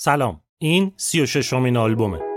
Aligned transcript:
سلام 0.00 0.40
این 0.58 0.92
سی 0.96 1.22
و 1.22 1.26
ششمین 1.26 1.76
آلبومه. 1.76 2.27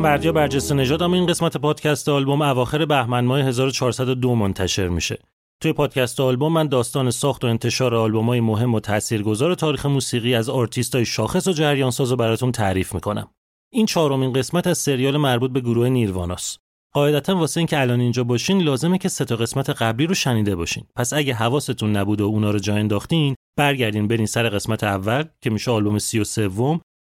من 0.00 0.04
بردیا 0.04 0.32
برجسته 0.32 0.74
نژادم 0.74 1.12
این 1.12 1.26
قسمت 1.26 1.56
پادکست 1.56 2.08
آلبوم 2.08 2.42
اواخر 2.42 2.84
بهمن 2.84 3.24
ماه 3.24 3.40
1402 3.40 4.34
منتشر 4.34 4.88
میشه. 4.88 5.18
توی 5.62 5.72
پادکست 5.72 6.20
آلبوم 6.20 6.52
من 6.52 6.68
داستان 6.68 7.10
ساخت 7.10 7.44
و 7.44 7.46
انتشار 7.46 7.94
آلبوم‌های 7.94 8.40
مهم 8.40 8.74
و 8.74 8.80
تاثیرگذار 8.80 9.54
تاریخ 9.54 9.86
موسیقی 9.86 10.34
از 10.34 10.48
آرتیستای 10.48 11.04
شاخص 11.04 11.48
و 11.48 11.52
جریان 11.52 11.90
ساز 11.90 12.10
رو 12.10 12.16
براتون 12.16 12.52
تعریف 12.52 12.94
می‌کنم. 12.94 13.28
این 13.72 13.86
چهارمین 13.86 14.32
قسمت 14.32 14.66
از 14.66 14.78
سریال 14.78 15.16
مربوط 15.16 15.50
به 15.50 15.60
گروه 15.60 15.88
نیرواناست. 15.88 16.58
قاعدتا 16.94 17.36
واسه 17.36 17.58
اینکه 17.58 17.80
الان 17.80 18.00
اینجا 18.00 18.24
باشین 18.24 18.62
لازمه 18.62 18.98
که 18.98 19.08
سه 19.08 19.24
تا 19.24 19.36
قسمت 19.36 19.70
قبلی 19.70 20.06
رو 20.06 20.14
شنیده 20.14 20.56
باشین. 20.56 20.84
پس 20.96 21.12
اگه 21.12 21.34
حواستون 21.34 21.96
نبود 21.96 22.20
و 22.20 22.24
اونا 22.24 22.50
رو 22.50 22.58
جا 22.58 22.74
انداختین، 22.74 23.34
برگردین 23.58 24.08
برین 24.08 24.26
سر 24.26 24.48
قسمت 24.48 24.84
اول 24.84 25.24
که 25.42 25.50
میشه 25.50 25.70
آلبوم 25.70 25.98
33 25.98 26.48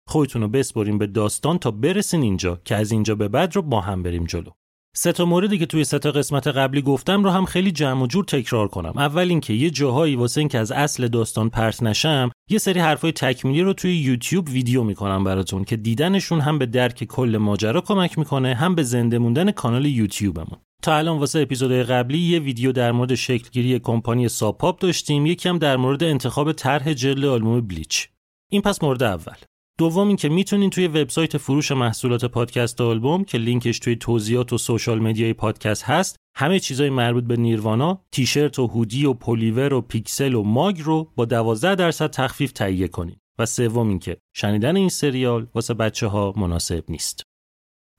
خودتون 0.09 0.41
رو 0.41 0.47
بسپرین 0.47 0.97
به 0.97 1.07
داستان 1.07 1.57
تا 1.57 1.71
برسین 1.71 2.21
اینجا 2.21 2.61
که 2.65 2.75
از 2.75 2.91
اینجا 2.91 3.15
به 3.15 3.27
بعد 3.27 3.55
رو 3.55 3.61
با 3.61 3.81
هم 3.81 4.03
بریم 4.03 4.25
جلو. 4.25 4.49
سه 4.95 5.11
تا 5.11 5.25
موردی 5.25 5.57
که 5.57 5.65
توی 5.65 5.83
سه 5.83 5.99
تا 5.99 6.11
قسمت 6.11 6.47
قبلی 6.47 6.81
گفتم 6.81 7.23
رو 7.23 7.29
هم 7.29 7.45
خیلی 7.45 7.71
جمع 7.71 8.03
و 8.03 8.07
جور 8.07 8.25
تکرار 8.25 8.67
کنم. 8.67 8.93
اول 8.95 9.29
اینکه 9.29 9.53
یه 9.53 9.69
جاهایی 9.69 10.15
واسه 10.15 10.41
اینکه 10.41 10.57
از 10.57 10.71
اصل 10.71 11.07
داستان 11.07 11.49
پرت 11.49 11.83
نشم، 11.83 12.31
یه 12.49 12.57
سری 12.57 12.79
حرفای 12.79 13.11
تکمیلی 13.11 13.61
رو 13.61 13.73
توی 13.73 13.97
یوتیوب 13.97 14.49
ویدیو 14.49 14.83
می‌کنم 14.83 15.23
براتون 15.23 15.63
که 15.63 15.75
دیدنشون 15.75 16.41
هم 16.41 16.59
به 16.59 16.65
درک 16.65 17.03
کل 17.03 17.37
ماجرا 17.37 17.81
کمک 17.81 18.17
می‌کنه، 18.19 18.55
هم 18.55 18.75
به 18.75 18.83
زنده 18.83 19.17
موندن 19.17 19.51
کانال 19.51 19.85
یوتیوبمون. 19.85 20.59
تا 20.83 20.97
الان 20.97 21.19
واسه 21.19 21.39
اپیزودهای 21.39 21.83
قبلی 21.83 22.17
یه 22.17 22.39
ویدیو 22.39 22.71
در 22.71 22.91
مورد 22.91 23.15
شکلگیری 23.15 23.79
کمپانی 23.79 24.29
ساپاپ 24.29 24.79
داشتیم، 24.79 25.25
یکم 25.25 25.57
در 25.57 25.77
مورد 25.77 26.03
انتخاب 26.03 26.51
طرح 26.51 26.93
جلد 26.93 27.25
آلبوم 27.25 27.61
بلیچ. 27.61 28.09
این 28.51 28.61
پس 28.61 28.83
مورد 28.83 29.03
اول. 29.03 29.35
دوم 29.79 30.07
اینکه 30.07 30.29
می‌تونین 30.29 30.69
توی 30.69 30.87
وبسایت 30.87 31.37
فروش 31.37 31.71
محصولات 31.71 32.25
پادکست 32.25 32.81
آلبوم 32.81 33.23
که 33.23 33.37
لینکش 33.37 33.79
توی 33.79 33.95
توضیحات 33.95 34.53
و 34.53 34.57
social 34.57 34.99
media 34.99 35.28
ی 35.28 35.33
پادکست 35.33 35.83
هست 35.83 36.15
همه 36.35 36.59
چیزای 36.59 36.89
مربوط 36.89 37.23
به 37.23 37.35
نیروانا 37.35 38.01
تیشرت 38.11 38.59
و 38.59 38.67
هودی 38.67 39.05
و 39.05 39.13
پلیور 39.13 39.73
و 39.73 39.81
پیکسل 39.81 40.33
و 40.33 40.43
ماگ 40.43 40.81
رو 40.81 41.11
با 41.15 41.25
12 41.25 41.75
درصد 41.75 42.09
تخفیف 42.09 42.51
تهیه 42.51 42.87
کنین. 42.87 43.15
و 43.39 43.45
سوم 43.45 43.89
اینکه 43.89 44.17
شنیدن 44.35 44.75
این 44.75 44.89
سریال 44.89 45.47
واسه 45.55 45.73
بچه 45.73 46.07
ها 46.07 46.33
مناسب 46.37 46.83
نیست. 46.89 47.23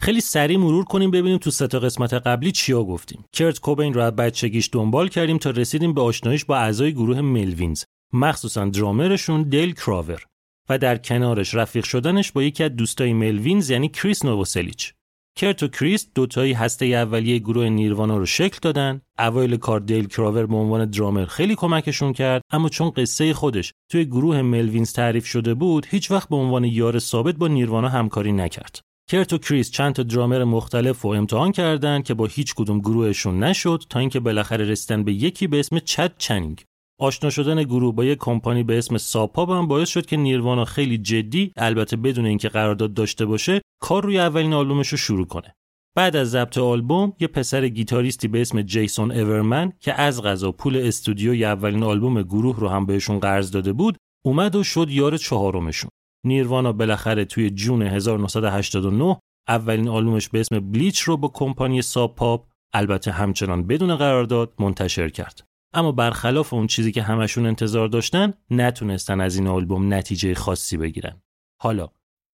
خیلی 0.01 0.21
سریع 0.21 0.57
مرور 0.57 0.85
کنیم 0.85 1.11
ببینیم 1.11 1.39
تو 1.39 1.51
سه 1.51 1.67
قسمت 1.67 2.13
قبلی 2.13 2.53
چیا 2.53 2.85
گفتیم. 2.85 3.25
کرت 3.33 3.61
کوبین 3.61 3.95
رو 3.95 4.01
از 4.01 4.17
بچگیش 4.17 4.71
دنبال 4.73 5.09
کردیم 5.09 5.39
تا 5.39 5.51
رسیدیم 5.51 5.95
به 5.95 6.01
آشناییش 6.01 6.45
با 6.45 6.57
اعضای 6.57 6.93
گروه 6.93 7.21
ملوینز 7.21 7.85
مخصوصا 8.13 8.65
درامرشون 8.65 9.43
دیل 9.43 9.75
کراور. 9.75 10.30
و 10.71 10.79
در 10.79 10.97
کنارش 10.97 11.55
رفیق 11.55 11.85
شدنش 11.85 12.33
با 12.33 12.43
یکی 12.43 12.65
از 12.65 12.77
دوستای 12.77 13.13
ملوینز 13.13 13.71
یعنی 13.71 13.89
کریس 13.89 14.25
نووسلیچ. 14.25 14.93
کرت 15.37 15.63
و 15.63 15.69
کریس 15.69 16.07
دوتایی 16.15 16.53
هسته 16.53 16.87
اولیه 16.87 17.39
گروه 17.39 17.69
نیروانا 17.69 18.17
رو 18.17 18.27
شکل 18.27 18.59
دادن. 18.63 19.01
اوایل 19.19 19.57
کار 19.57 19.81
دیل 19.81 20.07
کراور 20.07 20.47
به 20.47 20.57
عنوان 20.57 20.91
درامر 20.91 21.25
خیلی 21.25 21.55
کمکشون 21.55 22.13
کرد 22.13 22.43
اما 22.53 22.69
چون 22.69 22.91
قصه 22.91 23.35
خودش 23.35 23.73
توی 23.91 24.05
گروه 24.05 24.43
ملوینز 24.43 24.93
تعریف 24.93 25.27
شده 25.27 25.55
بود 25.55 25.87
هیچ 25.91 26.11
وقت 26.11 26.29
به 26.29 26.37
عنوان 26.37 26.65
یار 26.65 26.99
ثابت 26.99 27.35
با 27.35 27.49
نیروانا 27.49 27.89
همکاری 27.89 28.33
نکرد. 28.33 28.81
کرت 29.11 29.33
و 29.33 29.39
کریس 29.39 29.71
چند 29.71 29.95
تا 29.95 30.03
درامر 30.03 30.45
مختلف 30.45 31.03
رو 31.03 31.11
امتحان 31.11 31.53
کردند 31.53 32.05
که 32.05 32.15
با 32.15 32.27
هیچ 32.27 32.55
کدوم 32.55 32.79
گروهشون 32.79 33.45
نشد 33.45 33.85
تا 33.91 33.99
اینکه 33.99 34.21
بالاخره 34.21 34.65
رسیدن 34.65 35.05
به 35.05 35.13
یکی 35.13 35.47
به 35.47 35.61
اسم 35.61 35.79
چد 35.79 36.13
چنینگ 36.19 36.65
آشنا 37.01 37.31
شدن 37.31 37.63
گروه 37.63 37.95
با 37.95 38.05
یک 38.05 38.19
کمپانی 38.19 38.63
به 38.63 38.79
اسم 38.79 38.99
ساپاب 38.99 39.51
هم 39.51 39.69
باعث 39.69 39.89
شد 39.89 40.07
که 40.07 40.17
نیروانا 40.17 40.65
خیلی 40.65 40.99
جدی 40.99 41.53
البته 41.57 41.97
بدون 41.97 42.27
اینکه 42.27 42.49
قرارداد 42.49 42.95
داشته 42.95 43.27
باشه 43.27 43.61
کار 43.83 44.05
روی 44.05 44.19
اولین 44.19 44.53
آلبومش 44.53 44.89
رو 44.89 44.99
شروع 44.99 45.27
کنه. 45.27 45.55
بعد 45.97 46.17
از 46.17 46.31
ضبط 46.31 46.59
آلبوم 46.59 47.13
یه 47.21 47.29
پسر 47.29 47.69
گیتاریستی 47.69 48.29
به 48.29 48.41
اسم 48.41 48.63
جیسون 48.63 49.13
اورمن 49.13 49.73
که 49.81 50.01
از 50.01 50.23
غذا 50.23 50.53
پول 50.53 50.77
استودیوی 50.77 51.45
اولین 51.45 51.83
آلبوم 51.83 52.23
گروه 52.23 52.61
رو 52.61 52.69
هم 52.69 52.87
بهشون 52.87 53.19
قرض 53.19 53.51
داده 53.51 53.73
بود 53.73 53.97
اومد 54.25 54.57
و 54.57 54.63
شد 54.63 54.91
یار 54.91 55.17
چهارمشون. 55.17 55.91
نیروانا 56.27 56.73
بالاخره 56.73 57.25
توی 57.25 57.51
جون 57.51 57.83
1989 57.83 59.17
اولین 59.49 59.89
آلبومش 59.89 60.29
به 60.29 60.41
اسم 60.41 60.61
بلیچ 60.61 61.01
رو 61.01 61.17
با 61.17 61.29
کمپانی 61.29 61.83
ساب 61.83 62.47
البته 62.73 63.11
همچنان 63.11 63.67
بدون 63.67 63.97
قرارداد 63.97 64.53
منتشر 64.59 65.09
کرد. 65.09 65.50
اما 65.75 65.93
برخلاف 65.93 66.55
اون 66.55 66.67
چیزی 66.67 66.93
که 66.93 67.03
همشون 67.03 67.47
انتظار 67.47 67.89
داشتن 67.89 68.33
نتونستن 68.51 69.21
از 69.21 69.37
این 69.37 69.47
آلبوم 69.47 69.95
نتیجه 69.95 70.35
خاصی 70.35 70.77
بگیرن 70.77 71.23
حالا 71.61 71.89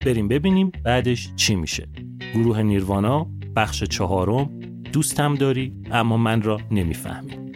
بریم 0.05 0.27
ببینیم 0.27 0.71
بعدش 0.83 1.29
چی 1.35 1.55
میشه 1.55 1.89
گروه 2.33 2.61
نیروانا 2.61 3.27
بخش 3.55 3.83
چهارم 3.83 4.59
دوستم 4.93 5.35
داری 5.35 5.73
اما 5.91 6.17
من 6.17 6.41
را 6.41 6.59
نمی‌فهمی 6.71 7.47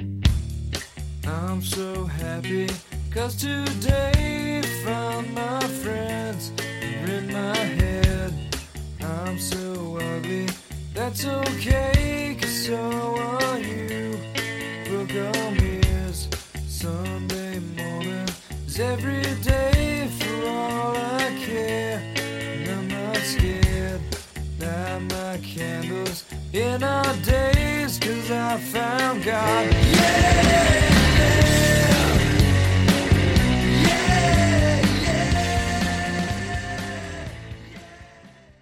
I'm 1.24 1.62
so 1.62 2.06
happy 2.22 2.68
cause 3.13 3.36
today 3.36 4.62
found 4.84 5.25
my 5.42 5.62
friends 5.81 6.44
in 7.16 7.24
my 7.39 7.57
head. 7.80 8.31
I'm 9.16 9.38
so 9.38 9.63
ugly, 10.12 10.45
that's 10.95 11.24
okay 11.25 12.38
cause 12.39 12.66
so 12.66 12.81
are. 13.18 13.90
every 18.81 19.22
day 19.44 20.07
for 20.19 20.48
all 20.48 20.95
I 20.95 21.33
care. 21.45 22.01
And 22.16 22.69
I'm 22.69 22.88
not 22.88 23.18
scared. 23.18 24.01
Light 24.60 25.01
my 25.10 25.38
candles 25.38 26.25
in 26.51 26.83
our 26.83 27.16
days, 27.18 28.00
cause 28.00 28.31
I 28.31 28.57
found 28.57 29.24
God. 29.24 29.72
Yeah! 29.72 30.90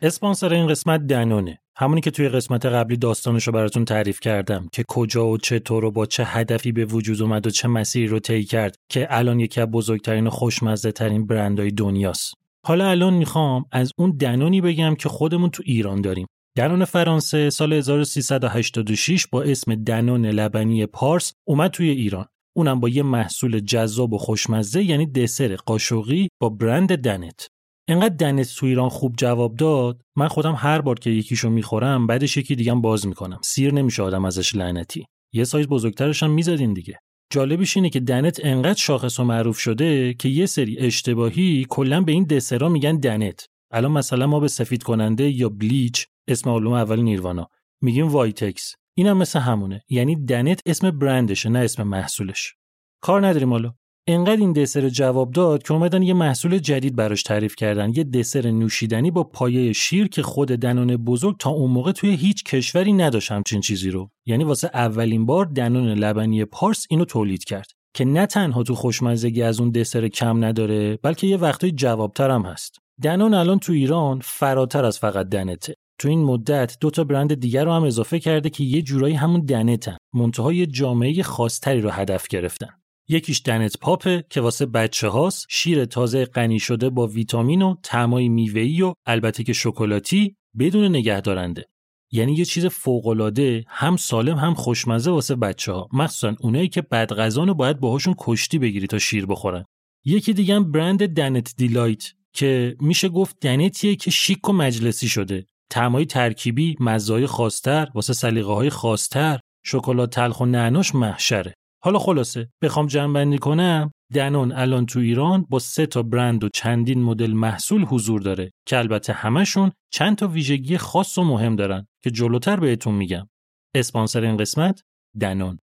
اسپانسر 0.02 0.54
این 0.54 0.68
قسمت 0.68 1.08
دنونه. 1.08 1.60
همونی 1.78 2.02
که 2.02 2.12
توی 2.12 2.30
قسمت 2.30 2.66
قبلی 2.66 2.98
داستانش 2.98 3.48
رو 3.48 3.54
براتون 3.54 3.86
تعریف 3.86 4.20
کردم 4.20 4.68
که 4.72 4.84
کجا 4.88 5.28
و 5.28 5.38
چطور 5.38 5.86
و 5.86 5.92
با 5.92 6.06
چه 6.06 6.24
هدفی 6.26 6.72
به 6.72 6.86
وجود 6.86 7.22
اومد 7.22 7.48
و 7.48 7.50
چه 7.50 7.68
مسیری 7.68 8.08
رو 8.08 8.20
طی 8.20 8.44
کرد 8.44 8.76
که 8.90 9.08
الان 9.10 9.40
یکی 9.40 9.62
از 9.62 9.68
بزرگترین 9.68 10.28
و 10.28 10.30
خوشمزه 10.30 10.92
ترین 10.92 11.28
برندهای 11.28 11.72
دنیاست. 11.72 12.34
حالا 12.66 12.90
الان 12.90 13.14
می‌خوام 13.14 13.66
از 13.72 13.92
اون 13.98 14.12
دنونی 14.12 14.62
بگم 14.62 14.96
که 14.96 15.10
خودمون 15.10 15.50
تو 15.50 15.64
ایران 15.66 16.02
داریم. 16.02 16.28
دنون 16.58 16.86
فرانسه 16.86 17.50
سال 17.50 17.74
1386 17.74 19.28
با 19.28 19.44
اسم 19.44 19.76
دنون 19.76 20.26
لبنی 20.26 20.86
پارس 20.86 21.34
اومد 21.48 21.72
توی 21.72 21.90
ایران. 21.90 22.26
اونم 22.56 22.80
با 22.80 22.90
یه 22.90 23.04
محصول 23.04 23.60
جذاب 23.60 24.14
و 24.14 24.18
خوشمزه 24.18 24.84
یعنی 24.84 25.06
دسر 25.06 25.56
قاشقی 25.56 26.30
با 26.42 26.50
برند 26.50 26.96
دنت. 26.96 27.48
انقدر 27.90 28.16
دنت 28.16 28.56
تو 28.56 28.66
ایران 28.66 28.90
خوب 28.90 29.16
جواب 29.18 29.56
داد؟ 29.56 30.02
من 30.16 30.28
خودم 30.28 30.56
هر 30.58 30.82
بار 30.82 31.00
که 31.00 31.10
یکیشو 31.10 31.50
می‌خورم 31.50 32.08
بعدش 32.08 32.38
یکی 32.38 32.56
دیگم 32.56 32.82
باز 32.82 33.08
می‌کنم. 33.08 33.40
سیر 33.44 33.74
نمیشه 33.74 34.04
آدم 34.04 34.26
ازش 34.26 34.56
لعنتی. 34.56 35.06
یه 35.34 35.44
سایز 35.44 35.68
بزرگترش 35.68 36.24
هم 36.24 36.32
می‌زدین 36.32 36.74
دیگه. 36.74 37.00
جالبش 37.32 37.78
اینه 37.78 37.90
که 37.90 38.00
دنت 38.00 38.40
انقدر 38.44 38.80
شاخص 38.80 39.20
و 39.20 39.24
معروف 39.24 39.60
شده 39.60 40.14
که 40.14 40.30
یه 40.30 40.46
سری 40.46 40.78
اشتباهی 40.78 41.66
کلا 41.70 42.02
به 42.02 42.12
این 42.12 42.24
دسرا 42.24 42.70
میگن 42.70 42.98
دنت. 42.98 43.46
الان 43.72 43.92
مثلا 43.92 44.28
ما 44.28 44.40
به 44.40 44.48
سفید 44.48 44.84
کننده 44.84 45.30
یا 45.30 45.50
bleach 45.50 46.08
اسم 46.28 46.50
آلبوم 46.50 46.74
اول 46.74 47.00
نیروانا 47.00 47.48
میگیم 47.82 48.08
وایتکس. 48.08 48.76
اینم 48.98 49.18
مثل 49.18 49.40
همونه. 49.40 49.82
یعنی 49.90 50.26
دنت 50.26 50.62
اسم 50.66 50.92
برندشه 50.92 51.50
نه 51.50 51.60
اسم 51.60 51.84
محصولش. 51.84 52.56
کار 53.02 53.28
نداریم 53.28 53.50
حالا. 53.50 53.74
انقدر 54.10 54.38
این 54.40 54.54
دسر 54.54 54.90
جواب 54.90 55.32
داد 55.32 55.64
که 55.64 55.74
اومدن 55.74 56.04
یه 56.04 56.14
محصول 56.14 56.58
جدید 56.58 56.96
براش 56.96 57.24
تعریف 57.24 57.56
کردن. 57.56 57.92
یه 57.96 58.04
دسر 58.04 58.52
نوشیدنی 58.52 59.12
با 59.12 59.24
پایه 59.24 59.74
شیر 59.74 60.08
که 60.08 60.24
خود 60.24 60.48
دنون 60.48 60.98
بزرگ 60.98 61.38
تا 61.40 61.50
اون 61.50 61.72
موقع 61.72 61.92
توی 61.92 62.16
هیچ 62.16 62.44
کشوری 62.44 62.94
نداشت 62.94 63.32
همچین 63.32 63.62
چیزی 63.62 63.90
رو. 63.90 64.10
یعنی 64.26 64.44
واسه 64.44 64.70
اولین 64.74 65.26
بار 65.26 65.46
دنون 65.46 65.88
لبنی 65.88 66.46
پارس 66.46 66.86
اینو 66.90 67.06
تولید 67.06 67.44
کرد. 67.44 67.72
که 67.94 68.06
نه 68.06 68.26
تنها 68.26 68.64
تو 68.64 68.76
خوشمزگی 68.76 69.42
از 69.42 69.60
اون 69.60 69.72
دسر 69.72 70.08
کم 70.08 70.46
نداره 70.46 71.00
بلکه 71.04 71.28
یه 71.28 71.38
وقتای 71.38 71.72
جوابتر 71.72 72.30
هم 72.30 72.42
هست. 72.42 72.78
دنون 73.04 73.34
الان 73.34 73.60
تو 73.60 73.74
ایران 73.74 74.20
فراتر 74.24 74.86
از 74.86 75.00
فقط 75.00 75.30
دنته. 75.30 75.74
تو 76.00 76.08
این 76.08 76.24
مدت 76.24 76.78
دو 76.82 76.90
تا 76.90 77.04
برند 77.04 77.34
دیگر 77.34 77.66
رو 77.66 77.72
هم 77.72 77.84
اضافه 77.84 78.20
کرده 78.20 78.50
که 78.50 78.64
یه 78.64 78.82
جورایی 78.82 79.16
همون 79.16 79.46
دنتن. 79.46 79.98
منتها 80.14 80.54
یه 80.54 80.66
جامعه 80.66 81.24
خاصتری 81.24 81.82
رو 81.82 81.90
هدف 81.90 82.28
گرفتن. 82.28 82.70
یکیش 83.10 83.42
دنت 83.46 83.78
پاپه 83.78 84.24
که 84.30 84.42
واسه 84.42 84.66
بچه 84.66 85.08
هاست. 85.08 85.46
شیر 85.50 85.86
تازه 85.86 86.26
غنی 86.26 86.60
شده 86.60 86.90
با 86.90 87.08
ویتامین 87.08 87.62
و 87.62 87.76
طعمای 87.84 88.30
میوه‌ای 88.30 88.82
و 88.82 88.94
البته 89.06 89.44
که 89.44 89.54
شکلاتی 89.54 90.36
بدون 90.60 90.86
نگه 90.86 91.22
دارنده 91.22 91.66
یعنی 92.12 92.34
یه 92.34 92.46
چیز 92.46 92.66
فوق‌العاده 92.66 93.64
هم 93.68 93.98
سالم 93.98 94.38
هم 94.38 94.54
خوشمزه 94.54 95.12
واسه 95.12 95.36
بچه 95.36 95.72
ها 95.72 95.90
مخصوصا 95.94 96.36
اونایی 96.40 96.68
که 96.68 96.82
بدغذان 96.82 97.48
رو 97.48 97.54
باید 97.54 97.80
باهاشون 97.80 98.16
کشتی 98.18 98.60
بگیری 98.60 98.88
تا 98.88 99.00
شیر 99.00 99.26
بخورن. 99.26 99.66
یکی 100.06 100.34
دیگه 100.34 100.56
هم 100.56 100.72
برند 100.72 101.08
دنت 101.08 101.54
دیلایت 101.58 102.14
که 102.34 102.76
میشه 102.80 103.10
گفت 103.10 103.40
دنتیه 103.42 103.96
که 103.96 104.12
شیک 104.12 104.50
و 104.50 104.54
مجلسی 104.54 105.08
شده. 105.08 105.46
طعمای 105.70 106.06
ترکیبی 106.06 106.76
مزای 106.80 107.28
خاصتر 107.28 107.88
واسه 107.96 108.14
سلیقه 108.14 108.54
های 108.54 108.70
خاصتر. 108.70 109.40
شکلات 109.66 110.10
تلخ 110.10 110.40
و 110.42 110.46
نعناش 110.46 110.96
محشره. 110.96 111.54
حالا 111.84 112.00
خلاصه 112.00 112.50
بخوام 112.62 112.88
جمع 112.88 113.38
کنم 113.38 113.92
دنون 114.14 114.52
الان 114.52 114.86
تو 114.86 115.00
ایران 115.00 115.46
با 115.50 115.60
سه 115.60 115.86
تا 115.86 116.04
برند 116.04 116.44
و 116.44 116.50
چندین 116.54 117.04
مدل 117.04 117.32
محصول 117.32 117.86
حضور 117.86 118.22
داره 118.22 118.52
که 118.66 118.78
البته 118.78 119.14
همشون 119.14 119.72
چند 119.94 120.18
تا 120.18 120.28
ویژگی 120.28 120.78
خاص 120.78 121.18
و 121.18 121.24
مهم 121.24 121.56
دارن 121.56 121.88
که 122.04 122.12
جلوتر 122.12 122.60
بهتون 122.60 122.96
میگم. 122.96 123.30
اسپانسر 123.76 124.24
این 124.24 124.38
قسمت 124.38 124.82
دنون. 125.22 125.60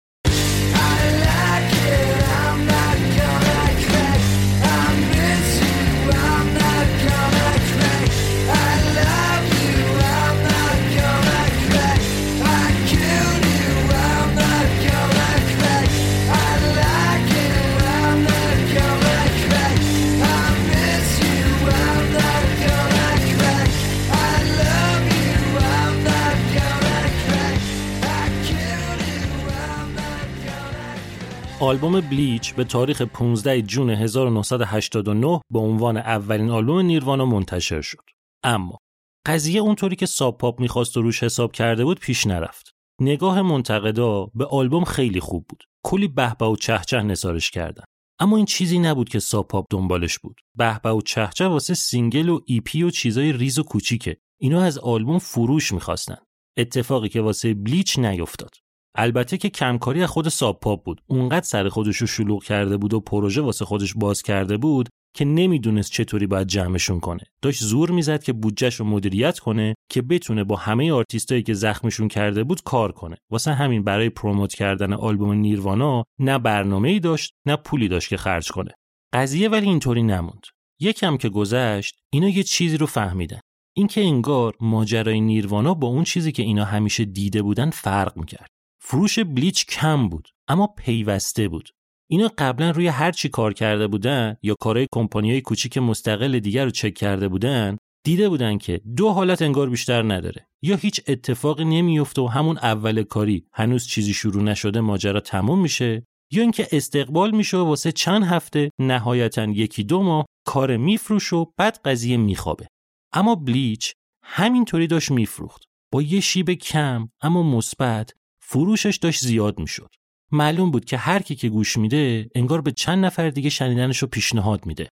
آلبوم 31.60 32.00
بلیچ 32.00 32.54
به 32.54 32.64
تاریخ 32.64 33.02
15 33.02 33.62
June 33.62 33.90
1989 33.90 35.40
به 35.50 35.58
عنوان 35.58 35.96
اولین 35.96 36.50
آلبوم 36.50 36.80
نیروانا 36.80 37.26
منتشر 37.26 37.80
شد. 37.80 38.04
اما 38.42 38.78
قضیه 39.26 39.60
اونطوری 39.60 39.96
که 39.96 40.06
ساب 40.06 40.38
پاپ 40.38 40.60
می‌خواست 40.60 40.96
و 40.96 41.02
روش 41.02 41.22
حساب 41.22 41.52
کرده 41.52 41.84
بود 41.84 42.00
پیش 42.00 42.26
نرفت. 42.26 42.70
نگاه 43.00 43.42
منتقدا 43.42 44.26
به 44.34 44.46
آلبوم 44.46 44.84
خیلی 44.84 45.20
خوب 45.20 45.46
بود. 45.48 45.64
کلی 45.84 46.08
بهبه 46.08 46.46
و 46.46 46.56
چهچه 46.56 47.02
نثارش 47.02 47.50
کردن. 47.50 47.84
اما 48.20 48.36
این 48.36 48.46
چیزی 48.46 48.78
نبود 48.78 49.08
که 49.08 49.18
ساب 49.18 49.48
پاپ 49.48 49.66
دنبالش 49.70 50.18
بود. 50.18 50.40
بهبه 50.54 50.90
و 50.90 51.00
چهچه 51.00 51.46
واسه 51.46 51.74
single 51.74 52.28
و 52.28 52.40
EP 52.46 52.82
و 52.82 52.90
چیزای 52.90 53.32
ریز 53.32 53.58
و 53.58 53.62
کوچیکه. 53.62 54.16
اینا 54.40 54.62
از 54.62 54.78
آلبوم 54.78 55.18
فروش 55.18 55.72
می‌خواستن. 55.72 56.18
اتفاقی 56.58 57.08
که 57.08 57.20
واسه 57.20 57.54
بلیچ 57.54 57.98
نیفتاد. 57.98 58.63
البته 58.96 59.36
که 59.36 59.50
کمکاری 59.50 60.02
از 60.02 60.10
خود 60.10 60.28
ساب 60.28 60.60
بود. 60.84 61.00
اونقدر 61.06 61.46
سر 61.46 61.68
خودش 61.68 61.96
رو 61.96 62.06
شلوغ 62.06 62.44
کرده 62.44 62.76
بود 62.76 62.94
و 62.94 63.00
پروژه 63.00 63.40
واسه 63.40 63.64
خودش 63.64 63.94
باز 63.94 64.22
کرده 64.22 64.56
بود 64.56 64.88
که 65.16 65.24
نمی‌دونست 65.24 65.92
چطوری 65.92 66.26
باید 66.26 66.46
جمعشون 66.46 67.00
کنه. 67.00 67.22
داشت 67.42 67.62
زور 67.62 67.90
می‌زد 67.90 68.22
که 68.22 68.32
بودجهش 68.32 68.74
رو 68.74 68.86
مدیریت 68.86 69.38
کنه 69.38 69.74
که 69.90 70.02
بتونه 70.02 70.44
با 70.44 70.56
همه 70.56 70.92
آرتیستایی 70.92 71.42
که 71.42 71.54
زخمشون 71.54 72.08
کرده 72.08 72.44
بود 72.44 72.62
کار 72.62 72.92
کنه. 72.92 73.16
واسه 73.30 73.52
همین 73.52 73.84
برای 73.84 74.08
پروموت 74.08 74.54
کردن 74.54 74.92
آلبوم 74.92 75.32
نیروانا 75.32 76.04
نه 76.20 76.38
برنامه 76.38 76.88
ای 76.88 77.00
داشت 77.00 77.32
نه 77.46 77.56
پولی 77.56 77.88
داشت 77.88 78.08
که 78.08 78.16
خرج 78.16 78.50
کنه. 78.50 78.70
قضیه 79.14 79.48
ولی 79.48 79.66
اینطوری 79.66 80.02
نموند. 80.02 80.46
یکم 80.80 81.16
که 81.16 81.28
گذشت 81.28 81.98
اینا 82.12 82.28
یه 82.28 82.42
چیزی 82.42 82.76
رو 82.76 82.86
فهمیدن. 82.86 83.40
اینکه 83.76 84.00
انگار 84.00 84.54
ماجرای 84.60 85.20
نیروانا 85.20 85.74
با 85.74 85.88
اون 85.88 86.04
چیزی 86.04 86.32
که 86.32 86.42
اینا 86.42 86.64
همیشه 86.64 87.04
دیده 87.04 87.42
بودن 87.42 87.70
فرق 87.70 88.16
می‌کرد. 88.16 88.48
فروش 88.86 89.18
بلیچ 89.18 89.66
کم 89.66 90.08
بود 90.08 90.28
اما 90.48 90.66
پیوسته 90.66 91.48
بود. 91.48 91.70
اینا 92.10 92.30
قبلا 92.38 92.70
روی 92.70 92.86
هر 92.86 93.12
چی 93.12 93.28
کار 93.28 93.52
کرده 93.52 93.86
بودن 93.86 94.36
یا 94.42 94.54
کارهای 94.60 94.86
کمپانیای 94.92 95.40
کوچیک 95.40 95.78
مستقل 95.78 96.38
دیگر 96.38 96.64
رو 96.64 96.70
چک 96.70 96.94
کرده 96.94 97.28
بودن 97.28 97.76
دیده 98.04 98.28
بودن 98.28 98.58
که 98.58 98.80
دو 98.96 99.10
حالت 99.10 99.42
انگار 99.42 99.70
بیشتر 99.70 100.02
نداره. 100.02 100.46
یا 100.62 100.76
هیچ 100.76 101.00
اتفاقی 101.08 101.64
نمیفته 101.64 102.22
و 102.22 102.26
همون 102.26 102.58
اول 102.58 103.02
کاری 103.02 103.46
هنوز 103.52 103.86
چیزی 103.86 104.14
شروع 104.14 104.42
نشده 104.42 104.80
ماجرا 104.80 105.20
تموم 105.20 105.60
میشه 105.60 106.06
یا 106.32 106.42
اینکه 106.42 106.68
استقبال 106.72 107.30
میشه 107.30 107.56
و 107.56 107.64
واسه 107.64 107.92
چند 107.92 108.24
هفته 108.24 108.70
نهایتا 108.80 109.44
یکی 109.44 109.84
دو 109.84 110.02
ماه 110.02 110.26
کار 110.46 110.76
میفروش 110.76 111.32
و 111.32 111.52
بعد 111.56 111.80
قضیه 111.84 112.16
میخوابه. 112.16 112.66
اما 113.12 113.34
بلیچ 113.34 113.94
همینطوری 114.24 114.86
داشت 114.86 115.10
میفروخت. 115.10 115.62
با 115.92 116.02
یه 116.02 116.20
شیب 116.20 116.50
کم 116.50 117.08
اما 117.22 117.42
مثبت 117.42 118.14
فروشش 118.54 118.96
داشت 118.96 119.24
زیاد 119.24 119.58
می‌شد. 119.58 119.90
معلوم 120.32 120.70
بود 120.70 120.84
که 120.84 120.96
هر 120.96 121.22
کی 121.22 121.34
که 121.34 121.48
گوش 121.48 121.76
میده 121.76 122.30
انگار 122.34 122.60
به 122.60 122.72
چند 122.72 123.04
نفر 123.04 123.30
دیگه 123.30 123.50
شنیدنش 123.50 123.98
رو 123.98 124.08
پیشنهاد 124.08 124.66
میده. 124.66 124.88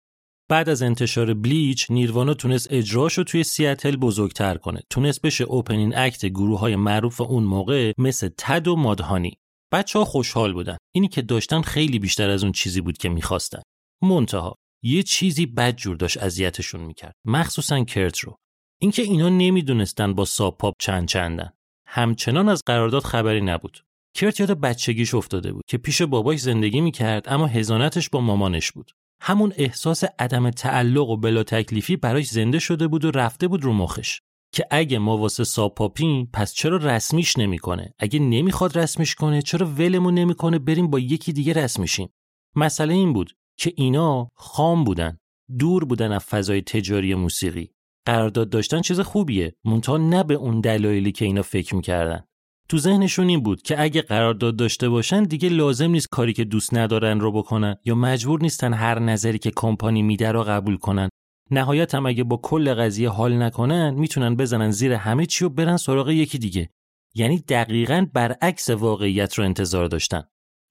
بعد 0.51 0.69
از 0.69 0.83
انتشار 0.83 1.35
بلیچ 1.35 1.91
نیروانا 1.91 2.35
تونست 2.35 2.73
اجراش 2.73 3.19
رو 3.19 3.25
توی 3.25 3.45
سیاتل 3.45 3.97
بزرگتر 3.97 4.57
کنه. 4.57 4.81
تونست 4.91 5.23
بشه 5.23 5.45
اوپنین 5.45 5.97
اکت 5.97 6.27
گروه 6.27 6.61
های 6.61 6.77
معروف 6.77 7.21
اون 7.21 7.45
موقع 7.45 7.93
مثل 7.99 8.29
تد 8.39 8.69
و 8.69 8.77
مادهانی. 8.77 9.33
بچه 9.73 9.99
ها 9.99 10.05
خوشحال 10.05 10.53
بودن. 10.53 10.77
اینی 10.95 11.09
که 11.09 11.23
داشتن 11.23 11.63
خیلی 11.63 11.99
بیشتر 11.99 12.31
از 12.31 12.43
اون 12.43 12.53
چیزی 12.53 12.81
بود 12.81 12.99
که 12.99 13.09
می‌خواستن. 13.09 13.63
منتها 14.03 14.55
یه 14.83 15.03
چیزی 15.03 15.47
بدجور 15.47 15.97
داشت 15.97 16.17
اذیتشون 16.17 16.81
می‌کرد. 16.81 17.13
مخصوصا 17.25 17.85
کرت 17.85 18.19
رو. 18.19 18.37
اینکه 18.81 19.03
اینا 19.03 19.29
نمی‌دونستن 19.29 20.15
با 20.15 20.25
ساب 20.25 20.59
پاپ 20.59 20.75
چند 20.81 21.09
چندن. 21.09 21.51
همچنان 21.91 22.49
از 22.49 22.63
قرارداد 22.67 23.03
خبری 23.03 23.41
نبود. 23.41 23.85
کرت 24.15 24.41
یاد 24.41 24.61
بچگیش 24.61 25.15
افتاده 25.15 25.53
بود 25.53 25.63
که 25.67 25.79
پیش 25.79 26.03
باباش 26.03 26.41
زندگی 26.41 26.81
می‌کرد 26.81 27.25
اما 27.29 27.47
هزانتش 27.47 28.11
با 28.11 28.21
مامانش 28.21 28.73
بود. 28.73 28.91
همون 29.21 29.53
احساس 29.57 30.05
عدم 30.19 30.51
تعلق 30.51 31.09
و 31.09 31.17
بلا 31.17 31.43
تکلیفی 31.43 31.97
براش 31.97 32.29
زنده 32.29 32.59
شده 32.59 32.89
بود 32.89 33.05
و 33.05 33.11
رفته 33.11 33.49
بود 33.49 33.65
رو 33.65 33.73
مخش. 33.73 34.21
که 34.53 34.67
اگه 34.71 34.99
ما 34.99 35.19
واسه 35.19 35.45
ساپاپین 35.45 36.29
پس 36.33 36.55
چرا 36.55 36.77
رسمیش 36.77 37.39
نمی‌کنه؟ 37.39 37.95
اگه 37.99 38.19
نمی‌خواد 38.19 38.79
رسمیش 38.79 39.15
کنه 39.15 39.43
چرا 39.43 39.67
ولمون 39.67 40.15
نمی‌کنه 40.15 40.59
بریم 40.59 40.91
با 40.91 40.99
یکی 40.99 41.33
دیگه 41.33 41.53
رسمیشیم؟ 41.53 42.09
مسئله 42.57 42.95
این 42.95 43.13
بود 43.13 43.33
که 43.59 43.73
اینا 43.77 44.29
خام 44.35 44.85
بودن، 44.85 45.19
دور 45.59 45.85
بودن 45.85 46.13
از 46.13 46.25
فضای 46.25 46.63
تجاری 46.63 47.15
موسیقی. 47.15 47.71
قرارداد 48.09 48.51
داشتن 48.51 48.81
چیز 48.81 49.01
خوبیه. 49.01 49.55
مونتا 49.65 49.97
نه 49.97 50.25
به 50.25 50.35
اون 50.35 50.61
دلایلی 50.61 51.13
که 51.13 51.25
اینا 51.25 51.43
فکر 51.43 51.75
می‌کردن. 51.75 52.25
تو 52.69 52.79
ذهنشون 52.79 53.29
این 53.29 53.41
بود 53.43 53.63
که 53.63 53.83
اگه 53.83 54.03
قرارداد 54.03 54.57
داشته 54.57 54.89
باشن 54.89 55.23
دیگه 55.23 55.49
لازم 55.49 55.91
نیست 55.91 56.09
کاری 56.11 56.33
که 56.33 56.45
دوست 56.45 56.75
ندارن 56.75 57.21
رو 57.21 57.33
بکنن 57.33 57.77
یا 57.85 57.95
مجبور 57.95 58.43
نیستن 58.43 58.75
هر 58.75 58.99
نظری 58.99 59.39
که 59.39 59.51
کمپانی 59.57 60.03
میده 60.03 60.33
رو 60.33 60.43
قبول 60.43 60.77
کنن. 60.77 61.09
نهایت 61.51 61.95
هم 61.95 62.07
اگه 62.07 62.25
با 62.25 62.37
کل 62.37 62.75
قضیه 62.75 63.09
حال 63.09 63.43
نکنن 63.43 63.91
می‌تونن 63.91 64.37
بزنن 64.37 64.71
زیر 64.71 64.93
همه 64.93 65.27
چی 65.27 65.45
و 65.45 65.49
برن 65.49 65.77
سراغ 65.77 66.09
یکی 66.09 66.39
دیگه. 66.39 66.71
یعنی 67.15 67.39
دقیقا 67.39 68.07
برعکس 68.13 68.71
واقعیت 68.71 69.35
رو 69.35 69.45
انتظار 69.45 69.87
داشتن. 69.87 70.23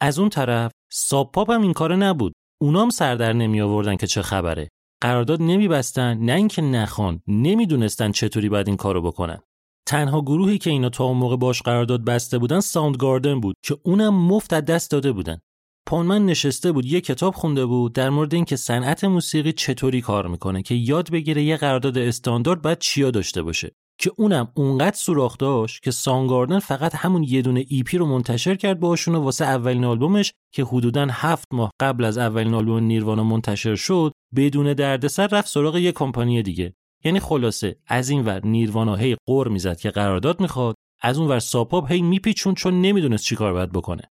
از 0.01 0.19
اون 0.19 0.29
طرف 0.29 0.71
ساب 0.91 1.21
پاپ 1.21 1.51
هم 1.51 1.61
این 1.61 1.73
کاره 1.73 1.95
نبود. 1.95 2.33
اونام 2.61 2.89
سر 2.89 3.15
در 3.15 3.33
نمی 3.33 3.61
آوردن 3.61 3.95
که 3.95 4.07
چه 4.07 4.21
خبره. 4.21 4.67
قرارداد 5.01 5.41
نمیبستن 5.41 6.17
نه 6.17 6.33
اینکه 6.33 6.61
نخوان 6.61 7.21
نمی‌دونستن 7.27 8.11
چطوری 8.11 8.49
باید 8.49 8.67
این 8.67 8.77
کارو 8.77 9.01
بکنن. 9.01 9.39
تنها 9.87 10.21
گروهی 10.21 10.57
که 10.57 10.69
اینا 10.69 10.89
تا 10.89 11.03
اون 11.03 11.17
موقع 11.17 11.37
باش 11.37 11.61
قرارداد 11.61 12.05
بسته 12.05 12.37
بودن 12.37 12.59
ساوند 12.59 12.97
گاردن 12.97 13.39
بود 13.39 13.55
که 13.63 13.77
اونم 13.83 14.13
مفت 14.13 14.53
از 14.53 14.65
دست 14.65 14.91
داده 14.91 15.11
بودن. 15.11 15.39
پونمن 15.87 16.25
نشسته 16.25 16.71
بود 16.71 16.85
یه 16.85 17.01
کتاب 17.01 17.35
خونده 17.35 17.65
بود 17.65 17.93
در 17.93 18.09
مورد 18.09 18.33
اینکه 18.33 18.55
صنعت 18.55 19.03
موسیقی 19.03 19.51
چطوری 19.51 20.01
کار 20.01 20.27
می‌کنه 20.27 20.61
که 20.61 20.75
یاد 20.75 21.11
بگیره 21.11 21.43
یه 21.43 21.57
قرارداد 21.57 21.97
استاندارد 21.97 22.61
باید 22.61 22.79
چیا 22.79 23.11
داشته 23.11 23.41
باشه. 23.41 23.75
که 23.99 24.11
اونم 24.17 24.51
اونقدر 24.55 24.95
سوراخ 24.95 25.37
داشت 25.37 25.83
که 25.83 25.91
ساوند 25.91 26.25
گاردن 26.25 26.59
فقط 26.59 26.95
همون 26.95 27.23
یه 27.23 27.41
دونه 27.41 27.65
EP 27.67 27.97
رو 27.97 28.05
منتشر 28.05 28.55
کرد 28.55 28.79
باشون 28.79 29.15
و 29.15 29.21
واسه 29.21 29.45
اولین 29.45 29.85
آلبومش 29.85 30.33
که 30.53 30.63
حدودا 30.63 31.07
هفت 31.11 31.47
ماه 31.53 31.71
قبل 31.79 32.05
از 32.05 32.17
اولین 32.17 32.53
آلبوم 32.53 32.83
نیروانا 32.83 33.23
منتشر 33.23 33.75
شد 33.75 34.11
بدون 34.35 34.73
دردسر 34.73 35.27
رفت 35.27 35.47
سراغ 35.47 35.75
یه 35.75 35.91
کمپانی 35.91 36.43
دیگه. 36.43 36.73
یعنی 37.03 37.19
خلاصه 37.19 37.75
از 37.87 38.09
این 38.09 38.25
ور 38.25 38.45
نیروانا 38.45 38.95
هی 38.95 39.15
قور 39.27 39.47
می‌زد 39.47 39.77
که 39.79 39.89
قرارداد 39.89 40.41
می‌خواد 40.41 40.75
از 41.01 41.17
اون 41.17 41.27
ور 41.27 41.39
ساپاپ 41.39 41.91
هی 41.91 42.01
میپیچون 42.01 42.53
چون 42.53 42.81
نمی‌دونست 42.81 43.25
چیکار 43.25 43.53
باید 43.53 43.71
بکنه. 43.71 44.03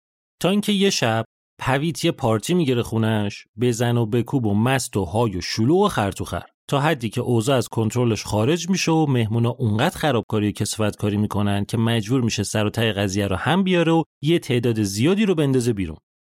تا 0.40 0.50
اینکه 0.50 0.72
یه 0.72 0.90
شب 0.90 1.24
پویت 1.58 2.04
یه 2.04 2.10
پارتی 2.10 2.54
می‌گیره 2.54 2.82
خونش 2.82 3.44
بزن 3.60 3.96
و 3.96 4.06
بکوب 4.06 4.46
و 4.46 4.54
مست 4.54 4.96
و 4.96 5.04
های 5.04 5.36
و 5.36 5.40
شلوغ 5.40 5.80
و 5.80 5.88
خر 5.88 6.10
تا 6.68 6.80
حدی 6.80 7.08
که 7.08 7.20
اوضاع 7.20 7.56
از 7.56 7.68
کنترلش 7.68 8.24
خارج 8.24 8.70
میشه 8.70 8.92
و 8.92 9.06
مهمونا 9.06 9.50
اونقدر 9.50 9.98
خرابکاری 9.98 10.48
و 10.48 10.52
کسفت 10.52 10.96
کاری 10.96 11.16
می‌کنن 11.16 11.64
که 11.64 11.76
مجبور 11.76 12.20
میشه 12.20 12.42
سر 12.42 12.66
و 12.66 12.70
ته 12.70 12.92
قضیه 12.92 13.26
رو 13.26 13.36
هم 13.36 13.62
بیاره 13.62 13.92
و 13.92 14.02
یه 14.22 14.38
تعداد 14.38 14.82
زیادی 14.82 15.26
رو 15.26 15.34
بندازه 15.34 15.72
بیرون. 15.72 15.96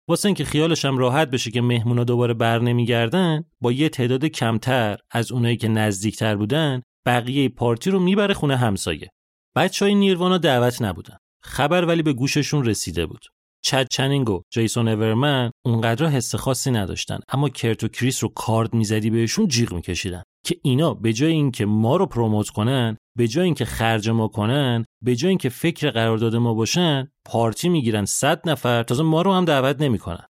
واسه 0.10 0.26
اینکه 0.26 0.46
خیالش 0.46 0.86
هم 0.86 0.98
راحت 0.98 1.30
بشه 1.30 1.52
که 1.52 1.62
مهمونا 1.62 2.04
دوباره 2.04 2.34
بر 2.34 2.60
نمیگردن 2.60 3.44
با 3.62 3.72
یه 3.72 3.90
تعداد 3.90 4.26
کمتر 4.26 4.98
از 5.12 5.32
اونایی 5.32 5.58
که 5.58 5.68
نزدیکتر 5.68 6.36
بودن 6.36 6.82
بقیه 7.06 7.50
پارتی 7.50 7.90
رو 7.90 8.00
می‌بره 8.00 8.34
خونه 8.34 8.58
همسایه. 8.58 9.10
بچهای 9.56 9.96
نیروانا 9.96 10.38
دعوت 10.38 10.82
نبودن. 10.82 11.18
خبر 11.44 11.86
ولی 11.86 12.04
به 12.04 12.14
گوششون 12.14 12.66
رسیده 12.66 13.06
بود. 13.06 13.26
چد 13.66 13.88
چنینگ 13.92 14.30
و 14.30 14.42
جیسون 14.50 14.88
اورمن 14.88 15.52
اونقدر 15.66 16.06
حس 16.06 16.36
خاصی 16.36 16.72
نداشتن 16.72 17.20
اما 17.30 17.50
کرت 17.50 17.84
و 17.84 17.88
کریس 17.88 18.24
رو 18.24 18.30
کارد 18.30 18.74
می‌زدی 18.74 19.10
بهشون 19.10 19.48
جیغ 19.48 19.74
میکشیدن 19.74 20.24
که 20.46 20.58
اینا 20.64 20.94
به 20.94 21.14
جای 21.14 21.32
اینکه 21.32 21.66
ما 21.66 21.98
رو 21.98 22.06
پروموت 22.06 22.50
کنن 22.50 22.98
به 23.18 23.28
جای 23.28 23.46
اینکه 23.46 23.66
خرج 23.66 24.10
ما 24.10 24.28
کنن 24.28 24.86
به 25.04 25.16
جای 25.16 25.30
اینکه 25.30 25.50
فکر 25.50 25.90
قرارداد 25.90 26.36
ما 26.36 26.54
باشن 26.54 27.12
پارتی 27.26 27.70
می‌گیرن 27.70 28.06
صد 28.06 28.50
نفر 28.50 28.84
تازه 28.84 29.04
ما 29.04 29.22
رو 29.22 29.34
هم 29.34 29.46
دعوت 29.46 29.82
نمی‌کنن. 29.82 30.26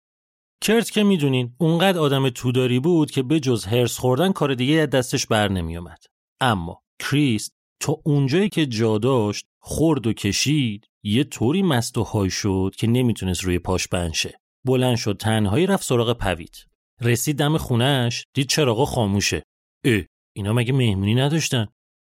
کرت 0.63 0.91
که 0.91 1.03
می‌دونین 1.03 1.55
اونقدر 1.59 1.99
آدم 1.99 2.29
توداری 2.29 2.81
بود 2.81 3.11
که 3.11 3.23
به 3.23 3.41
جز 3.41 3.65
هرس 3.65 3.99
خوردن 3.99 4.33
کار 4.33 4.55
دیگه 4.55 4.87
دستش 4.87 5.27
بر 5.27 5.49
نمیومد 5.49 6.05
اما 6.41 6.83
کریس 6.99 7.51
تا 7.81 7.97
اونجایی 8.05 8.49
که 8.49 8.67
جا 8.67 8.99
داشت 8.99 9.47
خورد 9.63 10.07
و 10.07 10.13
کشید. 10.13 10.87
یه 11.05 11.25
طوری 11.25 11.63
مست 11.63 11.99
و 11.99 12.03
های 12.03 12.31
شد 12.31 12.75
که 12.79 12.87
نمی‌تونست 12.87 13.45
روی 13.45 13.59
پاش 13.59 13.89
بنشه 13.89 14.39
بلند 14.67 14.97
شد 14.97 15.17
تنهایی 15.17 15.67
رفت 15.67 15.85
سراغ 15.85 16.13
پوید 16.19 16.67
رسید 17.01 17.39
دم 17.39 17.57
خونش 17.59 18.25
دید 18.35 18.49
چراغا 18.49 18.85
خاموشه. 18.85 19.43
اه 19.85 20.03
اینا 20.37 20.53
مگه 20.53 20.73
مهمونی 20.73 21.15
نداشتن؟ 21.15 21.67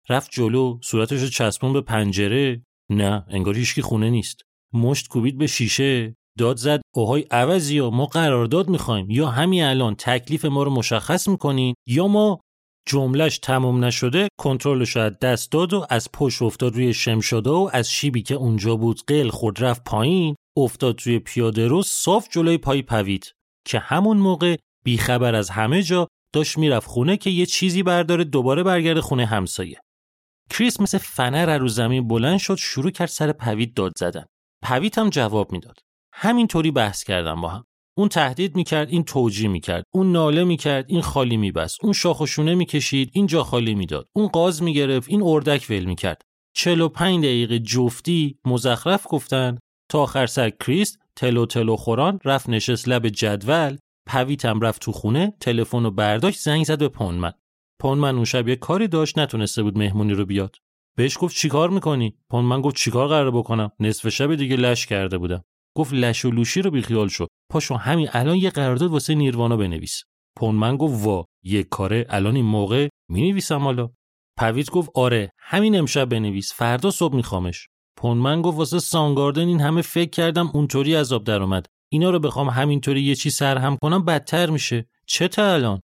رفت 0.09 0.31
جلو 0.31 0.79
صورتش 0.83 1.21
رو 1.21 1.27
چسبون 1.27 1.73
به 1.73 1.81
پنجره. 1.81 2.63
نه 2.91 3.25
انگار 3.27 3.57
هیچکی 3.57 3.81
خونه 3.81 4.09
نیست. 4.09 4.41
مشت 4.73 5.07
کوبید 5.07 5.37
به 5.37 5.47
شیشه. 5.47 6.15
داد 6.37 6.57
زد 6.57 6.81
اوهای 6.95 7.21
عوضی 7.21 7.81
ما 7.81 8.05
قرارداد 8.05 8.69
می‌خوایم. 8.69 9.09
یا 9.09 9.27
همین 9.27 9.63
الان 9.63 9.95
تکلیف 9.95 10.45
ما 10.45 10.63
رو 10.63 10.71
مشخص 10.71 11.27
می‌کنین 11.27 11.73
یا 11.87 12.07
ما 12.07 12.39
جملش 12.87 13.37
تمام 13.37 13.85
نشده 13.85 14.27
کنترلش 14.39 14.97
از 14.97 15.19
دست 15.19 15.51
داد 15.51 15.73
و 15.73 15.85
از 15.89 16.11
پشت 16.11 16.41
افتاد 16.41 16.75
روی 16.75 16.93
شمشاده 16.93 17.49
و 17.49 17.69
از 17.73 17.91
شیبی 17.91 18.21
که 18.21 18.35
اونجا 18.35 18.75
بود 18.75 19.01
قل 19.07 19.29
خود 19.29 19.63
رفت 19.63 19.83
پایین 19.83 20.35
افتاد 20.57 21.01
روی 21.01 21.19
پیاده 21.19 21.67
رو 21.67 21.83
صاف 21.83 22.27
جلوی 22.31 22.57
پای 22.57 22.81
پوید 22.81 23.31
که 23.67 23.79
همون 23.79 24.17
موقع 24.17 24.55
بیخبر 24.85 25.35
از 25.35 25.49
همه 25.49 25.83
جا 25.83 26.07
داشت 26.33 26.57
می‌رفت 26.57 26.87
خونه 26.87 27.17
که 27.17 27.29
یه 27.29 27.45
چیزی 27.45 27.83
برداره 27.83 28.23
دوباره 28.23 28.63
برگرده 28.63 29.01
خونه 29.01 29.25
همسایه. 29.25 29.79
کریس 30.49 30.79
مثل 30.79 30.97
فنر 30.97 31.57
رو 31.57 31.67
زمین 31.67 32.07
بلند 32.07 32.37
شد 32.37 32.55
شروع 32.55 32.91
کرد 32.91 33.07
سر 33.07 33.31
پوید 33.31 33.73
داد 33.73 33.91
زدن. 33.97 34.25
پوید 34.63 34.97
هم 34.97 35.09
جواب 35.09 35.51
می‌داد. 35.51 35.79
همینطوری 36.13 36.71
بحث 36.71 37.03
کردم 37.03 37.41
با 37.41 37.49
هم. 37.49 37.63
اون 37.97 38.09
تهدید 38.09 38.55
می‌کرد 38.55 38.89
این 38.89 39.03
توجیه 39.03 39.47
می‌کرد. 39.49 39.83
اون 39.93 40.11
ناله 40.11 40.43
می‌کرد 40.43 40.85
این 40.87 41.01
خالی 41.01 41.37
میبست. 41.37 41.77
اون 41.83 41.93
شاخ 41.93 42.21
و 42.21 42.25
شونه 42.25 42.55
می‌کشید 42.55 43.09
این 43.13 43.27
جا 43.27 43.43
خالی 43.43 43.75
می‌داد. 43.75 44.07
اون 44.15 44.27
قاز 44.27 44.63
می‌گرفت 44.63 45.09
این 45.09 45.21
اردک 45.23 45.65
ول 45.69 45.85
می‌کرد. 45.85 46.21
45 46.55 47.25
دقیقه 47.25 47.59
جفتی 47.59 48.39
مزخرف 48.45 49.07
گفتن 49.09 49.57
تا 49.91 50.03
آخر 50.03 50.25
سر 50.25 50.49
کریست 50.49 50.99
تلو 51.15 51.45
تلو 51.45 51.75
خوران 51.75 52.19
رفت 52.25 52.49
نشست 52.49 52.87
لب 52.87 53.09
جدول 53.09 53.77
پویتم 54.07 54.59
رفت 54.59 54.81
تو 54.81 54.91
خونه 54.91 55.33
تلفن 55.39 55.85
و 55.85 55.91
برداشت 55.91 56.39
زنگ 56.39 56.65
زد 56.65 56.79
به 56.79 56.89
پونمن. 56.89 57.31
پونمن 57.81 58.15
اون 58.15 58.25
شب 58.25 58.47
یه 58.47 58.55
کاری 58.55 58.87
داشت 58.87 59.19
نتونسته 59.19 59.63
بود 59.63 59.77
مهمونی 59.77 60.13
رو 60.13 60.25
بیاد. 60.25 60.55
بهش 60.97 61.17
گفت 61.19 61.35
چیکار 61.35 61.69
می‌کنی؟ 61.69 62.17
پونمن 62.29 62.61
گفت 62.61 62.75
چیکار 62.75 63.07
قراره 63.07 63.31
بکنم؟ 63.31 63.71
نصف 63.79 64.09
شب 64.09 64.35
دیگه 64.35 64.55
لش 64.55 64.85
کرده 64.85 65.17
بودم. 65.17 65.43
گفت 65.75 65.93
لش 65.93 66.25
و 66.25 66.31
لوشی 66.31 66.61
رو 66.61 66.71
بیخیال 66.71 67.07
شو. 67.07 67.27
پاشو 67.51 67.75
همین 67.75 68.09
الان 68.11 68.35
یه 68.35 68.49
قرارداد 68.49 68.91
واسه 68.91 69.15
نیروانا 69.15 69.57
بنویس. 69.57 70.03
پونمن 70.37 70.77
گفت 70.77 71.05
وا 71.05 71.25
یه 71.43 71.63
کاره 71.63 72.05
الان 72.09 72.35
این 72.35 72.45
موقع 72.45 72.87
می‌نویسم 73.09 73.59
حالا. 73.59 73.89
پویت 74.39 74.69
گفت 74.71 74.89
آره 74.95 75.29
همین 75.39 75.79
امشب 75.79 76.09
بنویس 76.09 76.53
فردا 76.53 76.91
صبح 76.91 77.15
میخوامش. 77.15 77.67
پونمن 77.97 78.41
گفت 78.41 78.57
واسه 78.57 78.79
سانگاردن 78.79 79.47
این 79.47 79.61
همه 79.61 79.81
فکر 79.81 80.09
کردم 80.09 80.51
اونطوری 80.53 80.95
عذاب 80.95 81.23
در 81.23 81.41
اومد 81.41 81.65
اینا 81.91 82.09
رو 82.09 82.19
بخوام 82.19 82.49
همینطوری 82.49 83.01
یه 83.01 83.15
چی 83.15 83.29
سرهم 83.29 83.77
کنم 83.81 84.05
بدتر 84.05 84.49
میشه. 84.49 84.85
چه 85.07 85.27
تا 85.27 85.53
الان؟ 85.53 85.79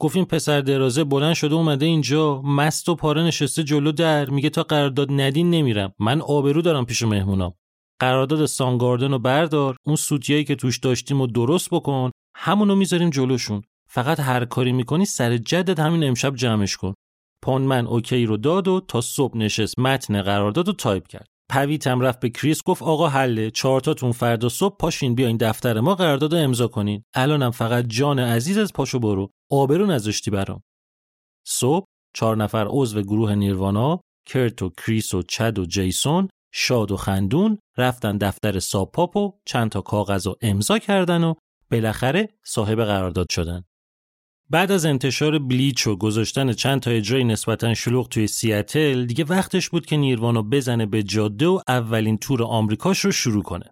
گفت 0.00 0.16
این 0.16 0.24
پسر 0.24 0.60
درازه 0.60 1.04
بلند 1.04 1.34
شده 1.34 1.54
اومده 1.54 1.86
اینجا 1.86 2.42
مست 2.42 2.88
و 2.88 2.94
پاره 2.94 3.22
نشسته 3.22 3.64
جلو 3.64 3.92
در 3.92 4.30
میگه 4.30 4.50
تا 4.50 4.62
قرارداد 4.62 5.08
ندین 5.12 5.50
نمیرم. 5.50 5.94
من 5.98 6.20
آبرو 6.20 6.62
دارم 6.62 6.84
پیش 6.84 7.02
مهمونام. 7.02 7.54
قرارداد 8.00 8.46
ساوند 8.46 8.78
گاردن 8.78 9.10
رو 9.10 9.18
بردار 9.18 9.76
اون 9.86 9.96
سوتیایی 9.96 10.44
که 10.44 10.54
توش 10.54 10.78
داشتیم 10.78 11.20
و 11.20 11.26
درست 11.26 11.70
بکن 11.70 12.10
همونو 12.36 12.74
می‌ذاریم 12.74 13.10
جلوشون. 13.10 13.62
فقط 13.88 14.20
هر 14.20 14.44
کاری 14.44 14.72
می‌کنی 14.72 15.04
سر 15.04 15.36
جدت 15.36 15.80
همین 15.80 16.04
امشب 16.04 16.34
جمعش 16.34 16.76
کن. 16.76 16.94
پونمن 17.42 17.86
OK 17.86 18.26
رو 18.26 18.36
داد 18.36 18.68
و 18.68 18.80
تا 18.88 19.00
صبح 19.00 19.36
نشست 19.36 19.78
متن 19.78 20.22
قرارداد 20.22 20.66
رو 20.66 20.72
تایپ 20.72 21.06
کرد. 21.06 21.26
پویتم 21.50 22.00
رفت 22.00 22.20
به 22.20 22.30
کریس 22.30 22.62
گفت 22.62 22.82
آقا 22.82 23.08
حله 23.08 23.50
چهارتاتون 23.50 24.12
فردا 24.12 24.48
صبح 24.48 24.76
پاشین 24.76 25.14
بیاین 25.14 25.36
دفتر 25.36 25.80
ما 25.80 25.94
قرارداد 25.94 26.34
امضا 26.34 26.68
کنین. 26.68 27.02
الانم 27.14 27.50
فقط 27.50 27.84
جان 27.88 28.18
عزیزت 28.18 28.72
پاشو 28.72 28.98
برو. 28.98 29.30
آبرو 29.50 29.86
نذاشتی 29.86 30.30
برام. 30.30 30.62
صبح 31.46 31.86
چهار 32.14 32.36
نفر 32.36 32.66
عضو 32.70 33.02
گروه 33.02 33.34
نیروانا 33.34 34.00
کرت 34.26 34.62
و 34.62 34.70
کریس 34.70 35.14
و 35.14 35.22
چد 35.22 35.58
و 35.58 35.66
جیسون 35.66 36.28
شاد 36.58 36.92
و 36.92 36.96
خندون 36.96 37.58
رفتن 37.76 38.18
دفتر 38.18 38.58
ساپاپ 38.58 39.16
و 39.16 39.32
چند 39.44 39.70
تا 39.70 39.80
کاغذ 39.80 40.26
و 40.26 40.34
امضا 40.40 40.78
کردن 40.78 41.24
و 41.24 41.34
بالاخره 41.70 42.28
صاحب 42.44 42.84
قرارداد 42.84 43.26
شدن. 43.30 43.64
بعد 44.50 44.72
از 44.72 44.86
انتشار 44.86 45.38
بلیچ 45.38 45.86
و 45.86 45.96
گذاشتن 45.96 46.52
چند 46.52 46.80
تا 46.80 46.90
اجرای 46.90 47.24
نسبتا 47.24 47.74
شلوغ 47.74 48.08
توی 48.08 48.26
سیاتل 48.26 49.04
دیگه 49.04 49.24
وقتش 49.24 49.68
بود 49.68 49.86
که 49.86 49.96
نیروانو 49.96 50.42
بزنه 50.42 50.86
به 50.86 51.02
جاده 51.02 51.46
و 51.46 51.60
اولین 51.68 52.18
تور 52.18 52.42
آمریکاش 52.42 53.00
رو 53.00 53.12
شروع 53.12 53.42
کنه. 53.42 53.64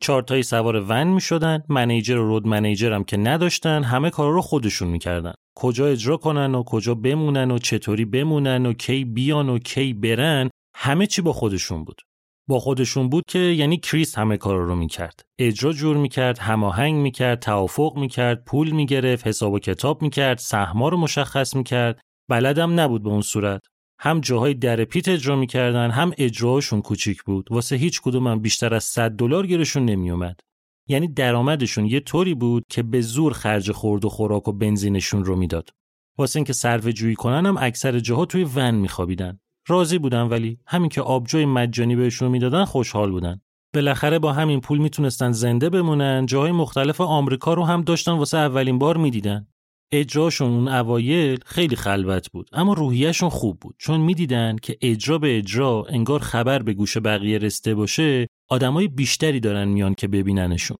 چارتایی 0.00 0.42
سوار 0.42 0.76
ون 0.88 1.06
می 1.06 1.20
شدن، 1.20 1.62
منیجر 1.68 2.16
و 2.16 2.28
رود 2.28 2.46
منیجر 2.46 2.92
هم 2.92 3.04
که 3.04 3.16
نداشتن 3.16 3.82
همه 3.82 4.10
کارا 4.10 4.30
رو 4.30 4.42
خودشون 4.42 4.88
می‌کردن. 4.88 5.32
کجا 5.54 5.86
اجرا 5.86 6.16
کنن 6.16 6.54
و 6.54 6.62
کجا 6.62 6.94
بمونن 6.94 7.50
و 7.50 7.58
چطوری 7.58 8.04
بمونن 8.04 8.66
و 8.66 8.72
کی 8.72 9.04
بیان 9.04 9.48
و 9.48 9.58
کی 9.58 9.94
برن 9.94 10.50
همه 10.74 11.06
چی 11.06 11.22
با 11.22 11.32
خودشون 11.32 11.84
بود. 11.84 12.02
با 12.48 12.60
خودشون 12.60 13.08
بود 13.08 13.24
که 13.28 13.38
یعنی 13.38 13.76
کریس 13.76 14.18
همه 14.18 14.36
کار 14.36 14.60
رو 14.60 14.74
می‌کرد. 14.76 15.22
اجرا 15.38 15.72
جور 15.72 15.96
می‌کرد 15.96 16.38
هماهنگ 16.38 16.94
می‌کرد 16.94 17.40
توافق 17.40 17.96
می‌کرد 17.96 18.44
پول 18.44 18.70
می‌گرفت 18.70 19.26
حساب 19.26 19.52
و 19.52 19.58
کتاب 19.58 20.02
می‌کرد 20.02 20.38
سهما 20.38 20.88
رو 20.88 20.96
مشخص 20.96 21.56
می‌کرد. 21.56 22.00
بلدم 22.28 22.80
نبود 22.80 23.02
به 23.02 23.08
اون 23.08 23.22
صورت. 23.22 23.62
هم 24.00 24.20
جاهای 24.20 24.54
در 24.54 24.84
پیت 24.84 25.08
اجرا 25.08 25.36
می‌کردن 25.36 25.90
هم 25.90 26.12
اجراهاشون 26.18 26.82
کوچیک 26.82 27.22
بود. 27.22 27.48
واسه 27.50 27.76
هیچ 27.76 28.00
کدوم 28.00 28.26
هم 28.26 28.40
بیشتر 28.40 28.74
از 28.74 28.84
100 28.84 29.10
دلار 29.10 29.46
گیرشون 29.46 29.84
نمیومد 29.84 30.40
یعنی 30.88 31.08
درآمدشون 31.08 31.86
یه 31.86 32.00
طوری 32.00 32.34
بود 32.34 32.64
که 32.70 32.82
به 32.82 33.00
زور 33.00 33.32
خرج 33.32 33.72
خورد 33.72 34.04
و 34.04 34.08
خوراک 34.08 34.48
و 34.48 34.52
بنزینشون 34.52 35.24
رو 35.24 35.36
می‌داد. 35.36 35.70
واسه 36.18 36.36
اینکه 36.36 36.52
صرفه 36.52 36.92
جویی 36.92 37.14
کنن 37.14 37.46
هم 37.46 37.56
اکثر 37.60 37.98
جاها 37.98 38.24
توی 38.24 38.44
ون 38.54 38.74
میخوابیدن. 38.74 39.38
راضی 39.66 39.98
بودن 39.98 40.22
ولی 40.22 40.58
همین 40.66 40.88
که 40.88 41.02
آبجوی 41.02 41.44
مجانی 41.44 41.96
بهشون 41.96 42.30
می‌دادن 42.30 42.64
خوشحال 42.64 43.10
بودن. 43.10 43.40
بالاخره 43.74 44.18
با 44.18 44.32
همین 44.32 44.60
پول 44.60 44.78
می‌تونستن 44.78 45.32
زنده 45.32 45.70
بمونن 45.70 46.26
جاهای 46.26 46.52
مختلف 46.52 47.00
آمریکا 47.00 47.54
رو 47.54 47.64
هم 47.64 47.82
داشتن 47.82 48.12
واسه 48.12 48.38
اولین 48.38 48.78
بار 48.78 48.96
می‌دیدن. 48.96 49.46
اجراشون 49.92 50.50
اون 50.50 50.68
اوایل 50.68 51.38
خیلی 51.46 51.76
خلوت 51.76 52.30
بود 52.30 52.50
اما 52.52 52.72
روحیهشون 52.72 53.28
خوب 53.28 53.60
بود. 53.60 53.74
چون 53.78 54.00
می‌دیدن 54.00 54.56
که 54.62 54.76
اجرا 54.80 55.18
به 55.18 55.38
اجرا 55.38 55.86
انگار 55.88 56.20
خبر 56.20 56.62
به 56.62 56.74
گوش 56.74 56.96
بقیه 56.96 57.38
رسته 57.38 57.74
باشه 57.74 58.26
آدمای 58.50 58.88
بیشتری 58.88 59.40
دارن 59.40 59.68
میان 59.68 59.94
که 59.94 60.08
ببیننشون. 60.08 60.76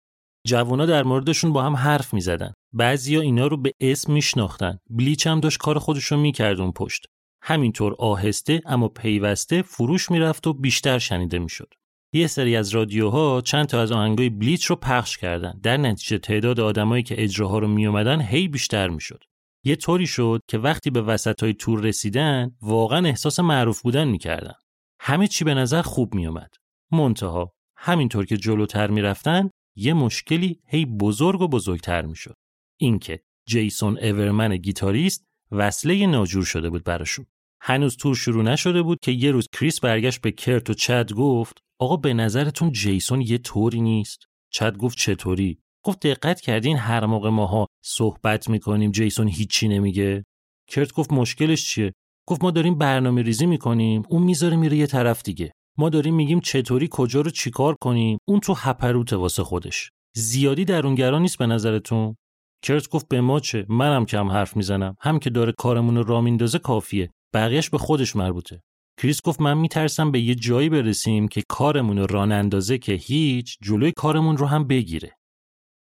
جوونا 0.46 0.86
در 0.86 1.02
موردشون 1.02 1.52
با 1.52 1.62
هم 1.62 1.76
حرف 1.76 2.14
می‌زدن. 2.14 2.52
بعضیا 2.72 3.20
اینا 3.20 3.46
رو 3.46 3.56
به 3.56 3.72
اسم 3.80 4.12
میشناختن. 4.12 4.78
بلیچ 4.90 5.26
هم 5.26 5.40
داشت 5.40 5.58
کار 5.58 5.78
خودش 5.78 6.04
رو 6.04 6.18
می‌کرد 6.18 6.60
اون 6.60 6.72
پشت. 6.72 7.06
همینطور 7.48 7.94
آهسته 7.98 8.60
اما 8.66 8.88
پیوسته 8.88 9.62
فروش 9.62 10.10
می‌رفت 10.10 10.46
و 10.46 10.52
بیشتر 10.52 10.98
شنیده 10.98 11.38
می‌شد. 11.38 11.74
یه 12.12 12.26
سری 12.26 12.56
از 12.56 12.70
رادیوها 12.70 13.40
چند 13.40 13.66
تا 13.66 13.80
از 13.80 13.92
آهنگای 13.92 14.30
بلیچ 14.30 14.64
رو 14.64 14.76
پخش 14.76 15.18
کردن. 15.18 15.60
در 15.62 15.76
نتیجه 15.76 16.18
تعداد 16.18 16.60
آدمایی 16.60 17.02
که 17.02 17.22
اجراها 17.22 17.58
رو 17.58 17.68
میومدن 17.68 18.20
هی 18.20 18.48
بیشتر 18.48 18.88
می‌شد. 18.88 19.24
یه 19.64 19.76
طوری 19.76 20.06
شد 20.06 20.40
که 20.48 20.58
وقتی 20.58 20.90
به 20.90 21.02
وسط 21.02 21.42
های 21.42 21.54
تور 21.54 21.80
رسیدن 21.80 22.56
واقعا 22.62 23.06
احساس 23.06 23.40
معروف 23.40 23.82
بودن 23.82 24.08
می‌کردن. 24.08 24.54
همه 25.00 25.26
چی 25.26 25.44
به 25.44 25.54
نظر 25.54 25.82
خوب 25.82 26.14
میومد 26.14 26.54
منتها 26.92 27.52
همینطور 27.76 28.24
که 28.24 28.36
جلوتر 28.36 28.90
می‌رفتن 28.90 29.50
یه 29.76 29.94
مشکلی 29.94 30.60
هی 30.66 30.86
بزرگ 30.86 31.40
و 31.40 31.48
بزرگتر 31.48 32.02
می‌شد. 32.02 32.34
اینکه 32.80 33.20
جیسون 33.48 33.98
اورمن 33.98 34.56
گیتاریست 34.56 35.26
وصله 35.52 36.06
ناجور 36.06 36.44
شده 36.44 36.70
بود 36.70 36.84
براشون. 36.84 37.26
هنوز 37.68 37.96
تور 37.96 38.14
شروع 38.14 38.42
نشده 38.42 38.82
بود 38.82 38.98
که 39.02 39.12
یه 39.12 39.30
روز 39.30 39.48
کریس 39.52 39.80
برگشت 39.80 40.20
به 40.20 40.32
کرت 40.32 40.70
و 40.70 40.74
چد 40.74 41.12
گفت 41.12 41.58
آقا 41.80 41.96
به 41.96 42.14
نظرتون 42.14 42.72
جیسون 42.72 43.20
یه 43.20 43.38
طوری 43.38 43.80
نیست؟ 43.80 44.26
چد 44.52 44.76
گفت 44.76 44.98
چطوری؟ 44.98 45.58
گفت 45.84 46.06
دقت 46.06 46.40
کردین 46.40 46.76
هر 46.76 47.06
موقع 47.06 47.30
ماها 47.30 47.66
صحبت 47.84 48.48
می‌کنیم 48.48 48.90
جیسون 48.90 49.28
هیچی 49.28 49.68
نمیگه. 49.68 50.24
کرت 50.68 50.92
گفت 50.92 51.12
مشکلش 51.12 51.66
چیه؟ 51.66 51.92
گفت 52.28 52.44
ما 52.44 52.50
داریم 52.50 52.78
برنامه 52.78 53.22
ریزی 53.22 53.46
می‌کنیم 53.46 54.02
اون 54.08 54.22
می‌ذاره 54.22 54.56
میره 54.56 54.76
یه 54.76 54.86
طرف 54.86 55.22
دیگه. 55.22 55.52
ما 55.78 55.88
داریم 55.88 56.14
میگیم 56.14 56.40
چطوری 56.40 56.88
کجا 56.90 57.20
رو 57.20 57.30
چیکار 57.30 57.76
کنیم 57.80 58.18
اون 58.28 58.40
تو 58.40 58.54
هپروت 58.56 59.12
واسه 59.12 59.44
خودش. 59.44 59.90
زیادی 60.16 60.64
درونگرا 60.64 61.18
نیست 61.18 61.38
به 61.38 61.46
نظرتون؟ 61.46 62.16
کرت 62.62 62.88
گفت 62.88 63.08
به 63.08 63.20
ما 63.20 63.40
چه؟ 63.40 63.66
منم 63.68 64.06
کم 64.06 64.28
حرف 64.28 64.56
می‌زنم. 64.56 64.96
هم 65.00 65.18
که 65.18 65.30
داره 65.30 65.52
کارمون 65.58 65.96
رو 65.96 66.02
را 66.02 66.20
میندازه 66.20 66.58
کافیه. 66.58 67.10
بقیهش 67.32 67.70
به 67.70 67.78
خودش 67.78 68.16
مربوطه. 68.16 68.62
کریس 68.98 69.22
گفت 69.22 69.40
من 69.40 69.58
میترسم 69.58 70.10
به 70.10 70.20
یه 70.20 70.34
جایی 70.34 70.68
برسیم 70.68 71.28
که 71.28 71.42
کارمون 71.48 71.98
رو 71.98 72.06
ران 72.06 72.32
اندازه 72.32 72.78
که 72.78 72.92
هیچ 72.92 73.58
جلوی 73.62 73.92
کارمون 73.92 74.36
رو 74.36 74.46
هم 74.46 74.66
بگیره. 74.66 75.16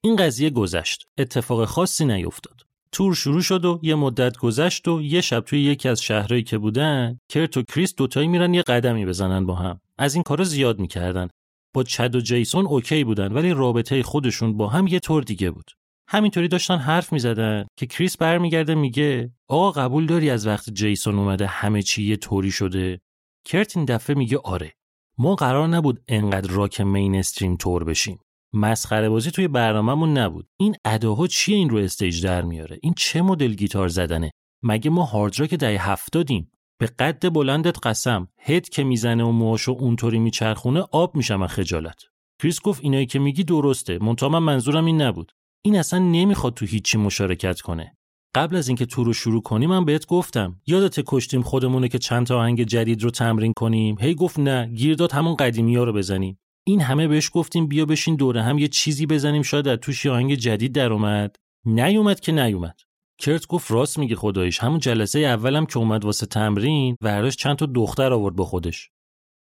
این 0.04 0.16
قضیه 0.16 0.50
گذشت. 0.50 1.06
اتفاق 1.18 1.64
خاصی 1.64 2.04
نیفتاد 2.04 2.62
تور 2.92 3.14
شروع 3.14 3.40
شد 3.40 3.64
و 3.64 3.80
یه 3.82 3.94
مدت 3.94 4.36
گذشت 4.36 4.88
و 4.88 5.02
یه 5.02 5.20
شب 5.20 5.40
توی 5.40 5.60
یکی 5.60 5.88
از 5.88 6.02
شهرهایی 6.02 6.42
که 6.42 6.58
بودن 6.58 7.18
کرت 7.28 7.56
و 7.56 7.62
کریس 7.62 7.94
دوتایی 7.94 8.28
میرن 8.28 8.54
یه 8.54 8.62
قدمی 8.62 9.06
بزنن 9.06 9.46
با 9.46 9.54
هم. 9.54 9.80
از 9.98 10.14
این 10.14 10.22
کارا 10.22 10.44
زیاد 10.44 10.78
می‌کردن. 10.78 11.28
با 11.74 11.82
چد 11.82 12.14
و 12.14 12.20
جیسون 12.20 12.66
OK 12.66 13.04
بودن 13.04 13.32
ولی 13.32 13.50
رابطه 13.50 14.02
خودشون 14.02 14.56
با 14.56 14.68
هم 14.68 14.86
یه 14.86 15.00
طور 15.00 15.22
دیگه 15.22 15.50
بود. 15.50 15.70
همینطوری 16.12 16.48
داشتن 16.48 16.76
حرف 16.76 17.12
می‌زدن 17.12 17.66
که 17.76 17.86
کریس 17.86 18.16
برمیگرده 18.16 18.74
میگه 18.74 19.32
آقا 19.48 19.70
قبول 19.70 20.06
داری 20.06 20.30
از 20.30 20.46
وقت 20.46 20.70
جیسون 20.70 21.18
اومده 21.18 21.46
همه 21.46 21.82
چی 21.82 22.02
یه 22.02 22.16
طوری 22.16 22.50
شده؟ 22.50 23.00
کرت 23.44 23.76
این 23.76 23.86
دفعه 23.86 24.16
میگه 24.16 24.38
آره. 24.44 24.72
ما 25.18 25.34
قرار 25.34 25.68
نبود 25.68 26.02
انقدر 26.08 26.50
راک 26.50 26.80
mainstream 26.80 27.56
تور 27.56 27.84
بشیم. 27.84 28.18
مسخره 28.52 29.08
بازی 29.08 29.30
توی 29.30 29.48
برنامهمون 29.48 30.18
نبود. 30.18 30.48
این 30.56 30.76
اداها 30.84 31.26
چیه 31.26 31.56
این 31.56 31.70
رو 31.70 31.78
stage 31.78 32.24
در 32.24 32.42
میاره؟ 32.42 32.78
این 32.82 32.94
چه 32.96 33.22
مدل 33.22 33.54
گیتار 33.54 33.88
زدنه؟ 33.88 34.30
مگه 34.62 34.90
ما 34.90 35.04
hard 35.04 35.40
rock 35.40 35.54
دهه 35.54 35.90
هفتادیم؟ 35.90 36.50
به 36.78 36.86
قد 36.86 37.32
بلندت 37.32 37.86
قسم. 37.86 38.28
هد 38.40 38.68
که 38.68 38.84
می‌زنه 38.84 39.24
و 39.24 39.30
موهاشو 39.30 39.72
اونطوری 39.72 40.18
میچرخونه 40.18 40.80
آب 40.80 41.16
میشم 41.16 41.42
از 41.42 41.50
خجالت. 41.50 42.02
کریس 42.42 42.60
گفت 42.60 42.80
اینایی 42.84 43.06
که 43.06 43.18
میگی 43.18 43.44
درسته. 43.44 43.98
منتها 43.98 44.28
من 44.28 44.38
منظورم 44.38 44.84
این 44.84 45.02
نبود. 45.02 45.32
این 45.64 45.76
اصلا 45.76 45.98
نمی‌خواد 45.98 46.54
تو 46.54 46.66
هیچی 46.66 46.98
مشارکت 46.98 47.60
کنه. 47.60 47.96
قبل 48.34 48.56
از 48.56 48.68
اینکه 48.68 48.86
تو 48.86 49.04
رو 49.04 49.12
شروع 49.12 49.42
کنیم 49.42 49.70
من 49.70 49.84
بهت 49.84 50.06
گفتم. 50.06 50.60
یادت 50.66 51.00
کشتیم 51.06 51.42
خودمونه 51.42 51.88
که 51.88 51.98
چند 51.98 52.26
تا 52.26 52.38
آهنگ 52.38 52.62
جدید 52.62 53.02
رو 53.02 53.10
تمرین 53.10 53.52
کنیم. 53.52 53.96
هی 54.00 54.14
گفت 54.14 54.38
نه 54.38 54.66
گیر 54.74 54.94
داد 54.94 55.12
همون 55.12 55.36
قدیمی 55.36 55.76
ها 55.76 55.84
رو 55.84 55.92
بزنیم. 55.92 56.38
این 56.66 56.80
همه 56.80 57.08
بهش 57.08 57.30
گفتیم 57.32 57.66
بیا 57.66 57.86
بشین 57.86 58.16
دوره 58.16 58.42
هم 58.42 58.58
یه 58.58 58.68
چیزی 58.68 59.06
بزنیم 59.06 59.42
شاید 59.42 59.68
از 59.68 59.78
توش 59.78 60.04
یه 60.04 60.12
آهنگ 60.12 60.34
جدید 60.34 60.72
در 60.72 60.92
اومد. 60.92 61.36
نیومد 61.66 62.20
که 62.20 62.32
نیومد. 62.32 62.80
کرت 63.18 63.46
گفت 63.46 63.70
راست 63.70 63.98
میگه 63.98 64.16
خداییش 64.16 64.58
همون 64.58 64.78
جلسه 64.78 65.18
اولم 65.18 65.66
که 65.66 65.78
اومد 65.78 66.04
واسه 66.04 66.26
تمرین 66.26 66.96
ورداشت 67.00 67.36
چند 67.36 67.56
تا 67.56 67.66
دختر 67.66 68.12
آورد 68.12 68.36
با 68.36 68.44
خودش. 68.44 68.90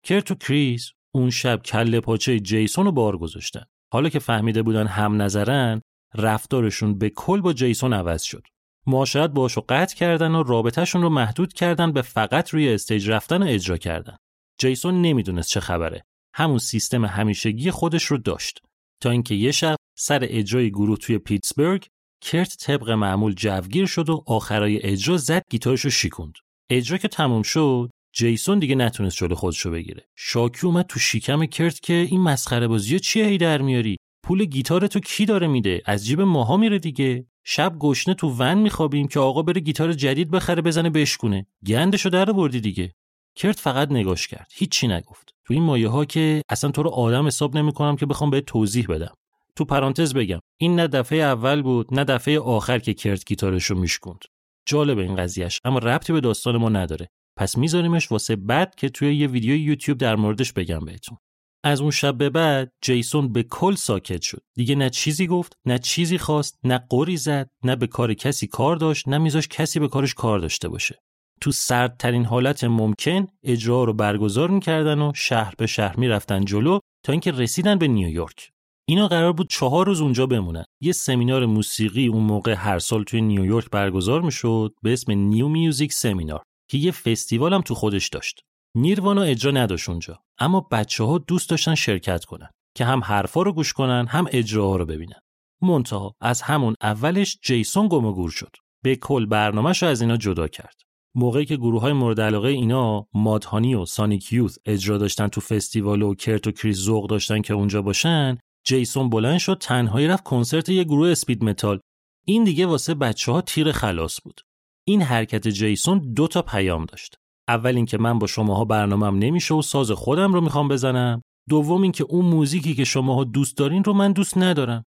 کرت 0.04 0.32
و 0.32 0.36
کریس 0.36 0.92
اون 1.16 1.30
شب 1.30 1.62
کله 1.62 2.00
پاچه 2.00 2.40
جیسون 2.40 2.86
رو 2.86 2.92
بار 2.92 3.18
گذاشتن. 3.18 3.64
حالا 3.94 4.10
که 4.10 4.20
فهمیده 4.20 4.64
بودن 4.64 4.88
هم 4.88 5.22
نظرن 5.22 5.82
رفتارشون 6.16 6.98
به 6.98 7.10
کل 7.10 7.42
با 7.42 7.54
جیسون 7.54 7.94
عوض 7.94 8.24
شد. 8.24 8.44
معاشرت 8.88 9.30
باهاش 9.30 9.54
رو 9.54 9.66
قطع 9.70 9.96
کردن 9.96 10.36
و 10.36 10.44
رابطهشون 10.44 11.02
رو 11.02 11.10
محدود 11.10 11.54
کردن 11.54 11.92
به 11.92 12.02
فقط 12.02 12.50
روی 12.50 12.74
stage 12.74 13.10
رفتن 13.10 13.44
و 13.44 13.46
اجرا 13.48 13.78
کردن. 13.78 14.18
جیسون 14.58 15.02
نمی‌دونست 15.02 15.50
چه 15.50 15.60
خبره. 15.60 16.04
همون 16.36 16.58
سیستم 16.58 17.06
همیشگی 17.06 17.72
خودش 17.72 18.04
رو 18.04 18.18
داشت. 18.18 18.60
تا 19.02 19.10
اینکه 19.10 19.36
یه 19.36 19.52
شب 19.52 19.76
سر 19.98 20.20
اجرای 20.30 20.72
گروه 20.72 20.98
توی 20.98 21.18
پیتسبرگ 21.18 21.88
کرت 22.22 22.58
طبق 22.58 22.90
معمول 22.90 23.34
جوگیر 23.34 23.86
شد 23.86 24.10
و 24.10 24.24
آخرای 24.28 24.84
اجرا 24.84 25.18
زد 25.18 25.44
گیتارش 25.50 25.82
رو 25.82 25.90
شیکوند. 25.90 26.34
اجرا 26.70 26.98
که 26.98 27.08
تموم 27.08 27.42
شد 27.42 27.90
جیسون 28.16 28.60
دیگه 28.60 28.76
نتونست 28.76 29.18
جلو 29.18 29.36
خودش 29.36 29.60
رو 29.60 29.72
بگیره. 29.72 30.06
شاکی 30.16 30.68
اومد 30.68 30.86
تو 30.86 31.00
شیکم 31.00 31.46
کرت 31.46 31.80
که 31.80 31.94
این 31.94 32.22
مسخره 32.22 32.68
بازی 32.68 33.00
چیه 33.00 33.26
هی 33.26 33.38
در 33.38 33.62
میاری؟ 33.62 33.98
پول 34.24 34.46
گیتار 34.46 34.88
تو 34.88 35.00
کی 35.00 35.26
داره 35.26 35.48
میده؟ 35.48 35.82
از 35.86 36.06
جیب 36.06 36.22
ماها 36.22 36.58
میره 36.58 36.80
دیگه. 36.80 37.26
شب 37.44 37.76
گشنه 37.80 38.14
تو 38.14 38.30
ون 38.30 38.54
میخوابیم 38.54 39.08
که 39.08 39.20
آقا 39.20 39.42
بره 39.42 39.62
گیتار 39.62 39.94
جدید 39.94 40.32
بخره 40.32 40.62
بزنه 40.62 40.90
بشکونه. 40.90 41.46
گندشو 41.68 42.10
در 42.10 42.26
بردی 42.26 42.62
دیگه. 42.62 42.94
کرت 43.36 43.60
فقط 43.60 43.92
نگاش 43.92 44.28
کرد. 44.28 44.48
هیچی 44.54 44.88
نگفت. 44.88 45.34
تو 45.46 45.54
این 45.54 45.64
مایه 45.64 45.90
ها 45.90 46.06
که 46.06 46.42
اصلا 46.50 46.72
تو 46.72 46.84
رو 46.84 46.90
آدم 46.90 47.28
حساب 47.28 47.58
نمی‌کنم 47.58 47.96
که 47.96 48.06
بخوام 48.06 48.30
به 48.30 48.42
توضیح 48.42 48.86
بدم. 48.90 49.14
تو 49.56 49.66
پرانتز 49.66 50.14
بگم. 50.14 50.40
این 50.58 50.76
نه 50.76 50.88
دفعه 50.88 51.20
اول 51.20 51.62
بود 51.62 51.94
نه 51.94 52.04
دفعه 52.04 52.40
آخر 52.40 52.80
که 52.80 52.94
کرت 52.94 53.26
گیتارش 53.26 53.66
رو 53.66 53.80
میشکوند. 53.80 54.22
جالب 54.66 54.98
این 54.98 55.16
قضیهش 55.16 55.60
اما 55.64 55.80
ربطی 55.80 56.14
به 56.14 56.22
داستان 56.22 56.58
ما 56.58 56.70
نداره. 56.70 57.08
پس 57.38 57.58
میذاریمش 57.58 58.12
واسه 58.12 58.36
بعد 58.36 58.76
که 58.76 58.90
توی 58.90 59.16
یه 59.16 59.28
ویدیو 59.28 59.56
یوتیوب 59.56 59.98
در 59.98 60.16
موردش 60.16 60.54
بگم 60.54 60.80
بهتون. 60.80 61.18
از 61.64 61.82
اون 61.82 61.92
شب 61.92 62.18
به 62.18 62.30
بعد 62.30 62.72
جیسون 62.82 63.34
به 63.34 63.44
کل 63.44 63.76
ساکت 63.76 64.22
شد. 64.22 64.42
دیگه 64.56 64.76
نه 64.76 64.90
چیزی 64.90 65.28
گفت 65.28 65.54
نه 65.66 65.80
چیزی 65.80 66.18
خواست 66.18 66.60
نه 66.64 66.86
قری 66.90 67.18
زد 67.18 67.50
نه 67.64 67.76
به 67.76 67.88
کار 67.88 68.14
کسی 68.14 68.48
کار 68.48 68.76
داشت 68.76 69.08
نه 69.08 69.18
میذاش 69.18 69.48
کسی 69.48 69.80
به 69.80 69.88
کارش 69.88 70.14
کار 70.14 70.40
داشته 70.40 70.70
باشه. 70.70 71.00
تو 71.42 71.52
سردترین 71.52 72.26
حالت 72.26 72.64
ممکن 72.64 73.28
اجرا 73.44 73.84
رو 73.84 73.94
برگزار 73.94 74.50
می‌کردن 74.50 75.02
و 75.02 75.12
شهر 75.16 75.54
به 75.58 75.68
شهر 75.68 75.98
می‌رفتن 75.98 76.46
جلو 76.46 76.80
تا 77.06 77.12
اینکه 77.14 77.32
رسیدن 77.32 77.78
به 77.78 77.88
نیویورک. 77.88 78.50
اینا 78.88 79.08
قرار 79.08 79.34
بود 79.34 79.50
چهار 79.50 79.86
روز 79.86 80.02
اونجا 80.02 80.26
بمونن. 80.26 80.66
یه 80.82 80.92
سمینار 80.92 81.46
موسیقی 81.46 82.08
اون 82.08 82.24
موقع 82.24 82.54
هر 82.54 82.80
سال 82.80 83.04
توی 83.04 83.22
نیویورک 83.22 83.70
برگزار 83.70 84.22
می‌شد 84.22 84.74
به 84.84 84.94
اسم 84.94 85.12
New 85.12 85.48
Music 85.48 85.94
Seminar 85.94 86.44
که 86.70 86.78
یه 86.78 86.92
فستیوال 86.92 87.54
هم 87.54 87.62
تو 87.62 87.76
خودش 87.76 88.10
داشت. 88.10 88.42
نیروانا 88.76 89.22
اجرا 89.22 89.52
نداشت 89.52 89.90
اونجا. 89.90 90.20
اما 90.40 90.68
بچه 90.72 91.04
ها 91.04 91.18
دوست 91.18 91.50
داشتن 91.50 91.76
شرکت 91.76 92.26
کنن 92.26 92.50
که 92.76 92.86
هم 92.86 93.04
حرفا 93.04 93.42
رو 93.42 93.54
گوش 93.54 93.74
کنن 93.74 94.06
هم 94.08 94.26
اجراها 94.32 94.76
رو 94.76 94.86
ببینن. 94.86 95.20
منتها 95.62 96.16
از 96.22 96.42
همون 96.42 96.76
اولش 96.82 97.40
جیسون 97.44 97.88
گم 97.88 98.12
گور 98.12 98.30
شد. 98.30 98.56
به 98.84 98.96
کل 98.96 99.26
برنامهش 99.26 99.84
رو 99.84 99.90
از 99.90 100.02
اینا 100.02 100.18
جدا 100.18 100.48
کرد. 100.48 100.76
موقعی 101.16 101.46
که 101.46 101.58
گروه 101.58 101.82
های 101.82 101.94
مورد 101.94 102.22
علاقه 102.22 102.48
اینا 102.48 103.08
مادهانی 103.14 103.76
و 103.76 103.86
سانیک 103.86 104.34
یوث 104.34 104.58
اجرا 104.66 104.98
داشتن 104.98 105.28
تو 105.28 105.42
فستیوال 105.42 106.02
و 106.02 106.16
کرت 106.16 106.48
و 106.48 106.52
کریس 106.52 106.78
ذوق 106.78 107.10
داشتن 107.10 107.42
که 107.42 107.54
اونجا 107.54 107.82
باشن 107.82 108.38
جیسون 108.66 109.10
بلند 109.10 109.40
شد 109.40 109.58
تنهایی 109.62 110.08
رفت 110.08 110.24
کنسرت 110.24 110.70
یه 110.70 110.84
گروه 110.84 111.10
speed 111.10 111.44
metal. 111.44 111.80
این 112.26 112.44
دیگه 112.44 112.66
واسه 112.66 112.94
بچه 112.94 113.32
ها 113.32 113.42
تیر 113.42 113.72
خلاص 113.72 114.20
بود. 114.24 114.42
این 114.88 115.02
حرکت 115.02 115.48
جیسون 115.48 116.14
دو 116.14 116.28
تا 116.28 116.42
پیام 116.42 116.86
داشت. 116.86 117.21
اول 117.48 117.76
اینکه 117.76 117.98
من 117.98 118.20
با 118.20 118.28
شماها 118.28 118.66
برنامهم 118.66 119.18
نمیشه 119.18 119.54
و 119.54 119.62
ساز 119.62 119.92
خودم 119.92 120.34
رو 120.34 120.42
می‌خوام 120.42 120.68
بزنم. 120.68 121.22
دوم 121.50 121.82
اینکه 121.82 122.04
اون 122.04 122.26
موزیکی 122.26 122.76
که 122.76 122.84
شماها 122.84 123.24
دوست 123.24 123.58
دارین 123.58 123.84
رو 123.84 123.94
من 123.94 124.12
دوست 124.12 124.38
ندارم. 124.38 124.84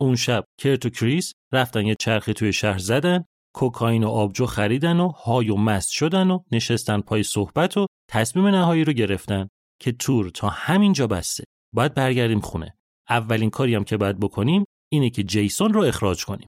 اون 0.00 0.16
شب 0.16 0.44
کرت 0.60 0.86
و 0.86 0.90
کریس 0.90 1.32
رفتن 1.52 1.86
یه 1.86 1.96
چرخی 2.00 2.32
توی 2.32 2.52
شهر 2.52 2.78
زدن 2.78 3.24
کوکائین 3.54 4.04
و 4.04 4.08
آبجو 4.08 4.46
خریدن 4.46 5.00
و 5.00 5.08
high 5.08 5.50
و 5.50 5.56
مست 5.56 5.90
شدن 5.90 6.30
و 6.30 6.38
نشستن 6.52 7.00
پای 7.00 7.22
صحبت 7.22 7.76
و 7.76 7.86
تصمیم 8.10 8.46
نهایی 8.46 8.84
رو 8.84 8.92
گرفتن 8.92 9.48
که 9.80 9.92
تور 9.92 10.30
تا 10.30 10.48
همینجا 10.48 11.06
بسته. 11.06 11.44
باید 11.74 11.94
برگردیم 11.94 12.40
خونه. 12.40 12.74
اولین 13.08 13.50
کاری 13.50 13.74
هم 13.74 13.84
که 13.84 13.96
باید 13.96 14.20
بکنیم 14.20 14.64
اینه 14.92 15.10
که 15.10 15.22
جیسون 15.22 15.72
رو 15.72 15.82
اخراج 15.82 16.24
کنیم. 16.24 16.46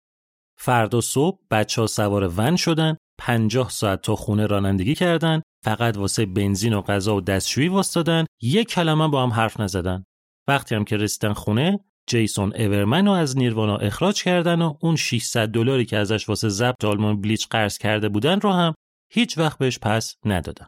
فردا 0.59 1.00
صبح 1.00 1.38
بچه 1.50 1.81
ها 1.81 1.87
سوار 1.87 2.33
ون 2.37 2.57
شدن 2.57 2.96
پنجاه 3.18 3.70
ساعت 3.70 4.03
تا 4.03 4.16
خونه 4.16 4.46
رانندگی 4.46 4.94
کردن 4.94 5.42
فقط 5.64 5.96
واسه 5.96 6.27
بنزین 6.27 6.72
و 6.72 6.83
غذا 6.83 7.16
و 7.16 7.20
دستشویی 7.20 7.68
واسطادن 7.68 8.27
یک 8.42 8.68
کلمه 8.68 9.09
با 9.09 9.22
هم 9.22 9.31
حرف 9.31 9.61
نزدن. 9.61 10.05
وقتی 10.48 10.75
هم 10.75 10.85
که 10.85 10.96
رسیدن 10.96 11.33
خونه 11.33 11.81
جیسون 12.07 12.53
اورمن 12.57 13.07
رو 13.07 13.12
از 13.12 13.38
نیروانا 13.38 13.77
اخراج 13.77 14.22
کردن 14.22 14.62
و 14.62 14.75
اون 14.81 14.96
600 14.96 15.48
دلاری 15.48 15.85
که 15.85 15.96
ازش 15.96 16.29
واسه 16.29 16.48
ضبط 16.48 16.85
آلبوم 16.85 17.20
بلیچ 17.20 17.48
قرض 17.48 17.79
کرده 17.79 18.09
بودن 18.09 18.40
رو 18.40 18.53
هم 18.53 18.75
هیچ 19.12 19.38
وقت 19.38 19.59
بهش 19.59 19.79
پس 19.79 20.16
ندادن. 20.25 20.66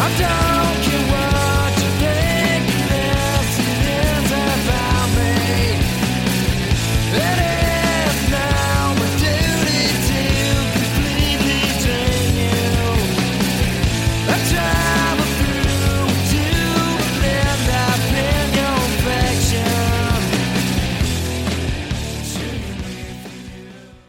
I'm 0.00 0.20
lucky 0.20 0.67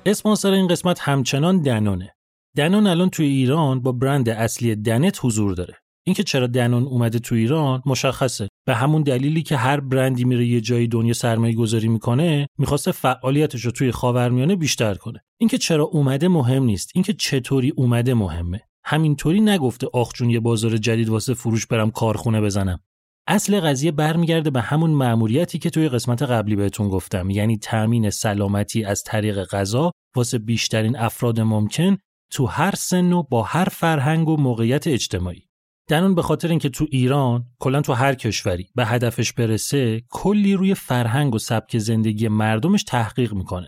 اسپانسر 0.09 0.51
این 0.51 0.67
قسمت 0.67 0.99
همچنان 0.99 1.61
دنونه. 1.61 2.15
دنون 2.57 2.87
الان 2.87 3.09
توی 3.09 3.25
ایران 3.25 3.81
با 3.81 3.91
برند 3.91 4.29
اصلی 4.29 4.75
دنت 4.75 5.19
حضور 5.23 5.53
داره. 5.53 5.75
اینکه 6.07 6.23
چرا 6.23 6.47
دنون 6.47 6.83
اومده 6.83 7.19
تو 7.19 7.35
ایران 7.35 7.81
مشخصه. 7.85 8.47
به 8.67 8.75
همون 8.75 9.01
دلیلی 9.01 9.43
که 9.43 9.57
هر 9.57 9.79
برندی 9.79 10.23
میره 10.23 10.45
یه 10.45 10.61
جایی 10.61 10.87
دنیا 10.87 11.13
سرمایه 11.13 11.55
گذاری 11.55 11.87
می‌کنه 11.87 12.47
می‌خواسته 12.57 12.91
فعالیتش 12.91 13.65
رو 13.65 13.71
توی 13.71 13.91
خاورمیانه 13.91 14.55
بیشتر 14.55 14.93
کنه. 14.93 15.23
اینکه 15.39 15.57
چرا 15.57 15.83
اومده 15.83 16.27
مهم 16.27 16.63
نیست. 16.63 16.91
اینکه 16.95 17.13
چطوری 17.13 17.73
اومده 17.75 18.13
مهمه. 18.13 18.61
همینطوری 18.83 19.41
نگفته 19.41 19.87
آخ 19.93 20.13
جون 20.13 20.29
یه 20.29 20.39
بازار 20.39 20.77
جدید 20.77 21.09
واسه 21.09 21.33
فروش 21.33 21.67
برم 21.67 21.91
کارخونه 21.91 22.41
بزنم. 22.41 22.79
اصل 23.31 23.59
قضیه 23.59 23.91
برمیگرده 23.91 24.49
به 24.49 24.61
همون 24.61 24.91
مأموریتی 24.91 25.59
که 25.59 25.69
توی 25.69 25.89
قسمت 25.89 26.21
قبلی 26.21 26.55
بهتون 26.55 26.89
گفتم. 26.89 27.29
یعنی 27.29 27.57
تأمین 27.57 28.09
سلامتی 28.09 28.83
از 28.83 29.03
طریق 29.03 29.43
غذا 29.43 29.91
واسه 30.15 30.37
بیشترین 30.37 30.97
افراد 30.97 31.39
ممکن 31.39 31.97
تو 32.31 32.45
هر 32.45 32.75
سن 32.75 33.13
و 33.13 33.23
با 33.23 33.43
هر 33.43 33.65
فرهنگ 33.65 34.29
و 34.29 34.37
موقعیت 34.37 34.87
اجتماعی. 34.87 35.41
دنون 35.87 36.15
به 36.15 36.21
خاطر 36.21 36.47
اینکه 36.47 36.69
تو 36.69 36.85
ایران 36.91 37.45
کلا 37.59 37.81
تو 37.81 37.93
هر 37.93 38.15
کشوری 38.15 38.69
به 38.75 38.85
هدفش 38.85 39.33
برسه 39.33 40.01
کلی 40.09 40.53
روی 40.53 40.73
فرهنگ 40.73 41.35
و 41.35 41.39
سبک 41.39 41.77
زندگی 41.77 42.27
مردمش 42.27 42.83
تحقیق 42.83 43.33
می‌کنه. 43.33 43.67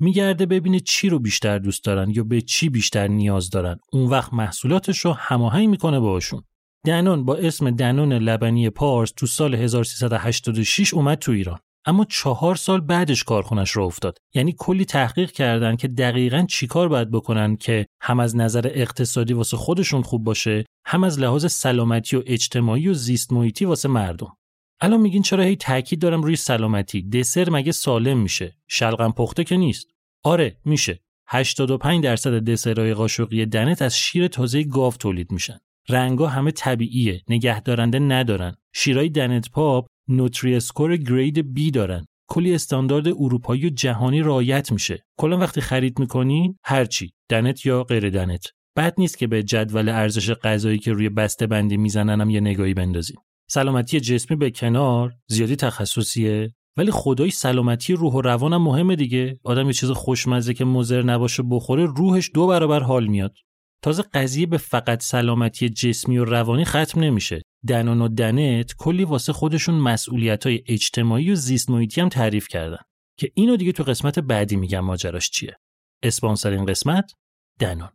میگرده 0.00 0.46
ببینه 0.46 0.80
چی 0.80 1.08
رو 1.08 1.18
بیشتر 1.18 1.58
دوست 1.58 1.84
دارن 1.84 2.10
یا 2.10 2.24
به 2.24 2.40
چی 2.40 2.68
بیشتر 2.68 3.08
نیاز 3.08 3.50
دارن. 3.50 3.76
اون 3.92 4.10
وقت 4.10 4.34
محصولاتش 4.34 4.98
رو 4.98 5.12
هماهنگ 5.12 5.68
می‌کنه 5.68 6.00
باشون 6.00 6.42
دنون 6.86 7.24
با 7.24 7.36
اسم 7.36 7.70
دنون 7.70 8.12
لبنی 8.12 8.70
پارس 8.70 9.12
تو 9.16 9.26
سال 9.26 9.54
1386 9.54 10.94
اومد 10.94 11.18
تو 11.18 11.32
ایران. 11.32 11.58
اما 11.84 12.04
چهار 12.04 12.54
سال 12.54 12.80
بعدش 12.80 13.24
کارخونش 13.24 13.70
رو 13.70 13.84
افتاد. 13.84 14.18
یعنی 14.34 14.54
کلی 14.58 14.84
تحقیق 14.84 15.30
کردن 15.30 15.76
که 15.76 15.88
دقیقا 15.88 16.46
چیکار 16.48 16.88
باید 16.88 17.10
بکنن 17.10 17.56
که 17.56 17.86
هم 18.00 18.20
از 18.20 18.36
نظر 18.36 18.70
اقتصادی 18.74 19.32
واسه 19.32 19.56
خودشون 19.56 20.02
خوب 20.02 20.24
باشه 20.24 20.64
هم 20.86 21.04
از 21.04 21.18
لحاظ 21.18 21.52
سلامتی 21.52 22.16
و 22.16 22.22
اجتماعی 22.26 22.88
و 22.88 22.94
زیست 22.94 23.32
محیطی 23.32 23.64
واسه 23.64 23.88
مردم. 23.88 24.36
الان 24.80 25.00
میگین 25.00 25.22
چرا 25.22 25.44
هی 25.44 25.56
تاکید 25.56 25.98
دارم 25.98 26.22
روی 26.22 26.36
سلامتی؟ 26.36 27.02
دسر 27.02 27.50
مگه 27.50 27.72
سالم 27.72 28.18
میشه؟ 28.18 28.56
شلغم 28.68 29.12
پخته 29.12 29.44
که 29.44 29.56
نیست. 29.56 29.86
آره 30.22 30.56
میشه. 30.64 31.00
85 31.26 32.04
درصد 32.04 32.44
دسرهای 32.44 32.94
قاشقی 32.94 33.46
دنت 33.46 33.82
از 33.82 33.98
شیر 33.98 34.28
تازه 34.28 34.64
گاو 34.64 34.92
تولید 34.92 35.32
میشن. 35.32 35.58
رنگا 35.88 36.26
همه 36.26 36.50
طبیعیه 36.50 37.22
نگهدارنده 37.28 37.98
ندارن. 37.98 38.54
شیرای 38.74 39.08
دنت 39.08 39.50
پاپ 39.50 39.86
نوتری 40.08 40.54
اسکور 40.54 40.96
گرید 40.96 41.54
بی 41.54 41.70
دارن. 41.70 42.06
کلی 42.28 42.54
استاندارد 42.54 43.08
اروپایی 43.08 43.66
و 43.66 43.70
جهانی 43.70 44.22
رعایت 44.22 44.72
میشه. 44.72 45.04
کلا 45.18 45.38
وقتی 45.38 45.60
خرید 45.60 45.98
می‌کنی 45.98 46.58
هرچی 46.64 47.12
دنت 47.28 47.66
یا 47.66 47.84
غیر 47.84 48.10
دنت. 48.10 48.46
بد 48.76 48.94
نیست 48.98 49.18
که 49.18 49.26
به 49.26 49.42
جدول 49.42 49.88
ارزش 49.88 50.30
غذایی 50.30 50.78
که 50.78 50.92
روی 50.92 51.08
بسته 51.08 51.46
بندی 51.46 51.76
میزننم 51.76 52.30
یه 52.30 52.40
نگاهی 52.40 52.74
بندازیم 52.74 53.16
سلامتی 53.50 54.00
جسمی 54.00 54.36
به 54.36 54.50
کنار 54.50 55.12
زیادی 55.28 55.56
تخصصیه. 55.56 56.54
ولی 56.76 56.90
خدای 56.90 57.30
سلامتی 57.30 57.92
روح 57.92 58.14
و 58.14 58.20
روانم 58.20 58.62
مهمه 58.62 58.96
دیگه. 58.96 59.40
آدم 59.44 59.66
یه 59.66 59.72
چیز 59.72 59.90
خوشمزه 59.90 60.54
که 60.54 60.64
مضر 60.64 61.02
نباشه 61.02 61.42
بخوره 61.50 61.84
روحش 61.84 62.30
دو 62.34 62.46
برابر 62.46 62.80
حال 62.80 63.06
میاد. 63.06 63.34
تازه 63.82 64.02
قضیه 64.02 64.46
به 64.46 64.56
فقط 64.58 65.02
سلامتی 65.02 65.68
جسمی 65.68 66.18
و 66.18 66.24
روانی 66.24 66.64
ختم 66.64 67.00
نمیشه. 67.00 67.42
دنون 67.68 68.02
و 68.02 68.08
دنت 68.08 68.74
کلی 68.78 69.04
واسه 69.04 69.32
خودشون 69.32 69.74
مسئولیت 69.74 70.46
های 70.46 70.62
اجتماعی 70.66 71.30
و 71.30 71.34
زیست 71.34 71.70
محیطی 71.70 72.00
هم 72.00 72.08
تعریف 72.08 72.48
کردن. 72.48 72.82
که 73.18 73.32
اینو 73.34 73.56
دیگه 73.56 73.72
تو 73.72 73.82
قسمت 73.82 74.18
بعدی 74.18 74.56
میگم 74.56 74.80
ماجراش 74.80 75.30
چیه. 75.30 75.56
اسپانسر 76.02 76.50
این 76.50 76.64
قسمت 76.64 77.12
دنون 77.58 77.88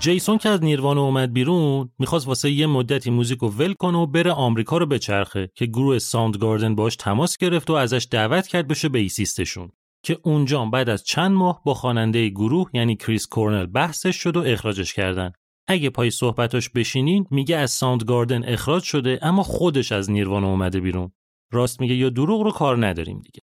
جیسون 0.00 0.38
که 0.38 0.48
از 0.48 0.64
نیروانا 0.64 1.00
اومد 1.00 1.32
بیرون 1.32 1.90
می‌خواست 1.98 2.26
واسه 2.26 2.50
یه 2.50 2.66
مدتی 2.66 3.10
موزیک 3.10 3.38
رو 3.38 3.48
ول 3.48 3.72
کنه 3.72 3.98
و 3.98 4.06
بره 4.06 4.32
آمریکا 4.32 4.78
رو 4.78 4.86
بچرخه 4.86 5.50
که 5.54 5.66
گروه 5.66 5.98
ساوند 5.98 6.36
گاردن 6.36 6.74
باش 6.74 6.96
تماس 6.96 7.36
گرفت 7.36 7.70
و 7.70 7.72
ازش 7.72 8.08
دعوت 8.10 8.46
کرد 8.46 8.68
بشه 8.68 8.88
bassist 8.88 9.41
شون 9.41 9.72
که 10.04 10.18
اونجا 10.22 10.64
بعد 10.64 10.88
از 10.88 11.04
چند 11.04 11.30
ماه 11.32 11.62
با 11.64 11.74
خواننده 11.74 12.28
گروه 12.28 12.70
یعنی 12.74 12.96
کریس 12.96 13.26
کورنل 13.26 13.66
بحثش 13.66 14.16
شد 14.16 14.36
و 14.36 14.42
اخراجش 14.46 14.94
کردن. 14.94 15.32
اگه 15.68 15.90
پای 15.90 16.10
صحبتاش 16.10 16.68
بشینین 16.68 17.26
میگه 17.30 17.56
از 17.56 17.70
ساوند 17.70 18.04
گاردن 18.04 18.44
اخراج 18.44 18.82
شده 18.82 19.18
اما 19.22 19.42
خودش 19.42 19.92
از 19.92 20.10
نیروانا 20.10 20.46
اومده 20.46 20.80
بیرون. 20.80 21.12
راست 21.52 21.80
میگه 21.80 21.94
یا 21.94 22.08
دروغ 22.08 22.42
رو 22.42 22.50
کار 22.50 22.86
نداریم 22.86 23.20
دیگه. 23.20 23.40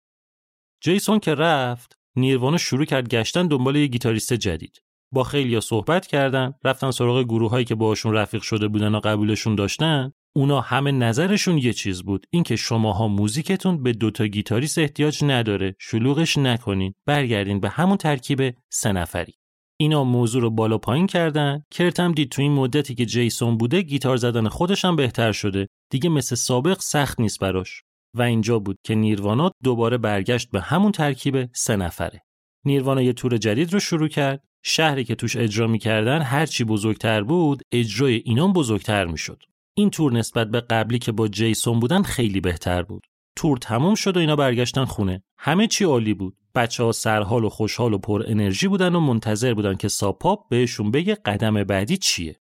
جیسون 0.84 1.20
که 1.20 1.36
رفت 1.36 1.98
نیروانا 2.16 2.58
شروع 2.58 2.86
کرد 2.86 3.10
گشتن 3.10 3.48
دنبال 3.48 3.76
یه 3.76 3.88
گیتاریست 3.88 4.34
جدید. 4.34 4.83
با 5.14 5.24
خیلیا 5.24 5.60
صحبت 5.60 6.08
کردن 6.08 6.54
رفتن 6.64 6.92
سراغ 6.92 7.24
گروه 7.24 7.52
هایی 7.52 7.66
که 7.66 7.76
باشون 7.76 8.14
رفیق 8.14 8.42
شده 8.42 8.68
بودن 8.68 8.96
و 8.96 9.00
قبولشون 9.00 9.56
داشتن. 9.56 10.12
اونا 10.36 10.62
همه 10.62 10.92
نظرشون 10.92 11.58
یه 11.58 11.74
چیز 11.74 12.04
بود 12.04 12.26
اینکه 12.30 12.56
شماها 12.56 13.08
موزیکتون 13.08 13.84
به 13.84 13.92
دوتا 13.92 14.28
گیتاریست 14.28 14.78
احتیاج 14.78 15.24
نداره 15.24 15.76
شلوغش 15.80 16.38
نکنین 16.38 16.94
برگردین 17.06 17.60
به 17.60 17.70
همون 17.70 17.98
ترکیب 17.98 18.56
سه 18.70 18.92
نفری. 18.92 19.34
اینا 19.80 20.04
موضوع 20.04 20.42
رو 20.42 20.50
بالا 20.50 20.78
پایین 20.78 21.08
کردن. 21.08 21.64
کرتم 21.72 22.12
دید 22.12 22.30
تو 22.30 22.42
این 22.42 22.52
مدتی 22.52 22.96
که 22.96 23.06
جیسون 23.06 23.58
بوده 23.58 23.82
گیتار 23.82 24.18
زدن 24.18 24.48
خودش 24.48 24.86
هم 24.86 24.96
بهتر 24.96 25.32
شده. 25.32 25.68
دیگه 25.92 26.10
مثل 26.10 26.36
سابق 26.36 26.80
سخت 26.80 27.20
نیست 27.20 27.40
براش. 27.40 27.84
و 28.16 28.22
اینجا 28.22 28.60
بود 28.60 28.78
که 28.84 28.96
نیروانا 28.96 29.52
دوباره 29.64 29.98
برگشت 29.98 30.52
به 30.52 30.62
همون 30.62 30.92
ترکیب 30.92 31.50
سه 31.56 31.76
نفره. 31.76 32.22
نیروانا 32.66 33.02
یه 33.02 33.14
تور 33.14 33.38
جدید 33.38 33.74
رو 33.74 33.80
شروع 33.80 34.08
کرد. 34.08 34.44
شهری 34.64 35.04
که 35.04 35.16
توش 35.16 35.36
اجرا 35.36 35.68
می‌کردن 35.68 36.22
هرچی 36.22 36.64
بزرگتر 36.64 37.24
بود 37.24 37.62
اجرای 37.72 38.22
اینام 38.26 38.54
بزرگتر 38.54 39.06
می‌شد 39.06 39.44
این 39.74 39.90
تور 39.90 40.14
نسبت 40.14 40.48
به 40.48 40.62
قبلی 40.62 41.00
که 41.00 41.12
با 41.12 41.28
جیسون 41.28 41.80
بودن 41.80 42.04
خیلی 42.04 42.42
بهتر 42.42 42.84
بود 42.84 43.04
تور 43.36 43.58
تموم 43.58 43.96
شد 43.96 44.18
و 44.18 44.20
اینا 44.20 44.36
برگشتن 44.36 44.86
خونه 44.86 45.24
همه 45.38 45.68
چی 45.68 45.84
عالی 45.84 46.14
بود 46.14 46.38
بچه 46.56 46.84
ها 46.84 46.92
سرحال 46.92 47.44
و 47.44 47.50
خوشحال 47.50 47.94
و 47.94 47.98
پر 47.98 48.24
انرژی 48.28 48.68
بودن 48.68 48.96
و 48.96 49.00
منتظر 49.00 49.54
بودن 49.54 49.76
که 49.76 49.88
ساب 49.88 50.19
پاپ 50.19 50.50
بهشون 50.50 50.92
بگه 50.92 51.16
قدم 51.16 51.64
بعدی 51.64 51.98
چیه. 51.98 52.40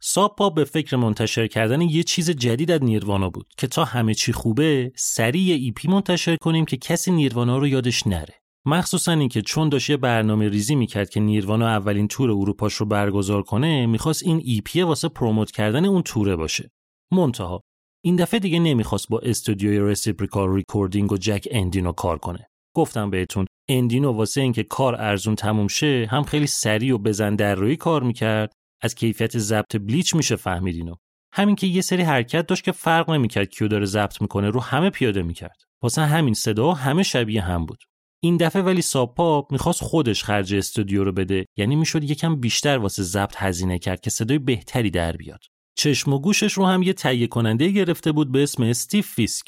ساب 0.00 0.27
پاپ 0.27 0.54
به 0.54 0.64
فکر 0.64 0.96
منتشر 0.96 1.46
کردن 1.46 1.80
یه 1.80 2.02
چیز 2.02 2.30
جدید 2.30 2.70
از 2.70 2.82
نیروانا 2.82 3.30
بود 3.30 3.46
که 3.58 3.66
تا 3.66 3.84
همه 3.84 4.14
چی 4.14 4.32
خوبه 4.32 4.92
سریع 4.96 5.54
EP 5.54 5.88
منتشر 5.88 6.36
کنیم 6.36 6.64
که 6.64 6.76
کسی 6.76 7.10
نیروانا 7.10 7.58
رو 7.58 7.66
یادش 7.66 8.06
نره. 8.06 8.41
مخصوصا 8.66 9.12
اینکه 9.12 9.42
چون 9.42 9.68
داشت 9.68 9.90
یه 9.90 9.96
برنامه 9.96 10.48
ریزی 10.48 10.74
می‌کرد 10.74 11.10
که 11.10 11.20
نیروانا 11.20 11.68
اولین 11.68 12.08
تور 12.08 12.30
اروپاش 12.30 12.74
رو 12.74 12.86
برگزار 12.86 13.42
کنه 13.42 13.86
می‌خواست 13.86 14.22
این 14.22 14.40
EP 14.44 14.82
واسه 14.82 15.08
promote 15.08 15.50
کردن 15.50 15.84
اون 15.84 16.02
توره 16.02 16.36
باشه. 16.36 16.70
منتها 17.12 17.60
این 18.04 18.16
دفعه 18.16 18.40
دیگه 18.40 18.58
نمی‌خواست 18.58 19.08
با 19.08 19.18
استودیوی 19.18 19.78
Reciprocal 19.78 20.54
Recording 20.54 21.12
و 21.12 21.16
جک 21.16 21.48
اندینو 21.50 21.92
کار 21.92 22.18
کنه. 22.18 22.46
گفتم 22.76 23.10
بهتون 23.10 23.46
اندینو 23.68 24.12
واسه 24.12 24.40
اینکه 24.40 24.62
کار 24.62 24.94
ارزون 24.94 25.34
تموم 25.34 25.68
شه 25.68 26.08
هم 26.10 26.22
خیلی 26.22 26.46
سریع 26.46 26.94
و 26.94 26.98
بزن 26.98 27.34
در 27.34 27.54
روی 27.54 27.76
کار 27.76 28.02
می‌کرد 28.02 28.52
از 28.82 28.94
کیفیت 28.94 29.38
ضبط 29.38 29.76
Bleach 29.76 30.14
میشه 30.14 30.36
فهمید 30.36 30.76
اینو 30.76 30.94
همین 31.34 31.56
که 31.56 31.66
یه 31.66 31.80
سری 31.80 32.02
حرکت 32.02 32.46
داشت 32.46 32.64
که 32.64 32.72
فرق 32.72 33.10
نمی‌کرد 33.10 33.48
کیو 33.48 33.68
داره 33.68 33.84
ضبط 33.84 34.22
می‌کنه 34.22 34.50
رو 34.50 34.60
همه 34.60 34.90
پیاده 34.90 35.22
می‌کرد 35.22 35.56
واسه 35.82 36.02
همین 36.02 36.34
صدا 36.34 36.72
همه 36.72 37.02
شبیه 37.02 37.42
هم 37.42 37.66
بود 37.66 37.78
این 38.24 38.36
دفعه 38.36 38.62
ولی 38.62 38.82
Sub 38.82 39.17
Pop 39.17 39.52
می‌خواست 39.52 39.84
خودش 39.84 40.24
خرج 40.24 40.54
استودیو 40.54 41.04
رو 41.04 41.12
بده. 41.12 41.46
یعنی 41.56 41.76
می‌شد 41.76 42.04
یکم 42.10 42.36
بیشتر 42.36 42.78
واسه 42.78 43.02
ضبط 43.02 43.34
هزینه 43.36 43.78
کرد 43.78 44.00
که 44.00 44.10
صدای 44.10 44.38
بهتری 44.38 44.90
در 44.90 45.12
بیاد. 45.12 45.40
چشم 45.78 46.12
و 46.12 46.18
گوشش 46.18 46.52
رو 46.52 46.66
هم 46.66 46.82
یه 46.82 46.92
تهیه 46.92 47.26
کننده 47.26 47.68
گرفته 47.68 48.12
بود 48.12 48.32
به 48.32 48.42
اسم 48.42 48.62
استیو 48.62 49.02
فیسک. 49.02 49.46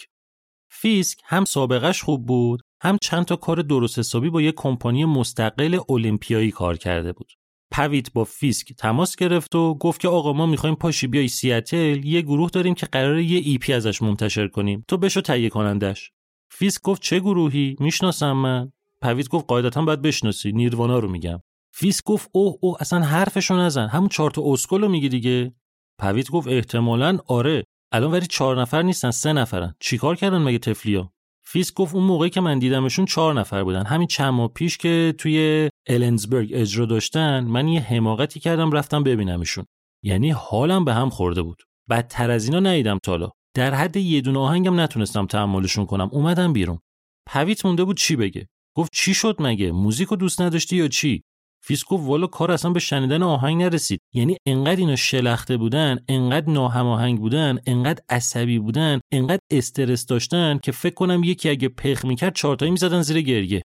فیسک 0.70 1.18
هم 1.24 1.44
سابقش 1.44 2.02
خوب 2.02 2.26
بود 2.26 2.62
هم 2.82 2.98
چند 3.02 3.24
تا 3.24 3.36
کار 3.36 3.62
درست 3.62 3.98
حسابی 3.98 4.30
با 4.30 4.42
یه 4.42 4.52
کمپانی 4.52 5.04
مستقل 5.04 5.78
المپیایی 5.88 6.50
کار 6.50 6.76
کرده 6.76 7.12
بود. 7.12 7.32
پویت 7.72 8.12
با 8.12 8.24
فیسک 8.24 8.72
تماس 8.72 9.16
گرفت 9.16 9.54
و 9.54 9.74
گفت 9.74 10.00
که 10.00 10.08
آقا 10.08 10.32
ما 10.32 10.46
می‌خوایم 10.46 10.74
پاشی 10.74 11.06
بیای 11.06 11.28
سیاتل 11.28 12.04
یه 12.04 12.22
گروه 12.22 12.50
داریم 12.50 12.74
که 12.74 12.86
قراره 12.86 13.24
یه 13.24 13.38
EP 13.38 13.72
ازش 13.72 14.02
منتشر 14.02 14.48
کنیم. 14.48 14.84
تو 14.88 14.96
بشو 14.96 15.20
تهیه 15.20 15.48
کنندش 15.48 16.10
فیسک 16.56 16.82
گفت 16.82 17.02
چه 17.02 17.20
گروهی؟ 17.20 17.76
می‌شناسم 17.80 18.32
من. 18.32 18.72
پویت 19.02 19.28
گفت 19.28 19.46
قاعدتا 19.48 19.82
باید 19.82 20.02
بشناسی. 20.02 20.52
نیروانا 20.52 20.98
رو 20.98 21.08
میگم. 21.08 21.40
فیسک 21.72 22.04
گفت 22.04 22.28
اوه 22.32 22.54
اوه 22.60 22.76
اصلا 22.80 23.00
حرفشو 23.00 23.56
نزن. 23.56 23.86
همون 23.86 24.08
چهار 24.08 24.30
تا 24.30 24.42
اسکل 24.44 24.80
رو 24.80 24.88
میگی 24.88 25.08
دیگه. 25.08 25.54
پویت 25.98 26.30
گفت 26.30 26.48
احتمالا 26.48 27.18
آره. 27.26 27.64
الان 27.92 28.12
ولی 28.12 28.26
چهار 28.26 28.60
نفر 28.60 28.82
نیستن 28.82 29.10
سه 29.10 29.32
نفرن. 29.32 29.74
چیکار 29.80 30.16
کردن 30.16 30.38
مگه 30.38 30.58
طفلیا؟ 30.58 31.10
فیسک 31.46 31.74
گفت 31.74 31.94
اون 31.94 32.04
موقعی 32.04 32.30
که 32.30 32.40
من 32.40 32.58
دیدمشون 32.58 33.04
چهار 33.04 33.34
نفر 33.34 33.64
بودن. 33.64 33.84
همین 33.86 34.06
چند 34.06 34.34
ماه 34.34 34.48
پیش 34.48 34.78
که 34.78 35.14
توی 35.18 35.68
النزبرگ 35.86 36.50
اجرا 36.52 36.86
داشتن 36.86 37.44
من 37.44 37.68
یه 37.68 37.80
حماقتی 37.80 38.40
کردم 38.40 38.72
رفتم 38.72 39.02
ببینمشون. 39.02 39.64
یعنی 40.02 40.30
حالم 40.30 40.84
به 40.84 40.94
هم 40.94 41.10
خورده 41.10 41.42
بود. 41.42 41.62
بدتر 41.90 42.30
از 42.30 42.44
اینا 42.44 42.60
ندیدم 42.60 42.98
تا 43.02 43.12
حالا 43.12 43.30
در 43.54 43.74
حد 43.74 43.96
یه 43.96 44.20
دونه 44.20 44.38
آهنگم 44.38 44.80
نتونستم 44.80 45.26
تحملشون 45.26 45.86
کنم. 45.86 46.08
اومدم 46.12 46.52
بیرون. 46.52 46.78
پویت 47.26 47.66
مونده 47.66 47.84
بود 47.84 47.96
چی 47.96 48.16
بگه؟ 48.16 48.46
گفت 48.76 48.90
چی 48.94 49.14
شد 49.14 49.36
مگه؟ 49.40 49.72
موزیکو 49.72 50.16
دوست 50.16 50.40
نداشتی 50.40 50.76
یا 50.76 50.88
چی؟ 50.88 51.22
فیسک 51.64 51.84
گفت 51.84 52.06
والا 52.06 52.26
کار 52.26 52.52
اصلا 52.52 52.70
به 52.70 52.80
شنیدن 52.80 53.22
آهنگ 53.22 53.62
نرسید. 53.62 54.00
یعنی 54.14 54.36
انقدر 54.46 54.76
اینا 54.76 54.96
شلخته 54.96 55.56
بودن 55.56 55.98
انقدر 56.08 56.50
ناهماهنگ 56.52 57.18
بودن 57.18 57.58
انقدر 57.66 58.02
عصبی 58.08 58.58
بودن 58.58 59.00
انقدر 59.12 59.40
استرس 59.50 60.06
داشتن 60.06 60.58
که 60.62 60.72
فکر 60.72 60.94
کنم 60.94 61.24
یکی 61.24 61.48
اگه 61.48 61.68
پخ 61.68 62.04
می‌کرد 62.04 62.34
چارتایی 62.34 62.70
می‌زدن 62.70 63.02
زیر 63.02 63.20
گریه. 63.20 63.62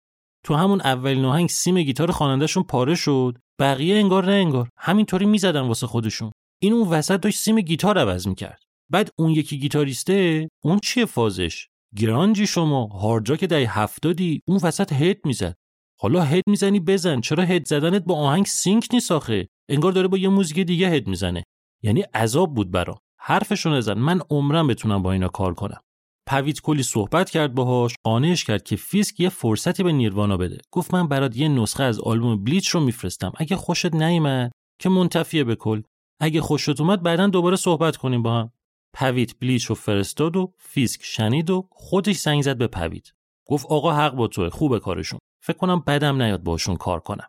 تو 0.46 0.56
همون 0.56 0.82
اولین 0.82 1.26
آهنگ 1.26 1.50
سیم 1.50 1.82
گیتار 1.82 2.12
خوانندهشون 2.12 2.64
پاره 2.64 2.96
شد. 2.96 3.38
بقیه 3.60 3.96
انگار 3.96 4.26
نه 4.26 4.32
انگار. 4.32 4.70
همینطوری 4.78 5.26
می‌زدن 5.26 5.62
واسه 5.62 5.88
خودشون. 5.88 6.32
این 6.62 6.74
اون 6.74 6.88
وسط 6.88 7.20
داشت 7.20 7.40
سیم 7.40 7.62
گیتار 7.62 7.98
عوض 7.98 8.28
می‌کرد. 8.28 8.67
بعد 8.90 9.10
اون 9.20 9.32
یکی 9.32 9.60
گیتاریسته 9.60 10.50
اون 10.64 10.80
چیه 10.80 11.06
فازش؟ 11.06 11.68
grungeی 11.96 12.48
شما 12.48 12.86
hard 12.86 13.38
rock 13.38 13.48
دهه 13.48 13.80
هفتادی 13.80 14.42
اون 14.48 14.60
وسط 14.64 14.94
head 14.94 15.26
می‌زد. 15.26 15.56
حالا 16.00 16.24
head 16.24 16.44
می‌زنی 16.48 16.80
بزن 16.80 17.22
چرا 17.22 17.44
head 17.44 17.68
زدنت 17.68 18.04
با 18.04 18.16
آهنگ 18.16 18.46
sync 18.46 18.88
نیست 18.94 19.12
آخه؟ 19.12 19.48
انگار 19.70 19.92
داره 19.92 20.08
با 20.08 20.18
یه 20.18 20.30
موزیک 20.30 20.60
دیگه 20.60 20.90
head 20.90 21.08
می‌زنه. 21.08 21.44
یعنی 21.84 22.02
عذاب 22.02 22.54
بود 22.54 22.72
برا. 22.72 23.00
حرفشو 23.20 23.70
نزن 23.70 23.94
من 23.94 24.22
عمرم 24.30 24.68
بتونم 24.68 25.04
با 25.04 25.12
اینا 25.12 25.28
کار 25.28 25.54
کنم. 25.54 25.82
پویت 26.28 26.62
کلی 26.62 26.84
صحبت 26.84 27.30
کرد 27.30 27.56
باهاش 27.56 27.96
قانعش 28.04 28.44
کرد 28.44 28.64
که 28.64 28.76
فیسک 28.76 29.20
یه 29.20 29.30
فرصتی 29.30 29.84
به 29.84 29.92
نیروانا 29.92 30.38
بده. 30.38 30.58
گفت 30.72 30.94
من 30.94 31.08
برات 31.08 31.38
یه 31.38 31.48
نسخه 31.48 31.84
از 31.84 32.00
آلبوم 32.00 32.44
Bleach 32.44 32.68
رو 32.68 32.80
میفرستم. 32.80 33.32
اگه 33.38 33.56
خوشت 33.56 33.96
نیومد 33.96 34.52
که 34.82 34.90
منتفیه 34.90 35.44
به 35.44 35.56
کل. 35.56 35.82
اگه 36.20 36.42
خوشت 36.42 36.82
اومد 36.82 37.04
بعدا 37.04 37.28
دوباره 37.28 37.56
صحبت 37.56 37.98
کنیم 37.98 38.24
با 38.24 38.40
هم. 38.40 38.52
پویت 39.00 39.40
Bleach 39.40 39.66
رو 39.66 39.76
فرستاد 39.76 40.38
و 40.38 40.54
فیسک 40.58 41.02
شنید 41.04 41.50
و 41.50 41.68
خودش 41.72 42.18
زنگ 42.18 42.42
زد 42.42 42.58
به 42.58 42.68
پویت. 42.68 43.12
گفت 43.48 43.66
آقا 43.66 43.94
حق 43.94 44.16
با 44.16 44.28
توه 44.28 44.50
خوبه 44.50 44.80
کارشون. 44.80 45.20
فکر 45.44 45.58
کنم 45.58 45.84
بدم 45.88 46.22
نیاد 46.22 46.44
باشون 46.44 46.76
کار 46.76 47.00
کنم. 47.00 47.28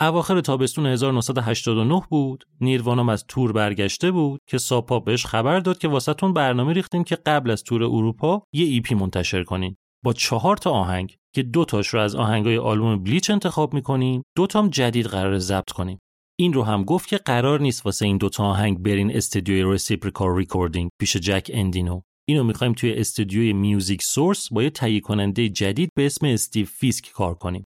اواخر 0.00 0.40
تابستون 0.40 0.86
1989 0.86 2.02
بود. 2.10 2.44
نیروانام 2.60 3.08
از 3.08 3.24
تور 3.28 3.52
برگشته 3.52 4.10
بود 4.10 4.40
که 4.48 4.58
Sub 4.58 4.79
Pop 4.79 5.00
بهش 5.00 5.26
خبر 5.26 5.60
داد 5.60 5.78
که 5.78 5.88
واسهتون 5.88 6.32
برنامه 6.32 6.72
ریختیم 6.72 7.04
که 7.04 7.16
قبل 7.16 7.50
از 7.50 7.62
تور 7.62 7.84
اروپا 7.84 8.42
یه 8.52 8.66
EP 8.66 8.94
منتشر 8.94 9.44
کنین. 9.44 9.76
با 10.04 10.12
چهار 10.12 10.56
تا 10.56 10.70
آهنگ 10.70 11.16
که 11.34 11.42
دو 11.42 11.64
تاش 11.64 11.88
رو 11.88 12.00
از 12.00 12.14
آهنگای 12.14 12.58
آلبوم 12.58 13.02
Bleach 13.02 13.30
انتخاب 13.30 13.74
می‌کنیم 13.74 14.22
دو 14.36 14.46
تام 14.46 14.68
جدید 14.68 15.06
قرار 15.06 15.38
ضبط 15.38 15.70
کنیم 15.70 15.98
این 16.38 16.52
رو 16.52 16.62
هم 16.62 16.84
گفت 16.84 17.08
که 17.08 17.16
قرار 17.16 17.60
نیست 17.60 17.86
واسه 17.86 18.06
این 18.06 18.16
دوتا 18.16 18.44
آهنگ 18.44 18.78
برین 18.78 19.16
استودیوی 19.16 19.62
Reciprocal 19.62 20.36
Recording 20.36 20.90
پیش 21.00 21.16
جک 21.16 21.50
اندینو 21.54 22.00
اینو 22.28 22.44
می‌خوایم 22.44 22.72
توی 22.72 22.94
استودیوی 22.94 23.52
Music 23.52 24.02
Source 24.02 24.52
با 24.52 24.62
یه 24.62 24.70
تهیه 24.70 25.00
کننده 25.00 25.48
جدید 25.48 25.88
به 25.96 26.06
اسم 26.06 26.26
استیو 26.26 26.66
فیسک 26.66 27.10
کار 27.10 27.34
کنیم. 27.34 27.64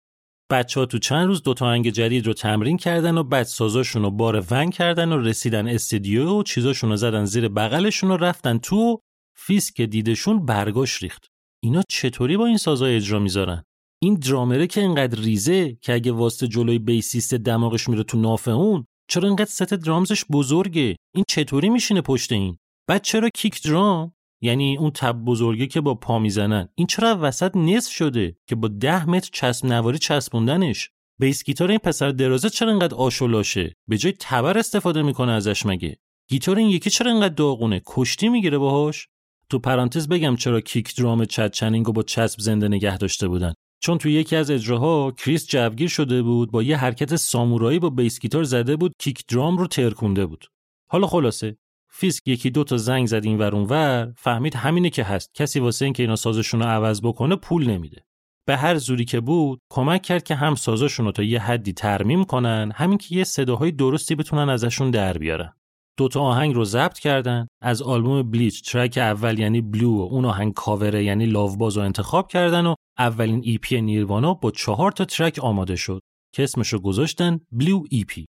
بچه 0.52 0.80
ها 0.80 0.86
تو 0.86 0.99
چند 0.99 1.28
روز 1.28 1.43
دوتا 1.43 1.65
آهنگ 1.65 1.89
جدید 1.89 2.28
رو 2.28 2.34
تمرین 2.34 2.78
کردن 2.78 3.17
و 3.17 3.23
بعد 3.23 3.43
سازاشون 3.43 4.02
رو 4.02 4.12
بار 4.12 4.45
ون 4.52 4.69
کردن 4.69 5.12
و 5.12 5.17
رسیدن 5.17 5.67
استودیو 5.67 6.39
و 6.39 6.43
چیزاشون 6.43 6.89
رو 6.89 6.95
زدن 6.95 7.26
زیر 7.26 7.47
بغلشون 7.47 8.12
و 8.12 8.17
رفتن 8.17 8.58
تو 8.58 8.99
فیسک 9.38 9.82
دیدشون 9.82 10.45
برگاش 10.45 11.04
ریخت. 11.04 11.28
اینا 11.63 11.82
چطوری 11.89 12.38
با 12.38 12.45
این 12.45 12.58
سازای 12.58 12.95
اجرا 12.95 13.19
می‌ذارن؟ 13.19 13.63
این 14.04 14.13
درامره 14.13 14.68
که 14.68 14.84
انقدر 14.84 15.20
ریزه 15.20 15.78
که 15.82 15.94
اگه 15.94 16.12
واسه 16.12 16.48
جلوی 16.48 16.80
بیسیست 16.80 17.34
دماغش 17.34 17.89
میره 17.89 18.04
تو 18.04 18.18
نافه 18.18 18.52
اون 18.52 18.86
چرا 19.10 19.30
انقدر 19.30 19.46
ست 19.46 19.74
درامزش 19.74 20.26
بزرگه؟ 20.32 20.96
این 21.16 21.26
چطوری 21.28 21.70
میشینه 21.70 22.02
پشت 22.02 22.32
این؟ 22.32 22.58
بعد 22.88 23.02
چرا 23.02 23.30
کیک 23.30 23.63
درام؟ 23.63 24.13
یعنی 24.42 24.78
اون 24.78 24.92
تب 24.92 25.26
بزرگی 25.26 25.68
که 25.68 25.82
با 25.82 25.96
پا 25.96 26.20
می‌زنن. 26.20 26.70
این 26.76 26.88
چرا 26.88 27.18
وسط 27.22 27.56
نصف 27.56 27.92
شده 27.92 28.36
که 28.48 28.56
با 28.56 28.68
ده 28.68 29.10
متر 29.10 29.30
چسب 29.34 29.66
نواری 29.66 29.98
چسبوندنش؟ 29.98 30.89
بیس 31.20 31.44
گیتار 31.44 31.70
این 31.70 31.80
پسر 31.80 32.10
درازه 32.10 32.50
چرا 32.50 32.72
انقدر 32.72 32.96
آشولاشه؟ 32.96 33.74
به 33.88 33.98
جای 33.98 34.13
تبر 34.20 34.58
استفاده 34.58 35.02
می‌کنه 35.02 35.32
ازش 35.32 35.66
مگه؟ 35.66 35.98
گیتار 36.30 36.58
این 36.58 36.70
یکی 36.70 36.89
چرا 36.89 37.12
انقدر 37.12 37.34
داغونه؟ 37.34 37.82
کشتی 37.86 38.30
می‌گیره 38.30 38.58
باهاش؟ 38.58 39.08
تو 39.50 39.60
پرانتز 39.60 40.08
بگم 40.08 40.36
چرا 40.36 40.62
kick 40.62 40.96
drum 40.96 41.26
چد 41.26 41.52
چنینگ 41.52 41.86
با 41.86 42.04
چسب 42.04 42.39
زنده 42.39 42.68
نگه 42.68 42.98
داشته 42.98 43.28
بودن. 43.28 43.54
چون 43.84 43.98
تو 43.98 44.10
یکی 44.10 44.36
از 44.36 44.52
اجراها 44.52 45.12
کریس 45.12 45.48
جوگیر 45.48 45.88
شده 45.88 46.22
بود 46.22 46.52
با 46.52 46.63
یه 46.63 46.78
حرکت 46.78 47.15
سامورایی 47.15 47.80
با 47.80 47.89
bass 47.89 48.19
guitar 48.19 48.43
زده 48.43 48.76
بود 48.76 48.93
kick 49.00 49.28
drum 49.28 49.58
رو 49.58 49.67
ترکونده 49.67 50.26
بود. 50.26 50.46
حالا 50.89 51.08
خلاصه 51.08 51.58
فیسک 51.89 52.28
یکی 52.28 52.50
دو 52.50 52.63
تا 52.63 52.78
زنگ 52.78 53.08
زد 53.08 53.26
این 53.26 53.38
ور 53.38 53.47
اون 53.47 53.56
ور 53.56 54.13
فهمید 54.17 54.56
همینه 54.56 54.89
که 54.89 55.04
هست. 55.04 55.34
کسی 55.34 55.60
واسه 55.60 55.86
اینکه 55.86 56.04
اینا 56.04 56.15
سازشون 56.15 56.60
رو 56.60 56.65
عوض 56.65 57.02
بکنه 57.02 57.36
پول 57.36 57.69
نمیده. 57.69 58.06
به 58.46 58.58
هر 58.58 58.78
زوری 58.78 59.06
که 59.06 59.19
بود 59.19 59.60
کمک 59.69 60.02
کرد 60.02 60.24
که 60.24 60.36
هم 60.36 60.56
سازشون 60.56 61.06
رو 61.06 61.12
تا 61.12 61.24
یه 61.24 61.39
حدی 61.39 61.74
ترمیم 61.74 62.24
کنن 62.24 62.72
همین 62.76 62.98
که 62.98 63.15
یه 63.15 63.24
صداهای 63.24 63.72
درستی 63.72 64.15
بتونن 64.15 64.50
ازشون 64.50 64.91
در 64.91 65.17
بیارن. 65.17 65.54
دوتا 65.97 66.21
آهنگ 66.21 66.56
رو 66.56 66.65
ضبط 66.65 66.99
کردن 66.99 67.47
از 67.62 67.82
آلبوم 67.82 68.32
Bleach 68.32 68.72
track 68.72 68.98
اول 68.97 69.39
یعنی 69.39 69.62
Blew 69.62 69.98
و 69.97 70.01
اون 70.01 70.25
آهنگ 70.25 70.53
کاوره 70.53 71.03
یعنی 71.03 71.25
Love 71.26 71.56
Buzz 71.56 71.78
رو 71.77 71.84
انتخاب 71.84 72.27
کردن 72.27 72.65
و 72.65 72.75
اولین 72.99 73.41
EP 73.43 73.82
نیروانا 73.82 74.34
با 74.34 74.51
چهار 74.51 74.91
تا 74.91 75.06
track 75.06 75.39
آماده 75.41 75.75
شد 75.75 76.01
که 76.36 76.43
اسمش 76.43 76.73
رو 76.73 76.79
گذاشتن 76.79 77.39
Blew 77.52 77.84
EP 77.89 78.26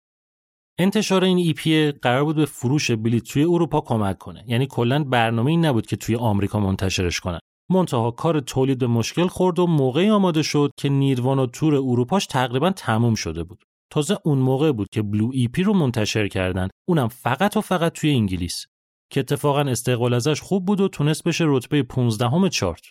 انتشار 0.79 1.25
این 1.25 1.38
EP 1.38 1.93
قرار 1.92 2.25
بود 2.25 2.37
به 2.37 2.44
فروش 2.44 2.90
بلیط 2.90 3.29
توی 3.29 3.44
اروپا 3.44 3.81
کمک 3.81 4.18
کنه. 4.18 4.44
یعنی 4.46 4.66
کلا 4.66 5.05
برنامه 5.05 5.51
این 5.51 5.64
نبود 5.64 5.87
که 5.87 5.96
توی 5.96 6.16
آمریکا 6.16 6.61
منتشرش 6.61 7.20
کنن. 7.20 7.38
منتها 7.70 8.11
کار 8.11 8.40
تولید 8.40 8.79
به 8.79 8.87
مشکل 8.87 9.27
خورد 9.27 9.59
و 9.59 9.66
موقعی 9.66 10.11
آماده 10.11 10.42
شد 10.42 10.70
که 10.77 10.88
نیروانا 10.88 11.46
تور 11.46 11.75
اروپاش 11.75 12.27
تقریبا 12.27 12.70
تموم 12.70 13.14
شده 13.14 13.44
بود. 13.44 13.62
تازه 13.93 14.19
اون 14.25 14.39
موقع 14.39 14.73
بود 14.73 14.89
که 14.93 15.03
Blew 15.03 15.31
EP 15.33 15.62
رو 15.63 15.73
منتشر 15.75 16.29
کردن. 16.29 16.69
اونم 16.89 17.09
فقط 17.09 17.57
و 17.57 17.61
فقط 17.61 17.93
توی 17.93 18.11
انگلیس. 18.11 18.67
که 19.11 19.21
اتفاقا 19.21 19.61
استقبال 19.61 20.15
ازش 20.15 20.41
خوب 20.41 20.67
بود 20.67 20.81
و 20.81 20.89
تونست 20.89 21.25
بشه 21.25 21.45
رتبه 21.47 21.83
15 21.83 22.29
همه 22.29 22.49
چارت. 22.49 22.83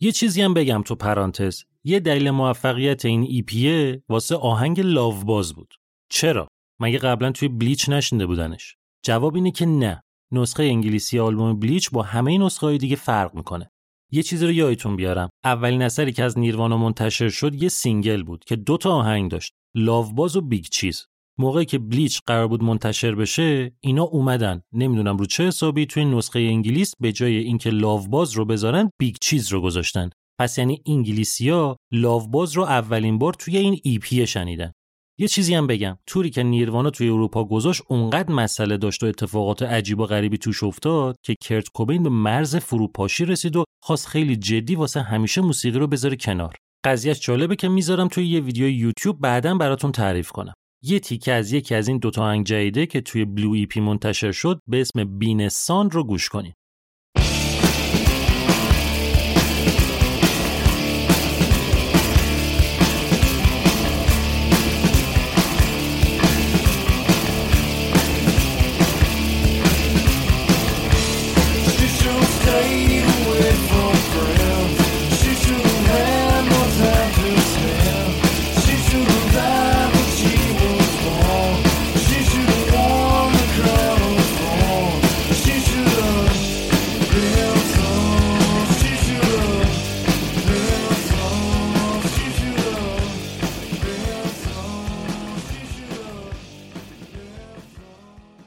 یه 0.00 0.12
چیزی 0.12 0.42
هم 0.42 0.54
بگم 0.54 0.82
تو 0.82 0.94
پرانتز. 0.94 1.62
یه 1.84 2.00
دلیل 2.00 2.30
موفقیت 2.30 3.04
این 3.04 3.22
EP 3.28 3.65
یه 3.65 4.02
واسه 4.08 4.36
آهنگ 4.36 4.80
Love 4.80 5.24
Buzz 5.24 5.54
بود. 5.54 5.74
چرا؟ 6.10 6.48
مگه 6.80 6.98
قبلا 6.98 7.32
توی 7.32 7.48
Bleach 7.48 7.88
نشنیده 7.88 8.26
بودنش؟ 8.26 8.76
جواب 9.04 9.34
اینه 9.34 9.50
که 9.50 9.66
نه. 9.66 10.02
نسخه 10.32 10.62
انگلیسی 10.62 11.18
آلبوم 11.18 11.58
Bleach 11.60 11.90
با 11.90 12.02
همه 12.02 12.38
نسخه 12.38 12.66
های 12.66 12.78
دیگه 12.78 12.96
فرق 12.96 13.34
می‌کنه. 13.34 13.70
یه 14.12 14.22
چیزی 14.22 14.46
رو 14.46 14.52
یادتون 14.52 14.96
بیارم. 14.96 15.30
اولین 15.44 15.82
اثری 15.82 16.12
که 16.12 16.24
از 16.24 16.38
نیروانا 16.38 16.76
منتشر 16.76 17.28
شد 17.28 17.62
یه 17.62 17.68
single 17.68 18.22
بود 18.22 18.44
که 18.44 18.56
دو 18.56 18.76
تا 18.76 18.92
آهنگ 18.92 19.30
داشت. 19.30 19.52
Love 19.78 20.12
Buzz 20.12 20.36
و 20.36 20.40
Big 20.40 20.64
Cheese. 20.64 21.06
موقعی 21.38 21.64
که 21.64 21.78
Bleach 21.78 22.20
قرار 22.26 22.48
بود 22.48 22.62
منتشر 22.62 23.14
بشه 23.14 23.72
اینا 23.80 24.02
اومدن. 24.02 24.62
نمی‌دونم 24.72 25.16
رو 25.16 25.26
چه 25.26 25.46
حسابی 25.46 25.86
توی 25.86 26.04
نسخه 26.04 26.38
انگلیس 26.38 26.92
به 27.00 27.12
جای 27.12 27.36
اینکه 27.36 27.70
Love 27.70 28.08
Buzz 28.08 28.32
رو 28.32 28.44
بذارن 28.44 28.90
Big 28.98 29.16
Cheese 29.20 29.52
رو 29.52 29.60
گذاشتن. 29.60 30.10
پس 30.40 30.58
یعنی 30.58 30.82
انگلیسیا 30.86 31.76
Love 31.92 32.28
Buzz 32.28 32.52
رو 32.52 32.62
اولین 32.62 33.18
بار 33.18 33.34
توی 33.34 33.56
این 33.56 33.80
EP 33.82 34.26
شنیدن. 34.26 34.72
یه 35.18 35.28
چیزی 35.28 35.54
هم 35.54 35.66
بگم. 35.66 35.98
توری 36.06 36.30
که 36.30 36.42
نیروانا 36.42 36.90
توی 36.90 37.08
اروپا 37.08 37.44
گذاشت 37.44 37.82
اونقدر 37.88 38.32
مسئله 38.32 38.76
داشت 38.76 39.02
و 39.02 39.06
اتفاقات 39.06 39.62
عجیب 39.62 40.00
و 40.00 40.06
غریبی 40.06 40.38
توش 40.38 40.62
افتاد 40.62 41.16
که 41.22 41.34
کرت 41.40 41.68
کوبین 41.68 42.02
به 42.02 42.08
مرز 42.08 42.56
فروپاشی 42.56 43.24
رسید 43.24 43.56
و 43.56 43.64
خواست 43.82 44.06
خیلی 44.06 44.36
جدی 44.36 44.74
واسه 44.74 45.02
همیشه 45.02 45.40
موسیقی 45.40 45.78
رو 45.78 45.86
بذاره 45.86 46.16
کنار. 46.16 46.54
قضیهش 46.86 47.20
جالبه 47.20 47.56
که 47.56 47.68
می‌ذارم 47.68 48.08
توی 48.08 48.26
یه 48.26 48.40
ویدیو 48.40 48.68
یوتیوب 48.68 49.20
بعدا 49.20 49.54
براتون 49.54 49.92
تعریف 49.92 50.30
کنم. 50.30 50.54
یه 50.82 51.00
تیکه 51.00 51.32
از 51.32 51.52
یکی 51.52 51.74
از 51.74 51.88
این 51.88 51.98
دوتا 51.98 52.22
آهنگ 52.22 52.46
جدیده 52.46 52.86
که 52.86 53.00
توی 53.00 53.24
بلو 53.24 53.52
ای 53.52 53.66
پی 53.66 53.80
منتشر 53.80 54.32
شد 54.32 54.60
به 54.66 54.80
اسم 54.80 55.18
بینسان 55.18 55.90
رو 55.90 56.04
گوش 56.04 56.28
کنید 56.28 56.54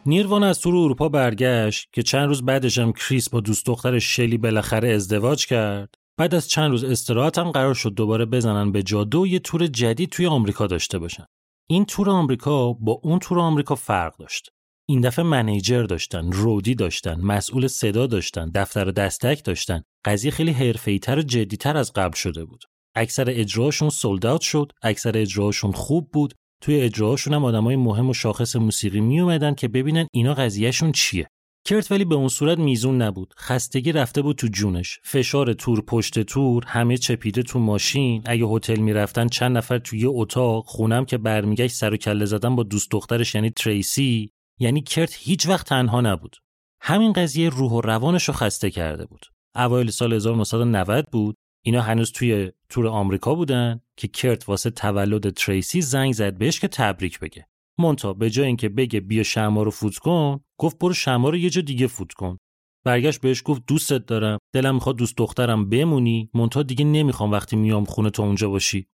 نیروان 0.09 0.43
از 0.43 0.59
تور 0.61 0.75
اروپا 0.75 1.09
برگشت 1.09 1.89
که 1.93 2.03
چند 2.03 2.27
روز 2.27 2.45
بعدش 2.45 2.77
هم 2.77 2.93
کریس 2.93 3.29
با 3.29 3.39
دوست 3.39 3.65
دختر 3.65 3.99
شلی 3.99 4.37
بالاخره 4.37 4.89
ازدواج 4.89 5.45
کرد. 5.45 5.95
بعد 6.17 6.35
از 6.35 6.49
چند 6.49 6.71
روز 6.71 6.83
استراحت 6.83 7.37
هم 7.37 7.51
قرار 7.51 7.73
شد 7.73 7.93
دوباره 7.93 8.25
بزنن 8.25 8.71
به 8.71 8.83
جاده 8.83 9.17
و 9.17 9.27
یه 9.27 9.39
تور 9.39 9.67
جدید 9.67 10.09
توی 10.09 10.27
آمریکا 10.27 10.67
داشته 10.67 10.99
باشن. 10.99 11.25
این 11.69 11.85
تور 11.85 12.09
آمریکا 12.09 12.73
با 12.73 12.99
اون 13.03 13.19
تور 13.19 13.39
آمریکا 13.39 13.75
فرق 13.75 14.17
داشت. 14.17 14.49
این 14.87 15.01
دفعه 15.01 15.25
منیجر 15.25 15.83
داشتن، 15.83 16.31
رودی 16.31 16.75
داشتن، 16.75 17.21
مسئول 17.21 17.67
صدا 17.67 18.07
داشتن، 18.07 18.51
دفتر 18.55 18.87
و 18.87 18.91
دستک 18.91 19.43
داشتن. 19.43 19.81
قضیه 20.05 20.31
خیلی 20.31 20.51
حرفه‌ای‌تر 20.51 21.19
و 21.19 21.21
جدیتر 21.21 21.77
از 21.77 21.93
قبل 21.93 22.15
شده 22.15 22.45
بود. 22.45 22.63
اکثر 22.95 23.25
اجراهاشون 23.27 23.89
سولد 23.89 24.41
شد، 24.41 24.71
اکثر 24.83 25.17
اجراهاشون 25.17 25.71
خوب 25.71 26.09
بود، 26.13 26.33
توی 26.61 26.81
اجراهاشون 26.81 27.33
هم 27.33 27.45
آدمای 27.45 27.75
مهم 27.75 28.09
و 28.09 28.13
شاخص 28.13 28.55
موسیقی 28.55 28.99
می 28.99 29.19
اومدن 29.19 29.55
که 29.55 29.67
ببینن 29.67 30.07
اینا 30.13 30.33
قضیهشون 30.33 30.91
چیه. 30.91 31.27
کرت 31.65 31.91
ولی 31.91 32.05
به 32.05 32.15
اون 32.15 32.27
صورت 32.27 32.57
میزون 32.57 33.01
نبود. 33.01 33.33
خستگی 33.37 33.91
رفته 33.91 34.21
بود 34.21 34.35
تو 34.35 34.47
جونش. 34.47 34.99
فشار 35.03 35.53
تور 35.53 35.81
پشت 35.81 36.19
تور، 36.19 36.63
همه 36.67 36.97
چپیده 36.97 37.43
تو 37.43 37.59
ماشین، 37.59 38.21
اگه 38.25 38.45
هتل 38.45 38.79
می‌رفتن 38.79 39.27
چند 39.27 39.57
نفر 39.57 39.77
توی 39.77 39.99
یه 39.99 40.07
اتاق، 40.09 40.65
خونم 40.65 41.05
که 41.05 41.17
برمیگشت 41.17 41.75
سر 41.75 41.93
و 41.93 41.97
کله 41.97 42.25
زدن 42.25 42.55
با 42.55 42.63
دوست 42.63 42.91
دخترش 42.91 43.35
یعنی 43.35 43.49
تریسی، 43.49 44.31
یعنی 44.59 44.81
کرت 44.81 45.15
هیچ 45.19 45.47
وقت 45.47 45.67
تنها 45.67 46.01
نبود. 46.01 46.35
همین 46.81 47.13
قضیه 47.13 47.49
روح 47.49 47.71
و 47.71 47.81
روانش 47.81 48.23
رو 48.23 48.33
خسته 48.33 48.71
کرده 48.71 49.05
بود. 49.05 49.25
اوایل 49.55 49.89
سال 49.89 50.13
1990 50.13 51.05
بود. 51.11 51.35
اینا 51.65 51.81
هنوز 51.81 52.11
توی 52.11 52.51
تور 52.69 52.87
آمریکا 52.87 53.35
بودن 53.35 53.81
که 53.97 54.07
کرت 54.07 54.49
واسه 54.49 54.69
تولد 54.69 55.29
تریسی 55.29 55.81
زنگ 55.81 56.13
زد 56.13 56.37
بهش 56.37 56.59
که 56.59 56.67
تبریک 56.67 57.19
بگه. 57.19 57.47
مونتا 57.79 58.13
به 58.13 58.29
جای 58.29 58.45
اینکه 58.45 58.69
بگه 58.69 58.99
بیا 58.99 59.23
شما 59.23 59.63
رو 59.63 59.71
فوت 59.71 59.97
کن، 59.97 60.39
گفت 60.59 60.79
برو 60.79 60.93
شما 60.93 61.29
رو 61.29 61.37
یه 61.37 61.49
جا 61.49 61.61
دیگه 61.61 61.87
فوت 61.87 62.13
کن. 62.13 62.37
برگشت 62.85 63.21
بهش 63.21 63.41
گفت 63.45 63.63
دوستت 63.67 64.05
دارم، 64.05 64.37
دلم 64.53 64.75
می‌خواد 64.75 64.95
دوست 64.95 65.17
دخترم 65.17 65.69
بمونی، 65.69 66.29
مونتا 66.33 66.63
دیگه 66.63 66.85
نمی‌خوام 66.85 67.31
وقتی 67.31 67.55
میام 67.55 67.85
خونه 67.85 68.09
تو 68.09 68.23
اونجا 68.23 68.49
باشی. 68.49 68.87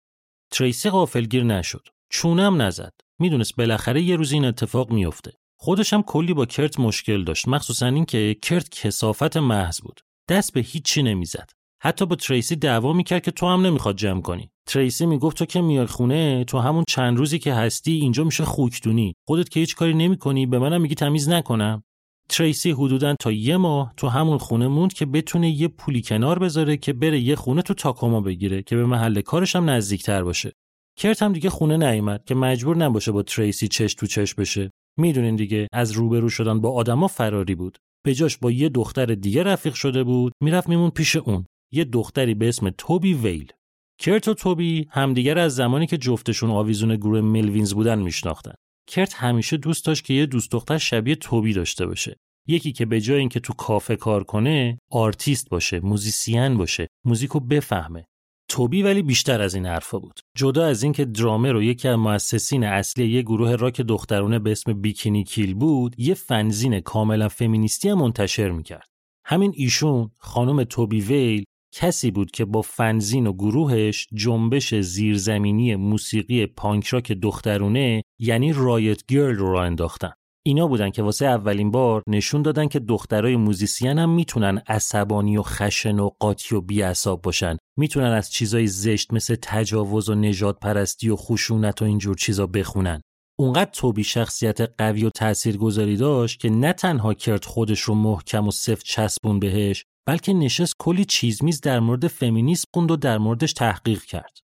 تریسی 0.52 0.90
غافلگیر 0.90 1.44
نشد. 1.44 1.88
چونم 2.10 2.62
نزد. 2.62 2.94
می‌دونست 3.20 3.56
بالاخره 3.56 4.02
یه 4.02 4.16
روز 4.16 4.32
این 4.32 4.46
اتفاق 4.46 4.92
میفته. 4.92 5.32
خودش 5.60 5.94
هم 5.94 6.04
کلی 6.04 6.34
با 6.34 6.46
کرت 6.46 6.80
مشکل 6.80 7.24
داشت، 7.24 7.48
مخصوصا 7.48 7.86
اینکه 7.86 8.36
کرت 8.42 8.70
کسافت 8.70 9.38
محض 9.38 9.82
بود. 9.82 10.00
دست 10.30 10.54
به 10.54 10.60
هیچی 10.60 11.04
نمی‌زد. 11.04 11.50
حتی 11.86 12.06
با 12.06 12.16
تریسی 12.16 12.56
دعوا 12.56 12.94
می‌کرد 12.94 13.22
که 13.24 13.32
تو 13.32 13.48
هم 13.48 13.66
نمی‌خواد 13.66 13.96
جمع 13.96 14.22
کنی. 14.22 14.50
تریسی 14.68 15.06
می‌گفت 15.06 15.38
تو 15.38 15.46
که 15.46 15.62
میای 15.62 15.86
خونه 15.86 16.44
تو 16.44 16.60
همون 16.60 16.84
چند 16.88 17.18
روزی 17.18 17.40
که 17.40 17.54
هستی 17.54 17.92
اینجا 17.92 18.24
میشه 18.24 18.46
خوکدونی. 18.46 19.14
خودت 19.28 19.50
که 19.50 19.60
هیچ 19.60 19.76
کاری 19.76 19.94
نمی‌کنی 19.94 20.46
به 20.46 20.60
منم 20.60 20.82
میگی 20.82 20.96
تمیز 20.96 21.30
نکنم. 21.30 21.84
تریسی 22.30 22.72
حدودا 22.72 23.16
تا 23.20 23.32
یه 23.32 23.58
ماه 23.58 23.94
تو 23.98 24.08
همون 24.08 24.38
خونه 24.38 24.68
موند 24.68 24.94
که 24.94 25.06
بتونه 25.06 25.50
یه 25.50 25.68
پولی 25.68 26.02
کنار 26.02 26.40
بذاره 26.40 26.78
که 26.78 26.94
بره 26.94 27.20
یه 27.20 27.36
خونه 27.36 27.62
تو 27.62 27.74
تاکوما 27.74 28.22
بگیره 28.22 28.64
که 28.64 28.76
به 28.76 28.86
محل 28.86 29.22
کارش 29.22 29.56
هم 29.56 29.70
نزدیکتر 29.70 30.24
باشه. 30.24 30.52
کرت 31.00 31.24
هم 31.24 31.34
دیگه 31.34 31.50
خونه 31.50 31.78
نیومد 31.78 32.26
که 32.26 32.36
مجبور 32.36 32.78
نباشه 32.78 33.12
با 33.12 33.24
تریسی 33.24 33.68
چش 33.68 33.94
تو 33.94 34.08
چش 34.08 34.34
بشه. 34.34 34.72
می‌دونین 35.00 35.36
دیگه 35.36 35.68
از 35.74 35.92
روبرو 35.92 36.30
شدن 36.30 36.62
با 36.62 36.72
آدما 36.72 37.08
فراری 37.08 37.56
بود. 37.56 37.78
به 38.06 38.14
جاش 38.14 38.38
با 38.38 38.52
یه 38.52 38.70
دختر 38.70 39.06
دیگه 39.06 39.44
رفیق 39.44 39.74
شده 39.74 40.04
بود 40.04 40.34
می‌رفت 40.44 40.70
می‌موند 40.70 40.90
پیش 40.90 41.16
اون. 41.16 41.46
یه 41.74 41.84
دختری 41.84 42.34
به 42.34 42.48
اسم 42.48 42.70
توبی 42.70 43.14
ویل. 43.14 43.52
کرت 44.00 44.28
و 44.28 44.34
توبی 44.34 44.88
همدیگر 44.90 45.40
از 45.40 45.56
زمانی 45.56 45.88
که 45.88 45.98
جفتشون 45.98 46.50
آویزون 46.50 46.96
گروه 46.96 47.22
Melvins 47.22 47.74
بودن 47.74 48.00
میشناختن. 48.00 48.54
کرت 48.88 49.14
همیشه 49.14 49.58
دوست 49.58 49.86
داشت 49.86 50.06
که 50.06 50.14
یه 50.14 50.26
دوست 50.26 50.52
دختر 50.52 50.78
شبیه 50.78 51.16
توبی 51.16 51.54
داشته 51.54 51.86
باشه. 51.86 52.18
یکی 52.48 52.72
که 52.72 52.86
به 52.86 53.02
جای 53.02 53.20
اینکه 53.20 53.40
تو 53.40 53.54
کافه 53.54 53.96
کار 53.96 54.24
کنه، 54.24 54.80
آرتیست 54.92 55.50
باشه، 55.50 55.80
musician 55.80 56.58
باشه، 56.58 56.88
موزیکو 57.06 57.40
بفهمه. 57.40 58.06
توبی 58.50 58.82
ولی 58.82 59.02
بیشتر 59.02 59.42
از 59.42 59.56
این 59.56 59.66
حرفا 59.66 60.00
بود. 60.00 60.20
جدا 60.38 60.66
از 60.66 60.84
اینکه 60.84 61.06
درامر 61.06 61.56
و 61.56 61.64
یکی 61.64 61.88
از 61.88 61.98
مؤسسین 61.98 62.64
اصلی 62.64 63.08
یه 63.08 63.22
گروه 63.22 63.56
راک 63.56 63.82
دخترونه 63.82 64.40
به 64.40 64.52
اسم 64.52 64.74
Bikini 64.74 65.24
Kill 65.24 65.54
بود، 65.54 65.96
یه 65.98 66.14
fanzine 66.14 66.80
کاملا 66.80 67.30
فمینیستی 67.30 67.90
هم 67.90 67.98
منتشر 67.98 68.50
می‌کرد. 68.50 68.88
همین 69.26 69.54
ایشون 69.56 70.12
خانم 70.18 70.64
توبی 70.64 71.02
ویل 71.02 71.44
کسی 71.74 72.12
بود 72.12 72.32
که 72.32 72.46
با 72.46 72.62
fanzine 72.62 73.28
و 73.28 73.34
گروهش 73.34 74.08
جنبش 74.14 74.76
زیرزمینی 74.76 75.76
موسیقی 75.76 76.46
پانک 76.46 76.88
راک 76.88 77.12
دخترونه 77.12 78.02
یعنی 78.20 78.54
Riot 78.54 79.06
Grrrl 79.06 79.36
رو 79.36 79.52
راه 79.52 79.66
انداختن. 79.66 80.12
اینا 80.46 80.68
بودن 80.68 80.90
که 80.90 81.04
واسه 81.04 81.26
اولین 81.26 81.72
بار 81.72 82.04
نشون 82.08 82.42
دادن 82.42 82.68
که 82.68 82.80
دخترای 82.80 83.36
موزیسین 83.36 84.00
هم 84.00 84.10
می‌تونن 84.10 84.62
عصبانی 84.68 85.38
و 85.38 85.42
خشن 85.42 86.00
و 86.00 86.10
قاطی 86.20 86.56
و 86.56 86.62
بیعصاب 86.62 87.22
باشن. 87.22 87.58
می‌تونن 87.78 88.12
از 88.12 88.32
چیزای 88.32 88.68
زشت 88.68 89.14
مثل 89.14 89.36
تجاوز 89.42 90.10
و 90.10 90.16
نژاد 90.16 90.60
پرستی 90.60 91.10
و 91.10 91.16
خشونت 91.16 91.82
و 91.82 91.86
اینجور 91.86 92.16
چیزا 92.16 92.48
بخونن. 92.48 93.02
اونقدر 93.40 93.72
توبی 93.74 94.04
شخصیت 94.04 94.62
قوی 94.78 95.06
و 95.06 95.10
تاثیرگذاری 95.10 95.98
داشت 95.98 96.40
که 96.40 96.50
نه 96.50 96.74
تنها 96.74 97.14
کرت 97.14 97.46
خودش 97.46 97.80
رو 97.80 97.96
محکم 97.96 98.48
و 98.48 98.52
سفت 98.52 98.86
چسبون 98.86 99.40
بهش 99.40 99.86
بلکه 100.06 100.34
نشست 100.34 100.76
کلی 100.80 101.06
چیز 101.06 101.44
میز 101.44 101.62
در 101.62 101.80
مورد 101.80 102.08
فمینیسم 102.08 102.68
خوند 102.74 102.92
و 102.92 102.96
در 102.96 103.18
موردش 103.18 103.54
تحقیق 103.54 104.04
کرد. 104.04 104.38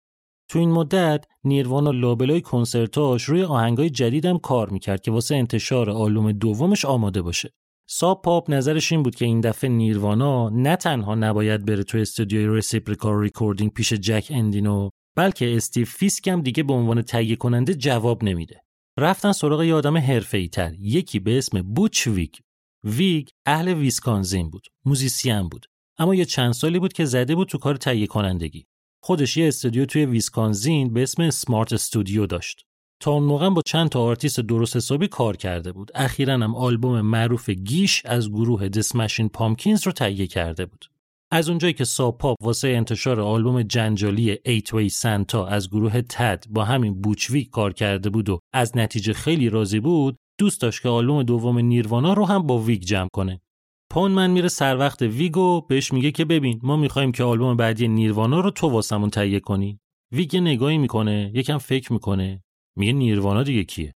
تو 0.50 0.60
این 0.60 0.72
مدت 0.72 1.26
نیروانا 1.44 1.92
لابلای 1.92 2.42
کنسرتاش 2.42 3.24
روی 3.24 3.44
آهنگای 3.44 3.90
جدیدم 3.90 4.38
کار 4.38 4.70
می‌کرد 4.70 5.02
که 5.02 5.12
واسه 5.12 5.36
انتشار 5.36 5.90
آلبوم 5.90 6.32
دومش 6.32 6.86
آماده 6.86 7.22
باشه. 7.22 7.50
Sub 7.90 8.22
Pop 8.22 8.52
نظرش 8.52 8.92
این 8.92 9.04
بود 9.04 9.16
که 9.16 9.26
این 9.26 9.42
دفعه 9.42 9.70
نیروانا 9.70 10.50
نه 10.50 10.76
تنها 10.76 11.16
نباید 11.16 11.66
بره 11.66 11.84
تو 11.84 11.98
استودیوی 11.98 12.58
Reciprocal 12.58 13.20
Recording 13.20 13.74
پیش 13.74 13.94
جک 13.94 14.28
اندینو 14.30 14.90
بلکه 15.16 15.56
استیو 15.56 15.86
فیسک 15.86 16.28
هم 16.28 16.42
دیگه 16.42 16.64
به 16.64 16.74
عنوان 16.74 17.02
تهیه 17.02 17.36
کننده 17.36 17.74
جواب 17.74 18.24
نمیده. 18.24 18.62
رفتن 19.00 19.32
سراغ 19.32 19.64
یه 19.64 19.74
آدم 19.74 19.98
حرفه‌ای 19.98 20.48
تر 20.48 20.74
یکی 20.80 21.20
به 21.20 21.38
اسم 21.38 21.62
بوچ 21.62 22.08
ویگ 22.84 23.28
اهل 23.46 23.68
ویسکانزین 23.68 24.50
بود 24.50 24.68
موزیسین 24.86 25.50
بود 25.50 25.66
اما 25.98 26.16
یه 26.16 26.26
چند 26.26 26.52
سالی 26.52 26.80
بود 26.80 26.94
که 26.94 27.06
زده 27.06 27.36
بود 27.36 27.48
تو 27.48 27.58
کار 27.58 27.76
تهیه 27.76 28.08
کنندگی. 28.08 28.66
خودش 29.04 29.38
یه 29.38 29.48
استودیو 29.48 29.86
توی 29.86 30.06
ویسکانزین 30.06 30.94
به 30.94 31.04
اسم 31.04 31.30
Smart 31.30 31.74
Studio 31.74 32.26
داشت. 32.26 32.64
تا 33.02 33.12
اون 33.12 33.24
موقع 33.24 33.50
با 33.50 33.62
چند 33.66 33.90
تا 33.90 34.02
آرتیست 34.02 34.40
درست 34.40 34.76
حسابی 34.76 35.08
کار 35.08 35.38
کرده 35.38 35.72
بود. 35.72 35.92
اخیرا 35.96 36.34
هم 36.34 36.56
آلبوم 36.56 37.02
معروف 37.02 37.50
Gish 37.50 38.02
از 38.06 38.30
گروه 38.30 38.70
The 38.70 38.86
Smashing 38.86 39.30
Pumpkins 39.30 39.86
رو 39.86 39.92
تهیه 39.92 40.28
کرده 40.28 40.66
بود. 40.66 40.86
از 41.32 41.50
اونجایی 41.50 41.74
که 41.74 41.84
Sub 41.84 42.11
Pop 42.11 42.38
واسه 42.42 42.68
انتشار 42.68 43.22
آلبوم 43.22 43.64
جنجالی 43.64 44.38
Eight-Way 44.46 44.74
Santa 44.74 45.48
از 45.48 45.70
گروه 45.70 46.02
TAD 46.02 46.46
با 46.50 46.64
همین 46.64 47.02
بوچ 47.02 47.29
ویگ 47.29 47.50
کار 47.50 47.74
کرده 47.74 48.10
بود 48.10 48.30
و 48.30 48.40
از 48.54 48.78
نتیجه 48.78 49.14
خیلی 49.14 49.50
راضی 49.50 49.80
بود 49.80 50.18
دوست 50.40 50.62
داشت 50.62 50.82
که 50.82 50.90
آلبوم 50.90 51.24
دوم 51.24 51.60
نیروانا 51.60 52.14
رو 52.14 52.26
هم 52.26 52.48
با 52.48 52.60
ویگ 52.60 52.82
جمع 52.82 53.10
کنه. 53.14 53.42
پونمن 53.96 54.32
میره 54.32 54.48
سر 54.48 54.78
وقت 54.78 55.02
ویگو 55.02 55.62
بهش 55.62 55.94
میگه 55.94 56.12
که 56.12 56.26
ببین 56.26 56.60
ما 56.64 56.78
می‌خوایم 56.78 57.12
که 57.12 57.24
آلبوم 57.24 57.58
بعدی 57.58 57.88
نیروانا 57.88 58.40
رو 58.40 58.52
تو 58.52 58.70
واسمون 58.70 59.10
تهیه 59.10 59.40
کنی. 59.40 59.80
ویگ 60.12 60.38
نگاهی 60.38 60.78
می‌کنه 60.78 61.32
یکم 61.34 61.58
فکر 61.58 61.94
می‌کنه. 61.94 62.44
میگه 62.78 62.94
نیروانا 62.94 63.44
دیگه 63.44 63.64
کیه؟ 63.64 63.94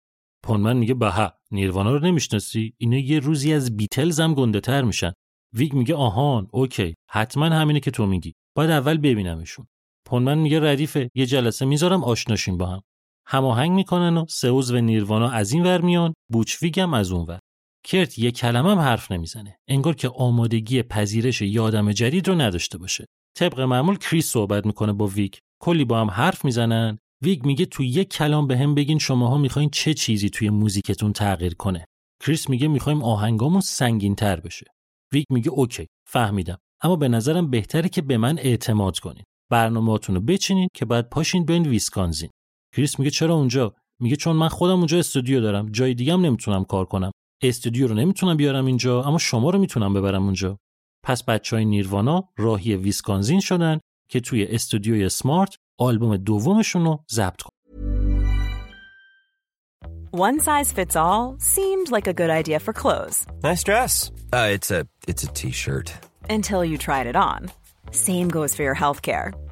من 0.50 0.78
میگه 0.78 0.94
بابا 0.93 1.34
نیروانا 1.52 1.92
رو 1.92 2.06
نمی‌شناسی؟ 2.06 2.74
اینا 2.78 2.98
یه 2.98 3.20
روزی 3.20 3.54
از 3.54 3.78
بیتلز 3.78 4.20
هم 4.20 4.34
گنده 4.34 4.60
تر 4.60 4.82
میشن. 4.82 5.12
ویگ 5.54 5.74
میگه 5.74 5.96
آهان 5.96 6.48
okay. 6.52 6.95
حتما 7.10 7.46
همینه 7.46 7.80
که 7.80 7.92
تو 7.92 8.06
میگی. 8.06 8.34
باید 8.56 8.72
اول 8.72 8.98
ببینمشون. 8.98 9.68
پونمن 10.06 10.38
میگه 10.38 10.72
ردیفه 10.72 11.10
یه 11.16 11.26
جلسه 11.26 11.66
می‌ذارم 11.66 12.04
آشناشین 12.04 12.58
با 12.58 12.66
هم. 12.66 12.82
هماهنگ 13.28 13.72
می‌کنن 13.72 14.17
و 14.17 14.26
سئوز 14.30 14.72
و 14.72 14.82
نیروانا 14.82 15.30
از 15.30 15.51
این 15.51 15.63
ور 15.63 15.82
میان 15.82 16.13
بوچ 16.32 16.59
ویگ 16.59 16.80
هم 16.80 16.93
از 16.93 17.11
اون 17.11 17.26
ور. 17.26 17.39
کرت 17.86 18.19
یه 18.19 18.32
کلمه 18.32 18.72
هم 18.72 18.80
حرف 18.80 19.11
نمی‌زنه. 19.11 19.55
انگار 19.67 19.95
که 19.95 20.09
آمادگی 20.09 20.84
پذیرش 20.84 21.41
یه 21.41 21.61
آدم 21.61 21.91
جدید 21.91 22.28
رو 22.28 22.36
نداشته 22.36 22.78
باشه. 22.78 23.05
طبق 23.38 23.59
معمول 23.59 23.97
کریس 23.97 24.32
صحبت 24.32 24.65
می‌کنه 24.65 24.93
با 24.93 25.07
ویگ. 25.07 25.34
کلی 25.61 25.86
با 25.86 26.01
هم 26.01 26.11
حرف 26.11 26.45
می‌زنن. 26.45 26.97
ویگ 27.24 27.45
میگه 27.45 27.65
تو 27.65 27.84
یک 27.84 28.09
کلام 28.09 28.47
بهم 28.47 28.76
بگین 28.76 28.99
شماها 28.99 29.38
می‌خواین 29.38 29.69
چه 29.69 29.93
چیزی 29.93 30.30
توی 30.30 30.49
موزیکتون 30.49 31.13
تغییر 31.13 31.55
کنه. 31.55 31.86
کریس 32.24 32.49
میگه 32.49 32.67
می‌خوایم 32.67 33.03
آهنگامون 33.03 33.61
سنگین 33.61 34.15
تر 34.15 34.39
بشه. 34.39 34.65
ویگ 35.13 35.26
میگه 35.30 35.49
okay 35.49 35.88
فهمیدم. 36.09 36.57
اما 36.82 36.95
به 36.95 37.07
نظرم 37.07 37.49
بهتره 37.49 37.89
که 37.89 38.01
به 38.01 38.17
من 38.17 38.39
اعتماد 38.39 38.99
کنین. 38.99 39.24
برنامه‌تون 39.51 40.15
رو 40.15 40.22
بچینین 40.22 40.67
که 40.76 40.86
بعد 40.86 41.09
پاشین 41.09 41.45
بیاین 41.45 41.68
ویسکانزین. 41.67 42.30
کریس 42.74 42.99
میگه 42.99 43.11
چرا 43.11 43.34
اونجا 43.34 43.76
میگه 43.99 44.15
چون 44.15 44.36
من 44.36 44.47
خودم 44.47 44.78
اونجا 44.78 44.99
استودیو 44.99 45.41
دارم 45.41 45.69
جای 45.72 45.93
دیگه 45.93 46.13
هم 46.13 46.22
نمی‌تونم 46.26 46.63
کار 46.63 46.86
کنم 46.86 47.11
استودیو 47.43 47.88
رو 47.88 47.95
نمی‌تونم 47.95 48.38
بیارم 48.38 48.65
اینجا 48.65 49.03
اما 49.03 49.17
شما 49.17 49.49
رو 49.49 49.59
می‌تونم 49.59 49.93
ببرم 49.93 50.24
اونجا 50.24 50.57
پس 51.03 51.24
بچه 51.24 51.55
های 51.55 51.65
نیروانا 51.65 52.30
راهی 52.38 52.76
ویسکانزین 52.76 53.39
شدن 53.39 53.80
که 54.09 54.19
توی 54.19 54.43
استودیوی 54.43 55.09
سمارت 55.09 55.55
آلبوم 55.80 56.17
دومشون 56.17 56.86
رو 56.86 57.03
ضبط 57.11 57.41
کنن 57.41 57.51
One 60.13 60.41
size 60.41 60.74
fits 60.74 60.97
all 60.97 61.38
seemed 61.39 61.89
like 61.89 62.05
a 62.05 62.13
good 62.13 62.30
idea 62.30 62.59
for 62.59 62.74
clothes. 62.74 63.26
Nice 63.43 63.63
dress. 63.63 64.11
Uh, 64.34 64.49
it's 64.55 64.69
a 64.69 64.86
it's 65.07 65.24
a 65.24 65.28
t-shirt. 65.28 65.93
Until 66.30 66.65
you 66.65 66.78
tried 66.78 67.07
it 67.07 67.15
on. 67.15 67.49
Same 67.91 68.28
goes 68.28 68.53
for 68.53 68.63
your 68.63 68.76
healthcare. 68.76 69.28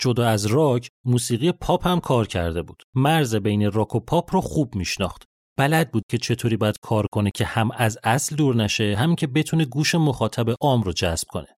جدا 0.00 0.28
از 0.28 0.46
راک 0.46 0.88
موسیقی 1.04 1.52
پاپ 1.52 1.86
هم 1.86 2.00
کار 2.00 2.26
کرده 2.26 2.62
بود. 2.62 2.82
مرز 2.94 3.34
بین 3.36 3.72
راک 3.72 3.94
و 3.94 4.00
پاپ 4.00 4.34
رو 4.34 4.40
خوب 4.40 4.74
میشناخت. 4.74 5.24
بلد 5.58 5.90
بود 5.90 6.02
که 6.10 6.18
چطوری 6.18 6.56
باید 6.56 6.76
کار 6.82 7.06
کنه 7.12 7.30
که 7.30 7.44
هم 7.44 7.70
از 7.70 7.98
اصل 8.04 8.36
دور 8.36 8.56
نشه 8.56 8.96
هم 8.98 9.14
که 9.14 9.26
بتونه 9.26 9.64
گوش 9.64 9.94
مخاطب 9.94 10.54
عام 10.60 10.82
رو 10.82 10.92
جذب 10.92 11.28
کنه. 11.28 11.56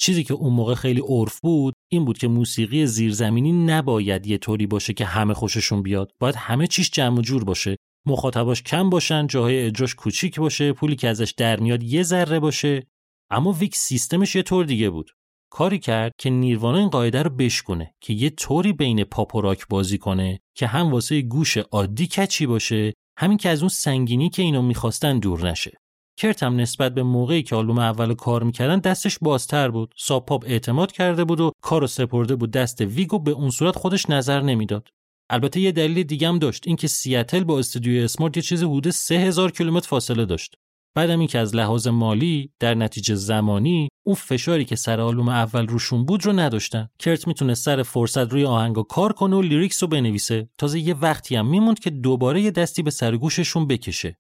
چیزی 0.00 0.24
که 0.24 0.34
اون 0.34 0.52
موقع 0.52 0.74
خیلی 0.74 1.00
عرف 1.00 1.40
بود 1.40 1.74
این 1.92 2.04
بود 2.04 2.18
که 2.18 2.28
موسیقی 2.28 2.86
زیرزمینی 2.86 3.52
نباید 3.52 4.26
یه 4.26 4.38
طوری 4.38 4.66
باشه 4.66 4.92
که 4.92 5.04
همه 5.04 5.34
خوششون 5.34 5.82
بیاد. 5.82 6.12
باید 6.20 6.34
همه 6.34 6.66
چیش 6.66 6.90
جمع 6.90 7.18
و 7.18 7.20
جور 7.20 7.44
باشه. 7.44 7.76
مخاطباش 8.06 8.62
کم 8.62 8.90
باشن 8.90 9.26
جاهای 9.26 9.66
اجراش 9.66 9.94
کوچیک 9.94 10.40
باشه 10.40 10.72
پولی 10.72 10.96
که 10.96 11.08
ازش 11.08 11.34
در 11.36 11.60
میاد 11.60 11.82
یه 11.82 12.02
ذره 12.02 12.40
باشه. 12.40 12.86
اما 13.30 13.52
ویگ 13.52 13.76
سیستمش 13.76 14.36
یه 14.36 14.42
طور 14.42 14.64
دیگه 14.64 14.90
بود. 14.90 15.10
کاری 15.54 15.78
کرد 15.78 16.12
که 16.18 16.30
نیروانا 16.30 16.78
این 16.78 16.88
قاعده 16.88 17.22
رو 17.22 17.30
بشکنه 17.30 17.94
که 18.00 18.12
یه 18.12 18.30
طوری 18.30 18.72
بین 18.72 19.04
پاپ 19.04 19.34
و 19.34 19.40
راک 19.40 19.68
بازی 19.68 19.98
کنه 19.98 20.40
که 20.54 20.66
هم 20.66 20.90
واسه 20.92 21.22
گوش 21.22 21.56
عادی 21.56 22.06
catchy 22.06 22.46
باشه 22.46 22.92
هم 23.18 23.38
اینکه 23.38 23.48
از 23.48 23.62
اون 23.62 23.68
سنگینی 23.68 24.30
که 24.30 24.42
اینو 24.42 24.62
می‌خواستن 24.62 25.18
دور 25.18 25.50
نشه. 25.50 25.72
کرت 26.18 26.42
هم 26.42 26.60
نسبت 26.60 26.94
به 26.94 27.02
موقعی 27.02 27.42
که 27.42 27.56
آلبوم 27.56 27.78
اول 27.78 28.14
کار 28.14 28.42
می‌کردن 28.42 28.78
دستش 28.78 29.18
بازتر 29.18 29.68
بود. 29.68 29.94
Sub 29.98 30.26
Pop 30.26 30.44
اعتماد 30.46 30.92
کرده 30.92 31.24
بود 31.24 31.40
و 31.40 31.52
کارو 31.62 31.86
سپرده 31.86 32.36
بود 32.36 32.50
دست 32.50 32.80
ویگو 32.80 33.18
به 33.18 33.30
اون 33.30 33.50
صورت 33.50 33.76
خودش 33.76 34.10
نظر 34.10 34.40
نمی‌داد. 34.40 34.88
البته 35.30 35.60
یه 35.60 35.72
دلیل 35.72 36.02
دیگه 36.02 36.28
هم 36.28 36.38
داشت 36.38 36.66
اینکه 36.66 36.88
سیاتل 36.88 37.44
با 37.44 37.58
استودیوی 37.58 38.00
اسمارت 38.00 38.36
یه 38.36 38.42
چیز 38.42 38.62
حدود 38.62 38.90
3000 38.90 39.50
کیلومتر 39.50 39.88
فاصله 39.88 40.24
داشت. 40.24 40.54
بعدم 40.94 41.18
این 41.18 41.28
که 41.28 41.38
از 41.38 41.56
لحاظ 41.56 41.86
مالی 41.86 42.50
در 42.60 42.74
نتیجه 42.74 43.14
زمانی 43.14 43.88
اون 44.06 44.14
فشاری 44.14 44.64
که 44.64 44.76
سر 44.76 45.00
آلبوم 45.00 45.28
اول 45.28 45.66
روشون 45.66 46.04
بود 46.04 46.26
رو 46.26 46.32
نداشتن. 46.32 46.88
کرت 46.98 47.26
می‌تونه 47.26 47.54
سر 47.54 47.82
فرصت 47.82 48.32
روی 48.32 48.44
آهنگا 48.44 48.82
کار 48.82 49.12
کنه 49.12 49.36
و 49.36 49.42
lyrics 49.42 49.82
رو 49.82 49.88
بنویسه. 49.88 50.48
تازه 50.58 50.80
یه 50.80 50.94
وقتی 50.94 51.36
هم 51.36 51.46
میموند 51.46 51.78
که 51.78 51.90
دوباره 51.90 52.40
یه 52.40 52.50
دستی 52.50 52.82
به 52.82 52.90
سر 52.90 53.07
و 53.07 53.16
گوششون 53.16 53.66
بکشه. 53.66 54.16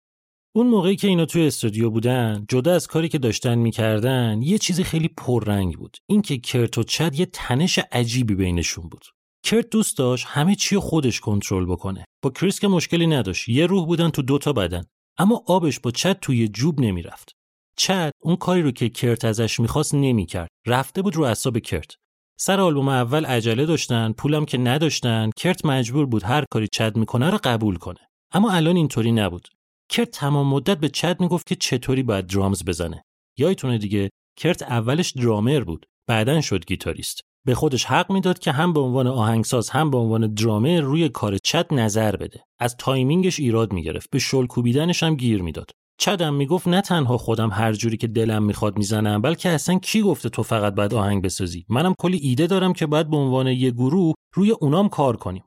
اون 0.54 0.66
موقعی 0.66 0.96
که 0.96 1.08
اینا 1.08 1.24
توی 1.24 1.46
استودیو 1.46 1.90
بودن 1.90 2.44
جدا 2.48 2.74
از 2.74 2.86
کاری 2.86 3.08
که 3.08 3.18
داشتن 3.18 3.54
می‌کردن 3.58 4.42
یه 4.42 4.58
چیزی 4.58 4.84
خیلی 4.84 5.08
پررنگ 5.08 5.76
بود. 5.76 5.96
اینکه 6.06 6.38
کرت 6.38 6.78
و 6.78 6.82
چد 6.82 7.14
یه 7.14 7.26
تنش 7.26 7.78
عجیبی 7.92 8.34
بینشون 8.34 8.88
بود. 8.88 9.04
کرت 9.42 9.70
دوست 9.70 9.98
داشت 9.98 10.26
همه 10.28 10.54
چی 10.54 10.78
خودش 10.78 11.20
کنترل 11.20 11.66
بکنه. 11.66 12.04
با 12.22 12.30
کریس 12.30 12.60
که 12.60 12.68
مشکلی 12.68 13.06
نداشت. 13.06 13.48
یه 13.48 13.66
روح 13.66 13.86
بودن 13.86 14.10
تو 14.10 14.22
دوتا 14.22 14.52
بدن. 14.52 14.84
اما 15.18 15.42
آبش 15.46 15.80
با 15.80 15.90
چت 15.90 16.20
توی 16.20 16.48
جوب 16.48 16.80
نمی‌رفت. 16.80 17.32
چت 17.76 18.12
اون 18.22 18.36
کاری 18.36 18.62
رو 18.62 18.70
که 18.70 18.88
کرت 18.88 19.24
ازش 19.24 19.60
می‌خواست 19.60 19.94
نمی‌کرد. 19.94 20.48
رفته 20.66 21.02
بود 21.02 21.16
رو 21.16 21.24
اعصاب 21.24 21.58
کرت. 21.58 21.90
سر 22.38 22.60
آلبوم 22.60 22.88
اول 22.88 23.24
عجله 23.26 23.66
داشتن، 23.66 24.12
پولم 24.12 24.44
که 24.44 24.58
نداشتن، 24.58 25.30
کرت 25.36 25.64
مجبور 25.64 26.06
بود 26.06 26.22
هر 26.22 26.44
کاری 26.50 26.68
چت 26.72 26.96
می‌کنه 26.96 27.30
رو 27.30 27.38
قبول 27.44 27.76
کنه. 27.76 28.00
اما 28.32 28.50
الان 28.50 28.76
اینطوری 28.76 29.12
نبود. 29.12 29.48
کرت 29.88 30.10
تمام 30.10 30.46
مدت 30.46 30.78
به 30.78 30.88
چت 30.88 31.20
می‌گفت 31.20 31.46
که 31.46 31.54
چطوری 31.54 32.02
باید 32.02 32.26
درامز 32.26 32.64
بزنه. 32.64 33.02
یایتونه 33.38 33.78
دیگه 33.78 34.10
کرت 34.36 34.62
اولش 34.62 35.10
درامر 35.10 35.60
بود، 35.60 35.86
بعدا 36.08 36.40
شد 36.40 36.66
گیتاریست. 36.66 37.20
به 37.46 37.54
خودش 37.54 37.84
حق 37.84 38.12
می‌داد 38.12 38.38
که 38.38 38.52
هم 38.52 38.72
به 38.72 38.80
عنوان 38.80 39.06
آهنگساز 39.06 39.70
هم 39.70 39.90
به 39.90 39.98
عنوان 39.98 40.34
درامر 40.34 40.80
روی 40.80 41.08
کار 41.08 41.38
چد 41.38 41.72
نظر 41.72 42.16
بده. 42.16 42.44
از 42.58 42.76
timing 42.76 43.24
ش 43.24 43.40
ایراد 43.40 43.72
می‌گرفت. 43.72 44.10
به 44.10 44.18
شل 44.18 44.46
کوبیدنش 44.46 45.02
هم 45.02 45.16
گیر 45.16 45.42
می‌داد. 45.42 45.70
چدم 45.98 46.34
می‌گفت 46.34 46.68
نه 46.68 46.80
تنها 46.80 47.18
خودم 47.18 47.50
هر 47.50 47.72
جوری 47.72 47.96
که 47.96 48.06
دلم 48.06 48.42
می‌خواد 48.42 48.78
می‌زنم 48.78 49.22
بلکه 49.22 49.48
اصلا 49.48 49.78
کی 49.78 50.02
گفته 50.02 50.28
تو 50.28 50.42
فقط 50.42 50.74
باید 50.74 50.94
آهنگ 50.94 51.22
بسازی؟ 51.22 51.64
منم 51.68 51.94
کلی 51.98 52.18
ایده 52.18 52.46
دارم 52.46 52.72
که 52.72 52.86
باید 52.86 53.10
به 53.10 53.16
عنوان 53.16 53.46
یه 53.46 53.70
گروه 53.70 54.14
روی 54.34 54.50
اونام 54.50 54.88
کار 54.88 55.16
کنیم. 55.16 55.44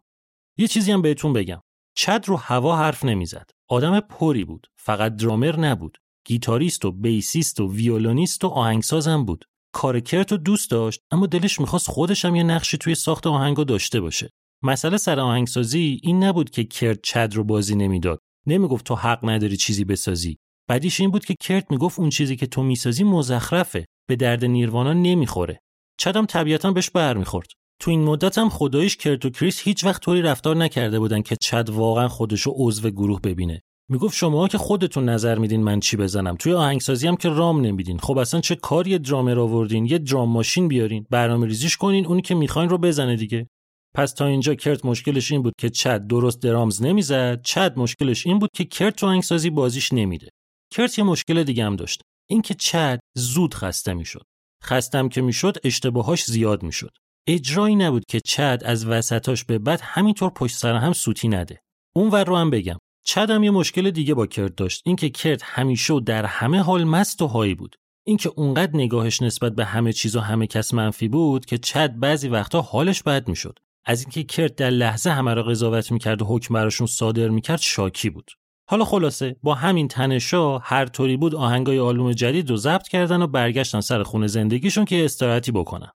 یه 0.57 0.67
چیزی 0.67 0.91
هم 0.91 1.01
بهتون 1.01 1.33
بگم. 1.33 1.61
چد 1.95 2.23
رو 2.27 2.35
هوا 2.35 2.75
حرف 2.77 3.05
نمی‌زد. 3.05 3.49
آدم 3.69 3.99
پری 3.99 4.43
بود. 4.43 4.67
فقط 4.77 5.15
درامر 5.15 5.59
نبود. 5.59 5.97
گیتاریست 6.25 6.85
و 6.85 6.91
بیسیست 6.91 7.59
و 7.59 7.71
ویولونیست 7.73 8.43
و 8.43 8.47
آهنگساز 8.47 9.07
هم 9.07 9.25
بود. 9.25 9.45
کار 9.73 9.99
کرت 9.99 10.31
رو 10.31 10.37
دوست 10.37 10.71
داشت 10.71 11.01
اما 11.11 11.25
دلش 11.25 11.59
می‌خواست 11.59 11.87
خودش 11.87 12.25
هم 12.25 12.35
یه 12.35 12.43
نقشی 12.43 12.77
توی 12.77 12.95
ساخت 12.95 13.27
آهنگا 13.27 13.63
داشته 13.63 14.01
باشه. 14.01 14.29
مسئله 14.63 14.97
سر 14.97 15.19
آهنگسازی 15.19 15.99
این 16.03 16.23
نبود 16.23 16.49
که 16.49 16.63
کرت 16.63 16.99
چد 17.03 17.33
رو 17.33 17.43
بازی 17.43 17.75
نمی‌داد. 17.75 18.19
نمی‌گفت 18.47 18.85
تو 18.85 18.95
حق 18.95 19.29
نداری 19.29 19.57
چیزی 19.57 19.83
بسازی. 19.83 20.37
بعدیش 20.69 20.99
این 20.99 21.11
بود 21.11 21.25
که 21.25 21.35
کرت 21.41 21.71
می‌گفت 21.71 21.99
اون 21.99 22.09
چیزی 22.09 22.35
که 22.35 22.47
تو 22.47 22.63
می‌سازی 22.63 23.03
مزخرفه 23.03 23.85
به 24.09 24.15
درد 24.15 24.45
نیروانا 24.45 24.93
نمی‌خوره. 24.93 25.59
چدم 25.99 26.25
طبیعتا 26.25 26.71
بهش 26.71 26.89
برمیخورد. 26.89 27.47
تو 27.81 27.91
این 27.91 28.03
مدت 28.03 28.37
هم 28.37 28.49
خداییش 28.49 28.97
کرت 28.97 29.25
و 29.25 29.29
کریس 29.29 29.59
هیچ 29.59 29.83
وقت 29.83 30.01
طوری 30.01 30.21
رفتار 30.21 30.55
نکرده 30.55 30.99
بودن 30.99 31.21
که 31.21 31.35
چد 31.41 31.69
واقعا 31.69 32.07
خودشو 32.07 32.53
عضو 32.55 32.89
گروه 32.89 33.21
ببینه. 33.21 33.61
می‌گفت 33.89 34.15
شماها 34.15 34.47
که 34.47 34.57
خودتون 34.57 35.09
نظر 35.09 35.37
میدین 35.37 35.63
من 35.63 35.79
چی 35.79 35.97
بزنم. 35.97 36.35
توی 36.35 36.53
آهنگسازی 36.53 37.07
هم 37.07 37.15
که 37.15 37.29
رام 37.29 37.61
نمیدین 37.61 37.97
خب 37.99 38.17
اصلا 38.17 38.39
چه 38.41 38.55
کاری 38.55 38.99
درامر 38.99 39.39
آوردین؟ 39.39 39.85
یه 39.85 39.97
درام 39.97 40.29
ماشین 40.29 40.67
بیارین 40.67 41.05
برنامه 41.09 41.47
ریزیش 41.47 41.77
کنین 41.77 42.05
اونی 42.05 42.21
که 42.21 42.35
می‌خواین 42.35 42.69
رو 42.69 42.77
بزنه 42.77 43.15
دیگه. 43.15 43.47
پس 43.95 44.13
تا 44.13 44.25
اینجا 44.25 44.55
کرت 44.55 44.85
مشکلش 44.85 45.31
این 45.31 45.41
بود 45.41 45.53
که 45.59 45.69
چد 45.69 46.07
درست 46.07 46.41
درامز 46.41 46.81
نمی‌زد. 46.81 47.41
چد 47.41 47.79
مشکلش 47.79 48.27
این 48.27 48.39
بود 48.39 48.49
که 48.53 48.65
کرت 48.65 48.95
تو 48.95 49.07
آهنگسازی 49.07 49.49
بازیش 49.49 49.93
نمیده. 49.93 50.29
کرت 50.73 50.97
یه 50.97 51.03
مشکل 51.03 51.43
دیگه 51.43 51.65
هم 51.65 51.75
داشت. 51.75 52.01
اینکه 52.29 52.53
چد 52.53 52.99
زود 53.17 53.53
خسته 53.53 53.93
می‌شد. 53.93 54.23
خستم 54.63 55.09
که 55.09 55.21
می‌شد 55.21 55.57
اشتباهاش 55.63 56.25
زیاد 56.25 56.63
می‌شد. 56.63 56.91
اجرایی 57.27 57.75
نبود 57.75 58.03
که 58.09 58.19
چد 58.25 58.61
از 58.65 58.85
وسطاش 58.85 59.45
به 59.45 59.57
بعد 59.59 59.79
همینطور 59.83 60.29
پشت 60.29 60.55
سر 60.55 60.75
هم 60.75 60.93
سوتی 60.93 61.27
نده. 61.27 61.59
اون 61.95 62.09
ور 62.09 62.23
رو 62.23 62.35
هم 62.35 62.49
بگم. 62.49 62.77
چد 63.09 63.29
هم 63.29 63.43
یه 63.43 63.51
مشکل 63.51 63.91
دیگه 63.91 64.13
با 64.13 64.25
کرت 64.25 64.55
داشت. 64.55 64.81
اینکه 64.85 65.09
کرت 65.09 65.41
همیشه 65.43 65.93
و 65.93 65.99
در 65.99 66.25
همه 66.25 66.61
حال 66.61 66.83
مست 66.83 67.21
و 67.21 67.27
هایی 67.27 67.55
بود. 67.55 67.75
اینکه 68.07 68.31
اونقدر 68.35 68.71
نگاهش 68.73 69.21
نسبت 69.21 69.55
به 69.55 69.65
همه 69.65 69.93
چیز 69.93 70.15
و 70.15 70.19
همه 70.19 70.47
کس 70.47 70.73
منفی 70.73 71.07
بود 71.07 71.45
که 71.45 71.57
چد 71.57 71.99
بعضی 71.99 72.27
وقتا 72.27 72.61
حالش 72.61 73.03
بد 73.03 73.27
می‌شد. 73.27 73.59
از 73.85 74.01
اینکه 74.01 74.23
کرت 74.23 74.55
در 74.55 74.69
لحظه 74.69 75.09
همه 75.09 75.33
را 75.33 75.43
قضاوت 75.43 75.91
می‌کرد 75.91 76.21
و 76.21 76.25
حکم 76.25 76.53
براشون 76.53 76.87
صادر 76.87 77.29
می‌کرد 77.29 77.59
شاکی 77.59 78.09
بود. 78.09 78.31
حالا 78.69 78.85
خلاصه 78.85 79.35
با 79.43 79.55
همین 79.55 79.87
تنشا 79.87 80.57
هر 80.57 80.85
طوری 80.85 81.17
بود 81.17 81.35
آهنگای 81.35 81.79
آلبوم 81.79 82.11
جدید 82.11 82.49
رو 82.49 82.57
ضبط 82.57 82.87
کردن 82.87 83.21
و 83.21 83.27
برگشتن 83.27 83.81
سر 83.81 84.03
خونه 84.03 84.27
زندگیشون 84.27 84.85
که 84.85 85.05
استراحتی 85.05 85.51
بکنن. 85.51 85.91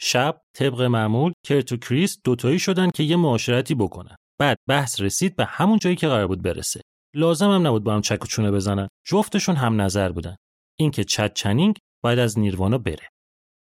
شب 0.00 0.40
طبق 0.54 0.82
معمول 0.82 1.32
کرت 1.46 1.72
و 1.72 1.76
کریس 1.76 2.18
دوتایی 2.24 2.58
شدن 2.58 2.90
که 2.90 3.02
یه 3.02 3.16
معاشرتی 3.16 3.74
بکنن. 3.74 4.16
بعد 4.38 4.58
بحث 4.68 5.00
رسید 5.00 5.36
به 5.36 5.44
همون 5.44 5.78
جایی 5.78 5.96
که 5.96 6.08
قرار 6.08 6.26
بود 6.26 6.42
برسه. 6.42 6.80
لازم 7.14 7.50
هم 7.50 7.66
نبود 7.66 7.84
با 7.84 7.94
هم 7.94 8.00
چک 8.00 8.24
و 8.24 8.26
چونه 8.26 8.50
بزنن. 8.50 8.88
جفتشون 9.06 9.56
هم 9.56 9.80
نظر 9.80 10.12
بودن. 10.12 10.36
اینکه 10.78 11.04
چت 11.04 11.34
چنینگ 11.34 11.76
باید 12.02 12.18
از 12.18 12.38
نیروانا 12.38 12.78
بره. 12.78 13.08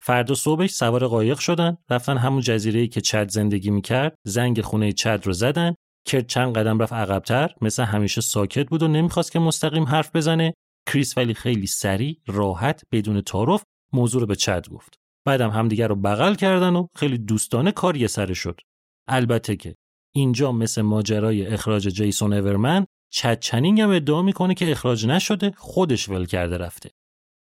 فردا 0.02 0.34
صبحش 0.34 0.70
سوار 0.70 1.06
قایق 1.06 1.38
شدن 1.38 1.76
رفتن 1.90 2.16
همون 2.16 2.40
جزیره 2.40 2.86
که 2.86 3.00
چد 3.00 3.30
زندگی 3.30 3.70
می‌کرد 3.70 4.16
زنگ 4.26 4.60
خونه 4.60 4.92
چد 4.92 5.26
رو 5.26 5.32
زدن. 5.32 5.74
کرد 6.06 6.26
چند 6.26 6.58
قدم 6.58 6.78
رفت 6.78 6.92
عقبتر 6.92 7.54
مثل 7.60 7.82
همیشه 7.82 8.20
ساکت 8.20 8.68
بود 8.68 8.82
و 8.82 8.88
نمی‌خواست 8.88 9.32
که 9.32 9.38
مستقیم 9.38 9.84
حرف 9.84 10.16
بزنه. 10.16 10.54
کریس 10.88 11.18
ولی 11.18 11.34
خیلی 11.34 11.66
سریع 11.66 12.20
راحت 12.26 12.82
بدون 12.92 13.20
تعارف 13.20 13.62
موضوع 13.92 14.20
رو 14.20 14.26
به 14.26 14.36
چد 14.36 14.68
گفت. 14.68 14.94
بعدم 15.26 15.50
همدیگر 15.50 15.88
رو 15.88 15.96
بغل 15.96 16.34
کردن 16.34 16.76
و 16.76 16.86
خیلی 16.96 17.18
دوستانه 17.18 17.72
کار 17.72 17.96
یه 17.96 18.06
سره 18.06 18.34
شد. 18.34 18.60
البته 19.08 19.56
که 19.56 19.74
اینجا 20.16 20.52
مثل 20.52 20.82
ماجرای 20.82 21.46
اخراج 21.46 21.88
جیسون 21.88 22.32
اورمن 22.32 22.86
چد 23.12 23.40
چنینگ 23.40 23.80
هم 23.80 23.90
ادعا 23.90 24.22
می‌کنه 24.22 24.54
که 24.54 24.70
اخراج 24.70 25.06
نشده 25.06 25.52
خودش 25.56 26.08
ول 26.08 26.26
کرده 26.26 26.56
رفته. 26.56 26.90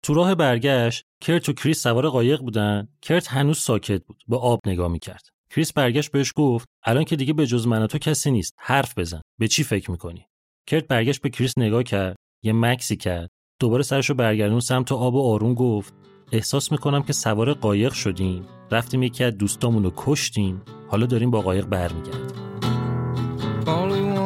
تو 0.03 0.13
راه 0.13 0.35
برگشت 0.35 1.05
کرت 1.21 1.49
و 1.49 1.53
کریس 1.53 1.83
سوار 1.83 2.09
قایق 2.09 2.41
بودن 2.41 2.87
کرت 3.01 3.27
هنوز 3.27 3.57
ساکت 3.57 4.05
بود 4.05 4.23
به 4.27 4.37
آب 4.37 4.59
نگاه 4.65 4.87
می‌کرد. 4.87 5.27
کریس 5.51 5.73
برگشت 5.73 6.11
بهش 6.11 6.33
گفت 6.35 6.67
الان 6.83 7.03
که 7.03 7.15
دیگه 7.15 7.33
به 7.33 7.47
جز 7.47 7.67
من 7.67 7.81
و 7.81 7.87
تو 7.87 7.97
کسی 7.97 8.31
نیست 8.31 8.53
حرف 8.57 8.97
بزن. 8.97 9.21
به 9.39 9.47
چی 9.47 9.63
فکر 9.63 9.91
می‌کنی؟ 9.91 10.25
کرت 10.67 10.87
برگشت 10.87 11.21
به 11.21 11.29
کریس 11.29 11.57
نگاه 11.57 11.83
کرد 11.83 12.15
یه 12.43 12.53
مکثی 12.53 12.95
کرد. 12.95 13.29
دوباره 13.59 13.83
سرشو 13.83 14.13
برگردوند 14.13 14.59
سمت 14.59 14.91
آب 14.91 15.15
و 15.15 15.31
آروم 15.31 15.53
گفت 15.53 15.93
احساس 16.31 16.71
می‌کنم 16.71 17.03
که 17.03 17.13
سوار 17.13 17.53
قایق 17.53 17.93
شدیم. 17.93 18.45
رفتیم 18.71 19.03
یکی 19.03 19.23
از 19.23 19.37
دوستامون 19.37 19.83
رو 19.83 19.93
کشتیم. 19.95 20.61
حالا 20.87 21.05
داریم 21.05 21.31
با 21.31 21.41
قایق 21.41 21.65
برمیگردیم. 21.65 22.48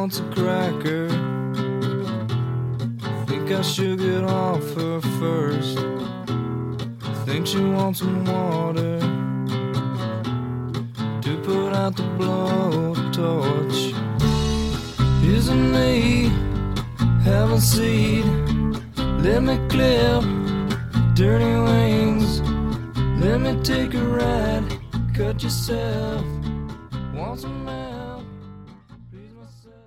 Wants 0.04 0.20
a 0.20 0.34
cracker. 0.34 1.08
Think 3.26 3.50
I 3.50 3.62
should 3.62 4.00
get 4.00 4.22
off 4.22 4.62
her 4.74 5.00
first. 5.18 5.78
Think 7.24 7.46
she 7.46 7.60
wants 7.60 8.00
some 8.00 8.22
water 8.26 8.98
to 11.22 11.40
put 11.42 11.72
out 11.72 11.96
the 11.96 12.02
blowtorch. 12.18 13.94
Isn't 15.24 15.72
me? 15.72 16.28
Have 17.24 17.52
a 17.52 17.58
seat. 17.58 18.26
Let 19.24 19.42
me 19.42 19.56
clip 19.70 20.22
dirty 21.14 21.54
wings. 21.68 22.42
Let 23.24 23.40
me 23.40 23.58
take 23.62 23.94
a 23.94 24.04
ride. 24.04 24.66
Cut 25.14 25.42
yourself. 25.42 26.26
Want 27.14 27.40
some 27.40 27.66
help? 27.66 27.93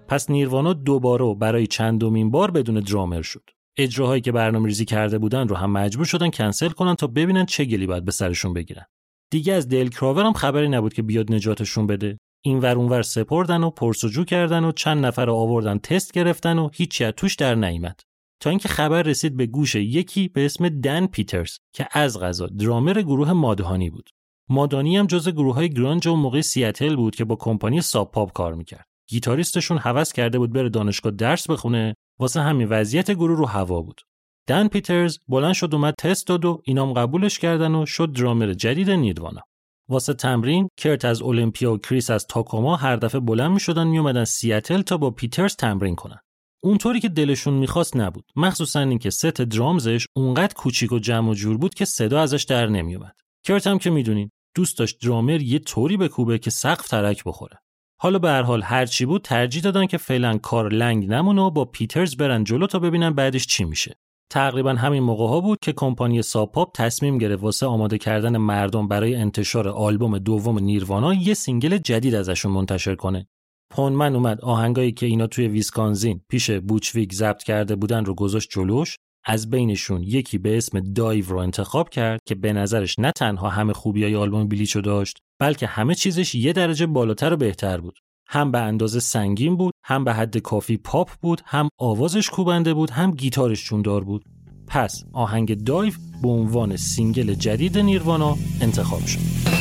پس 0.08 0.30
نیروانا 0.30 0.74
دوباره 0.74 1.34
برای 1.34 1.68
چندمین 1.68 2.32
بار 2.32 2.52
بدون 2.52 2.80
درامر 2.80 3.22
شد. 3.22 3.50
اجراهایی 3.78 4.22
که 4.22 4.32
برنامه 4.32 4.68
ریزی 4.68 4.86
کرده 4.86 5.18
بودن 5.18 5.48
رو 5.48 5.56
هم 5.56 5.72
مجبور 5.72 6.06
شدن 6.06 6.30
کنسل 6.30 6.70
کنن 6.70 6.96
تا 6.96 7.08
ببینن 7.08 7.46
چه 7.46 7.66
گلی 7.66 7.88
باید 7.88 8.06
به 8.06 8.12
سرشون 8.12 8.54
بگیرن. 8.54 8.86
دیگه 9.32 9.54
از 9.54 9.68
دیل 9.68 9.88
کراور 9.88 10.24
هم 10.24 10.34
خبری 10.34 10.70
نبود 10.70 10.94
که 10.94 11.02
بیاد 11.02 11.34
نجاتشون 11.34 11.88
بده. 11.88 12.18
این 12.46 12.60
ور 12.60 12.76
اونور 12.76 13.02
سپردن 13.02 13.64
و 13.64 13.70
پرس 13.70 13.97
و 13.97 14.06
جو 14.06 14.24
کردن 14.24 14.64
و 14.64 14.72
چند 14.72 15.06
نفر 15.06 15.26
رو 15.26 15.34
آوردن 15.34 15.78
تست 15.78 16.12
گرفتن 16.12 16.60
و 16.60 16.70
هیچی 16.74 17.04
از 17.04 17.14
توش 17.18 17.36
در 17.36 17.56
نیامد. 17.56 18.00
تا 18.40 18.50
اینکه 18.50 18.68
خبر 18.68 19.02
رسید 19.02 19.38
به 19.38 19.46
گوش 19.46 19.76
یکی 19.76 20.28
به 20.28 20.46
اسم 20.46 20.70
دن 20.70 21.08
پیترز 21.08 21.58
که 21.74 21.88
از 21.92 22.20
قضا 22.20 22.48
درامر 22.48 23.02
گروه 23.02 23.34
Mudhoney 23.34 23.90
بود. 23.90 24.10
Mudhoney 24.50 24.98
هم 24.98 25.08
جز 25.08 25.30
گروه 25.30 25.56
های 25.56 25.70
گرانج 25.70 26.08
اون 26.08 26.16
موقع 26.16 26.42
سیاتل 26.42 26.96
بود 26.96 27.16
که 27.16 27.26
با 27.26 27.36
کمپانی 27.36 27.82
Sub 27.82 28.12
Pop 28.12 28.34
کار 28.34 28.54
می‌کرد. 28.54 28.88
گیتاریستشون 29.08 29.78
هوس 29.78 30.14
کرده 30.14 30.40
بود 30.40 30.54
بره 30.54 30.70
دانشگاه 30.70 31.12
درس 31.12 31.50
بخونه 31.50 31.96
واسه 32.20 32.42
همین 32.42 32.68
وضعیت 32.68 33.12
گروه 33.12 33.38
رو 33.38 33.46
هوا 33.46 33.82
بود. 33.82 34.02
دن 34.48 34.68
پیترز 34.68 35.18
بلند 35.28 35.54
شد 35.54 35.76
اومد 35.76 35.94
تست 35.98 36.28
داد 36.28 36.46
و 36.46 36.62
اینام 36.66 36.94
قبولش 36.94 37.40
کردن 37.40 37.76
و 37.76 37.86
شد 37.86 38.14
درامر 38.14 38.54
جدید 38.54 38.90
نیروانا. 38.90 39.42
واسه 39.90 40.14
تمرین 40.14 40.70
کرت 40.78 41.06
از 41.06 41.22
اولمپیا 41.22 41.74
و 41.74 41.78
کریس 41.78 42.10
از 42.10 42.28
تاکوما 42.28 42.76
هر 42.76 42.96
دفعه 42.96 43.22
بلند 43.22 43.52
می 43.52 43.60
شدن 43.60 43.88
می 43.88 43.98
اومدن 43.98 44.24
سیاتل 44.24 44.82
تا 44.82 44.98
با 44.98 45.12
پیترز 45.12 45.56
تمرین 45.56 45.96
کنن. 45.96 46.20
اونطوری 46.64 47.00
که 47.00 47.10
دلشون 47.10 47.54
می‌خواست 47.54 47.98
نبود. 47.98 48.26
مخصوصا 48.36 48.80
اینکه 48.80 49.10
ست 49.10 49.42
drums 49.42 49.89
ش 49.89 50.08
اونقدر 50.16 50.54
کوچیک 50.54 50.92
و 50.92 51.00
جمع 51.00 51.30
و 51.30 51.34
جور 51.34 51.58
بود 51.58 51.74
که 51.74 51.86
صدا 51.86 52.22
ازش 52.22 52.44
در 52.44 52.68
نمیومد. 52.68 53.16
کرت 53.44 53.68
هم 53.68 53.80
که 53.80 53.90
می‌دونین 53.90 54.32
دوست 54.56 54.80
داشت 54.80 55.02
درامر 55.02 55.42
یه 55.42 55.60
طوری 55.60 55.98
بکوبه 55.98 56.40
که 56.40 56.50
سقف 56.50 56.88
ترک 56.88 57.24
بخوره. 57.24 57.60
حالا 58.00 58.20
به 58.20 58.30
هر 58.30 58.42
حال 58.42 58.62
هر 58.62 58.86
چی 58.86 59.06
بود 59.06 59.22
ترجیح 59.22 59.62
دادن 59.62 59.86
که 59.86 59.98
فعلا 59.98 60.38
کار 60.38 60.74
لنگ 60.74 61.10
نمونه 61.10 61.42
و 61.42 61.50
با 61.50 61.66
پیترز 61.66 62.16
برن 62.16 62.44
جلو 62.44 62.68
تا 62.68 62.80
ببینن 62.80 63.14
بعدش 63.14 63.48
چی 63.48 63.64
میشه. 63.64 63.96
تقریبا 64.32 64.74
همین 64.74 65.04
موقع 65.04 65.28
ها 65.28 65.40
بود 65.40 65.58
که 65.62 65.74
کمپانی 65.74 66.22
Sub 66.22 66.47
Pop 66.47 66.72
تصمیم 66.76 67.18
گرفت 67.18 67.44
واسه 67.44 67.66
آماده 67.66 67.98
کردن 67.98 68.38
مردم 68.38 68.88
برای 68.88 69.16
انتشار 69.16 69.70
آلبوم 69.70 70.18
دوم 70.18 70.60
نیروانا 70.60 71.14
یه 71.14 71.34
single 71.34 71.78
جدید 71.78 72.16
ازشون 72.16 72.52
منتشر 72.52 72.96
کنه. 72.96 73.28
Poneman 73.70 74.16
اومد 74.16 74.42
آهنگایی 74.42 74.92
که 74.92 75.06
اینا 75.06 75.28
توی 75.28 75.48
ویسکانزین 75.48 76.22
پیش 76.30 76.52
Butch 76.52 76.90
Vig 76.90 77.14
ضبط 77.14 77.44
کرده 77.44 77.76
بودن 77.76 78.06
رو 78.06 78.16
گذاشت 78.16 78.50
جلوش 78.52 78.98
از 79.26 79.50
بینشون 79.50 80.04
یکی 80.04 80.38
به 80.38 80.58
اسم 80.58 80.80
Dive 80.80 81.26
رو 81.26 81.38
انتخاب 81.38 81.90
کرد 81.90 82.20
که 82.26 82.36
به 82.36 82.54
نظرش 82.54 83.00
نه 83.00 83.12
تنها 83.12 83.50
همه 83.50 83.74
خوبیای 83.74 84.16
آلبوم 84.16 84.48
Bleach 84.48 84.77
و 84.77 84.82
داشت 84.82 85.18
بلکه 85.40 85.68
همه 85.68 85.96
چیزش 85.96 86.36
یه 86.36 86.54
درجه 86.54 86.86
بالاتر 86.86 87.34
و 87.34 87.38
بهتر 87.38 87.78
بود. 87.78 88.00
هم 88.28 88.52
به 88.52 88.60
اندازه 88.60 89.00
سنگین 89.00 89.58
بود 89.58 89.74
هم 89.86 90.04
به 90.04 90.14
حد 90.14 90.38
کافی 90.38 90.78
پاپ 90.78 91.10
بود 91.22 91.42
هم 91.46 91.70
آوازش 91.80 92.30
کوبنده 92.30 92.74
بود 92.74 92.90
هم 92.90 93.12
گیتارش 93.12 93.66
جوندار 93.66 94.04
بود. 94.04 94.26
پس 94.68 95.04
آهنگ 95.14 95.64
Dive 95.64 95.94
به 96.22 96.30
عنوان 96.30 96.76
single 96.76 97.34
جدید 97.34 97.78
نیروانا 97.78 98.38
انتخاب 98.62 99.06
شد. 99.06 99.57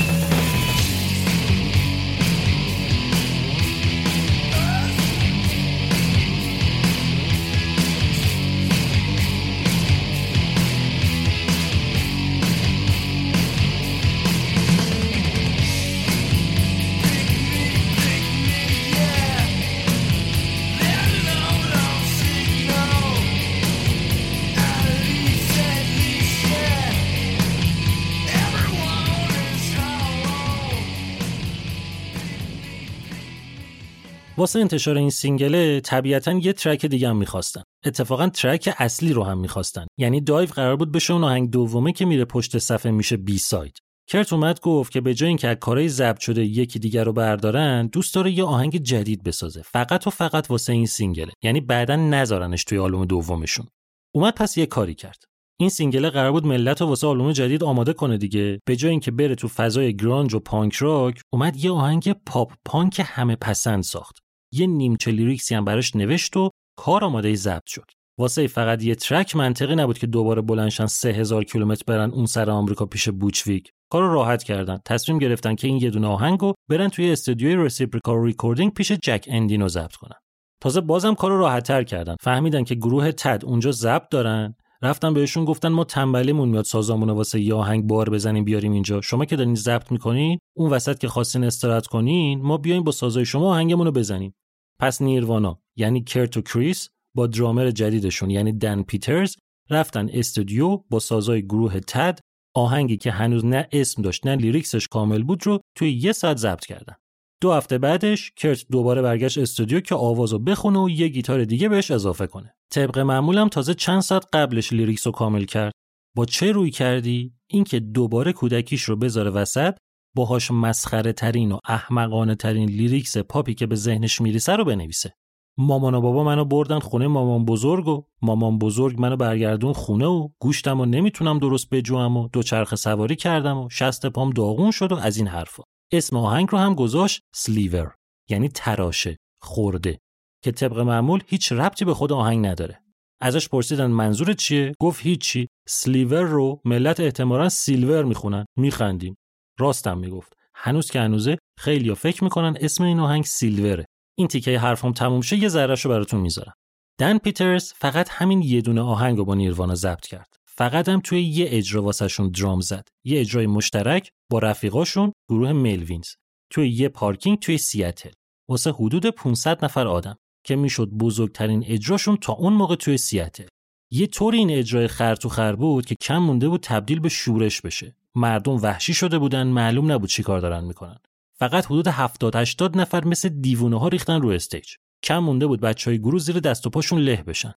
واسه 34.47 34.61
انتشار 34.61 34.97
این 34.97 35.11
single 35.11 35.71
ه 35.71 35.81
طبیعتا 35.81 36.33
یه 36.33 36.53
track 36.53 36.87
دیگه 36.87 37.09
هم 37.09 37.17
می‌خواستن. 37.17 37.63
اتفاقا 37.85 38.29
track 38.29 38.75
اصلی 38.79 39.13
رو 39.13 39.25
هم 39.25 39.39
می‌خواستن. 39.39 39.87
یعنی 39.99 40.21
Dive 40.21 40.49
قرار 40.49 40.77
بود 40.77 40.93
بشه 40.93 41.13
اون 41.13 41.25
آهنگ 41.25 41.51
دومه 41.51 41.93
که 41.93 42.05
میره 42.05 42.25
پشت 42.25 42.59
صفحه 42.59 42.93
میشه 42.93 43.17
B-side 43.17 43.79
کرت 44.09 44.33
اومد 44.33 44.61
گفت 44.61 44.93
که 44.93 45.01
به 45.01 45.15
جای 45.15 45.29
اینکه 45.29 45.49
از 45.49 45.57
کارهای 45.57 45.89
ضبط 45.89 46.21
شده 46.21 46.45
یکی 46.45 46.79
دیگر 46.79 47.05
رو 47.05 47.13
بردارن 47.13 47.87
دوست 47.87 48.15
داره 48.15 48.31
یه 48.31 48.45
آهنگ 48.45 48.77
جدید 48.77 49.23
بسازه. 49.23 49.63
فقط 49.63 50.07
و 50.07 50.11
فقط 50.11 50.51
واسه 50.51 50.73
این 50.73 50.87
single 50.87 51.21
ه. 51.21 51.33
یعنی 51.43 51.61
بعدا 51.61 51.97
نذارنش 51.97 52.65
توی 52.65 52.79
آلبوم 52.79 53.05
دومشون. 53.05 53.67
اومد 54.15 54.35
پس 54.35 54.59
یه 54.59 54.67
کاری 54.67 54.95
کرد. 54.95 55.25
این 55.61 55.69
single 55.69 56.05
ه 56.05 56.11
قرار 56.11 56.33
بود 56.33 56.47
ملت 56.47 56.81
رو 56.81 56.87
واسه 56.87 57.07
آلبوم 57.07 57.33
جدید 57.33 57.65
آماده 57.65 57.93
کنه 57.93 58.19
دیگه. 58.19 58.61
به 58.67 58.77
جای 58.77 58.91
اینکه 58.91 59.11
بره 59.11 59.35
تو 59.35 59.49
فضای 59.49 59.97
گرانج 59.97 60.35
و 60.35 60.41
پانک 60.41 60.75
راک 60.75 61.21
اومد 61.33 61.57
یه 61.57 61.71
آهنگ 61.71 62.13
پاپ 62.27 62.53
پانک 62.65 63.03
همه 63.05 63.37
پسند 63.37 63.83
ساخت. 63.83 64.26
یه 64.57 64.67
نیمچه 64.67 65.11
lyrics 65.11 65.48
ی 65.48 65.55
هم 65.55 65.65
براش 65.65 65.97
نوشت 65.97 66.37
و 66.37 66.51
کار 66.79 67.05
آماده 67.05 67.35
ضبط 67.35 67.67
شد. 67.67 67.85
واسه 68.19 68.47
فقط 68.47 68.83
یه 68.83 68.95
track 68.95 69.37
منطقی 69.37 69.75
نبود 69.75 69.99
که 69.99 70.07
دوباره 70.07 70.43
بلند 70.43 70.68
شن 70.68 70.87
3000 70.87 71.45
کیلومتر 71.45 71.83
برن 71.87 72.11
اون 72.11 72.27
سر 72.27 72.51
آمریکا 72.51 72.87
پیش 72.87 73.09
Butch 73.09 73.43
Vig. 73.43 73.71
کار 73.93 74.03
رو 74.03 74.15
راحت 74.15 74.43
کردن. 74.43 74.79
تصمیم 74.85 75.19
گرفتن 75.19 75.55
که 75.55 75.69
این 75.69 75.77
یه 75.77 75.91
دونه 75.91 76.07
آهنگو 76.07 76.53
برن 76.69 76.89
توی 76.89 77.13
استودیوی 77.13 77.57
Reciprocal 77.57 78.25
Recording 78.25 78.73
پیش 78.75 78.93
Jack 78.93 79.25
Endino 79.29 79.69
ضبط 79.69 79.93
کنن. 79.93 80.17
تازه 80.61 80.81
بازم 80.81 81.15
کار 81.15 81.31
رو 81.31 81.39
راحت 81.39 81.67
تر 81.67 81.83
کردن. 81.83 82.17
فهمیدن 82.21 82.65
که 82.65 82.75
گروه 82.75 83.13
Tad 83.13 83.43
اونجا 83.45 83.73
ضبط 83.73 84.09
دارن. 84.11 84.55
رفتن 84.83 85.15
بهشون 85.15 85.45
گفتن 85.45 85.69
ما 85.69 85.85
تنبلیمون 85.85 86.49
میاد 86.49 86.65
سازامون 86.65 87.11
واسه 87.11 87.41
یه 87.41 87.55
آهنگ 87.55 87.85
بار 87.85 88.11
بزنیم 88.11 88.45
بیاریم 88.45 88.73
اینجا. 88.73 89.01
شما 89.01 89.25
که 89.25 89.37
دارین 89.37 89.55
ضبط 89.55 89.93
می‌کنین 89.93 90.39
اون 90.57 90.71
وسط 90.71 90.99
که 90.99 91.09
خواستین 91.09 91.45
استراحت 91.45 91.87
کنین 91.87 92.43
ما 92.43 92.57
بیایم 92.57 92.85
با 92.85 92.93
سازای 92.93 93.25
شما 93.25 93.51
آهنگمون 93.51 93.87
رو 93.87 93.93
بزنیم. 93.93 94.35
پس 94.81 95.03
نیروانا 95.03 95.63
یعنی 95.77 96.05
کرت 96.05 96.37
و 96.37 96.43
کریس 96.43 96.89
با 97.15 97.27
درامر 97.27 97.71
جدیدشون 97.71 98.31
یعنی 98.31 98.53
دن 98.53 98.83
پیترز 98.83 99.37
رفتن 99.71 100.09
استودیو 100.13 100.77
با 100.91 100.99
سازای 100.99 101.43
گروه 101.43 101.81
Tad 101.81 102.19
آهنگی 102.55 102.97
که 102.97 103.11
هنوز 103.11 103.45
نه 103.45 103.69
اسم 103.73 104.03
داشت 104.03 104.27
نه 104.27 104.37
lyrics 104.37 104.76
ش 104.76 104.89
کامل 104.89 105.23
بود 105.23 105.47
رو 105.47 105.61
توی 105.75 105.93
یه 105.93 106.13
ساعت 106.13 106.37
ضبط 106.37 106.67
کردن. 106.67 106.95
دو 107.41 107.53
هفته 107.53 107.79
بعدش 107.79 108.33
کرت 108.37 108.65
دوباره 108.71 109.03
برگشت 109.03 109.39
استودیو 109.39 109.81
که 109.81 109.95
آوازو 109.95 110.39
بخونه 110.39 110.79
و 110.79 110.91
یه 110.91 111.09
گیتار 111.09 111.45
دیگه 111.45 111.69
بهش 111.69 111.91
اضافه 111.91 112.27
کنه. 112.27 112.55
طبق 112.73 112.99
معمولم 112.99 113.49
تازه 113.49 113.75
چند 113.75 114.01
ساعت 114.01 114.25
قبلش 114.33 114.73
lyrics 114.73 115.07
رو 115.07 115.13
کامل 115.13 115.45
کرد. 115.45 115.73
با 116.17 116.25
چه 116.25 116.53
رویکردی؟ 116.53 117.35
اینکه 117.51 117.81
دوباره 117.81 118.33
کودکیش 118.33 118.83
رو 118.83 118.97
بذاره 118.97 119.31
وسط 119.31 119.77
باهاش 120.17 120.51
مسخره 120.51 121.13
ترین 121.13 121.53
و 121.53 121.59
احمقانه 121.65 122.35
ترین 122.35 122.69
lyrics 122.69 123.17
پاپی 123.19 123.55
که 123.55 123.67
به 123.67 123.77
ذهنش 123.77 124.21
می‌رسه 124.21 124.57
رو 124.57 124.65
بنویسه. 124.65 125.15
مامان 125.59 125.95
و 125.95 126.01
بابا 126.01 126.25
منو 126.25 126.45
بردن 126.45 126.79
خونه 126.79 127.07
مامان 127.07 127.45
بزرگ 127.45 127.89
و 127.89 128.03
مامان 128.23 128.59
بزرگ 128.59 129.01
منو 129.01 129.17
برگردون 129.17 129.73
خونه 129.73 130.07
و 130.07 130.29
گوشتم 130.39 130.81
و 130.81 130.85
نمی‌تونم 130.85 131.39
درست 131.39 131.71
بجوام 131.71 132.17
و 132.17 132.29
دوچرخ 132.29 132.75
سواری 132.75 133.17
کردم 133.17 133.59
و 133.59 133.69
شست 133.71 134.07
پام 134.07 134.31
داغون 134.31 134.71
شد 134.71 134.93
و 134.93 134.97
از 134.97 135.17
این 135.17 135.27
حرفا. 135.27 135.63
اسم 135.93 136.17
آهنگ 136.17 136.49
رو 136.51 136.59
هم 136.59 136.75
گذاشت 136.75 137.23
Sliver 137.35 137.95
یعنی 138.29 138.49
تراشه 138.49 139.17
خورده 139.41 139.99
که 140.43 140.53
طبق 140.53 140.79
معمول 140.79 141.23
هیچ 141.27 141.53
ربطی 141.53 141.85
به 141.85 141.95
خود 141.95 142.13
آهنگ 142.13 142.47
نداره. 142.47 142.81
ازش 143.21 143.49
پرسیدن 143.49 143.87
منظور 143.87 144.33
چیه؟ 144.33 144.75
گفت 144.81 145.01
هیچی. 145.03 145.49
Sliver 145.69 146.23
رو 146.23 146.61
ملت 146.65 147.01
احتمالا 147.01 147.49
Silver 147.49 148.05
می‌خونن. 148.05 148.45
میخندیم. 148.57 149.17
راستم 149.59 149.99
می‌گفت. 149.99 150.33
هنوز 150.55 150.91
که 150.91 151.01
هنوزه 151.01 151.39
خیلی 151.59 151.95
فکر 151.95 152.25
می‌کنن 152.25 152.57
اسم 152.61 152.85
این 152.85 153.01
آهنگ 153.01 153.25
سیلوره. 153.25 153.85
این 154.19 154.29
تیکه 154.29 154.59
حرفم 154.59 154.93
تموم 154.93 155.21
شه 155.21 155.37
یه 155.37 155.49
ذره 155.49 155.75
رو 155.75 155.91
براتون 155.91 156.21
می‌ذارم. 156.21 156.55
دن 157.01 157.19
پیترز 157.19 157.73
فقط 157.73 158.09
همین 158.11 158.43
یه 158.43 158.61
دونه 158.61 158.81
آهنگ 158.81 159.19
رو 159.19 159.25
با 159.25 159.35
نیروانا 159.35 159.75
ضبط 159.75 160.07
کرد. 160.07 160.35
فقط 160.49 160.89
هم 160.89 161.01
توی 161.01 161.23
یه 161.23 161.47
اجرا 161.51 161.83
واسهشون 161.83 162.29
درام 162.31 162.61
زد. 162.61 162.89
یه 163.05 163.21
اجرای 163.21 163.47
مشترک 163.47 164.11
با 164.31 164.39
رفیقاشون 164.39 165.13
گروه 165.31 165.53
ملوینز. 165.53 166.09
توی 166.51 166.69
یه 166.69 166.89
پارکینگ 166.89 167.39
توی 167.39 167.59
سیاتل. 167.59 168.11
واسه 168.49 168.73
حدود 168.73 169.07
500 169.07 169.65
نفر 169.65 169.87
آدم 169.87 170.17
که 170.45 170.57
می‌شد 170.57 170.89
بزرگترین 170.89 171.65
اجراشون 171.67 172.17
تا 172.17 172.33
اون 172.33 172.53
موقع 172.53 172.75
توی 172.75 172.99
سیاتل. 172.99 173.47
یه 173.93 174.07
طوری 174.07 174.39
این 174.39 174.51
اجرای 174.51 174.89
خر 174.89 175.15
تو 175.15 175.29
خر 175.29 175.57
بود 175.57 175.87
که 175.87 175.95
کم 176.01 176.19
مونده 176.19 176.49
بود 176.49 176.61
تبدیل 176.61 177.01
به 177.01 177.09
شورش 177.09 177.61
بشه. 177.61 177.97
مردم 178.17 178.57
وحشی 178.57 178.95
شده 178.95 179.19
بودن 179.19 179.47
معلوم 179.47 179.93
نبود 179.93 180.09
چی 180.09 180.23
کار 180.23 180.41
دارن 180.41 180.65
می‌کنن 180.65 180.97
فقط 181.39 181.67
حدود 181.67 181.89
70 181.89 182.37
80 182.37 182.79
نفر 182.79 183.05
مثل 183.05 183.29
دیوونه 183.29 183.81
ها 183.81 183.89
ریختن 183.89 184.23
رو 184.23 184.29
استیج 184.29 184.69
کم 185.03 185.19
مونده 185.19 185.47
بود 185.47 185.61
بچه 185.61 185.91
های 185.91 185.99
گروه 185.99 186.21
زیر 186.21 186.41
دست 186.41 186.67
و 186.67 186.71
پاشون 186.71 186.99
له 186.99 187.23
بشن 187.23 187.53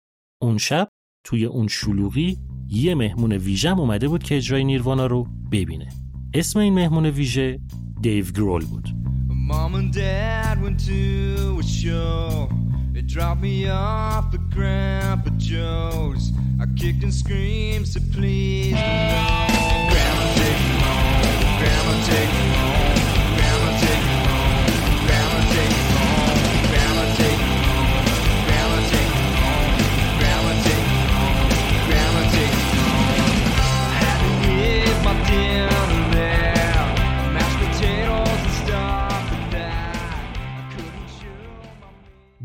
اون 0.43 0.59
شب 0.59 0.89
توی 1.25 1.45
اون 1.45 1.69
شلوغی 1.69 2.39
یه 2.69 2.95
مهمون 2.95 3.33
ویژم 3.33 3.81
اومده 3.81 4.09
بود 4.09 4.23
که 4.23 4.37
اجرای 4.37 4.65
نیروانا 4.65 5.07
رو 5.07 5.27
ببینه 5.53 5.89
اسم 6.35 6.59
این 6.59 6.75
مهمون 6.75 7.07
ویژه 7.07 7.61
دیو 8.01 8.25
گرول 8.25 8.65
بود 8.65 8.89
Mom 9.49 9.77
and 9.77 9.93
Dad 9.93 10.61
went 10.61 10.79
to 10.87 11.61
a 11.61 11.63
show. 11.63 12.49
They 12.93 13.03
dropped 13.03 13.43
me 13.43 13.69
off 13.69 14.35
at 14.35 14.45
Grandpa 14.51 15.31
Joe's. 15.39 16.33
I 16.63 16.67
kicked 16.81 17.05
and 17.05 17.15
screamed, 17.15 17.87
said 17.87 18.07
please. 18.13 18.75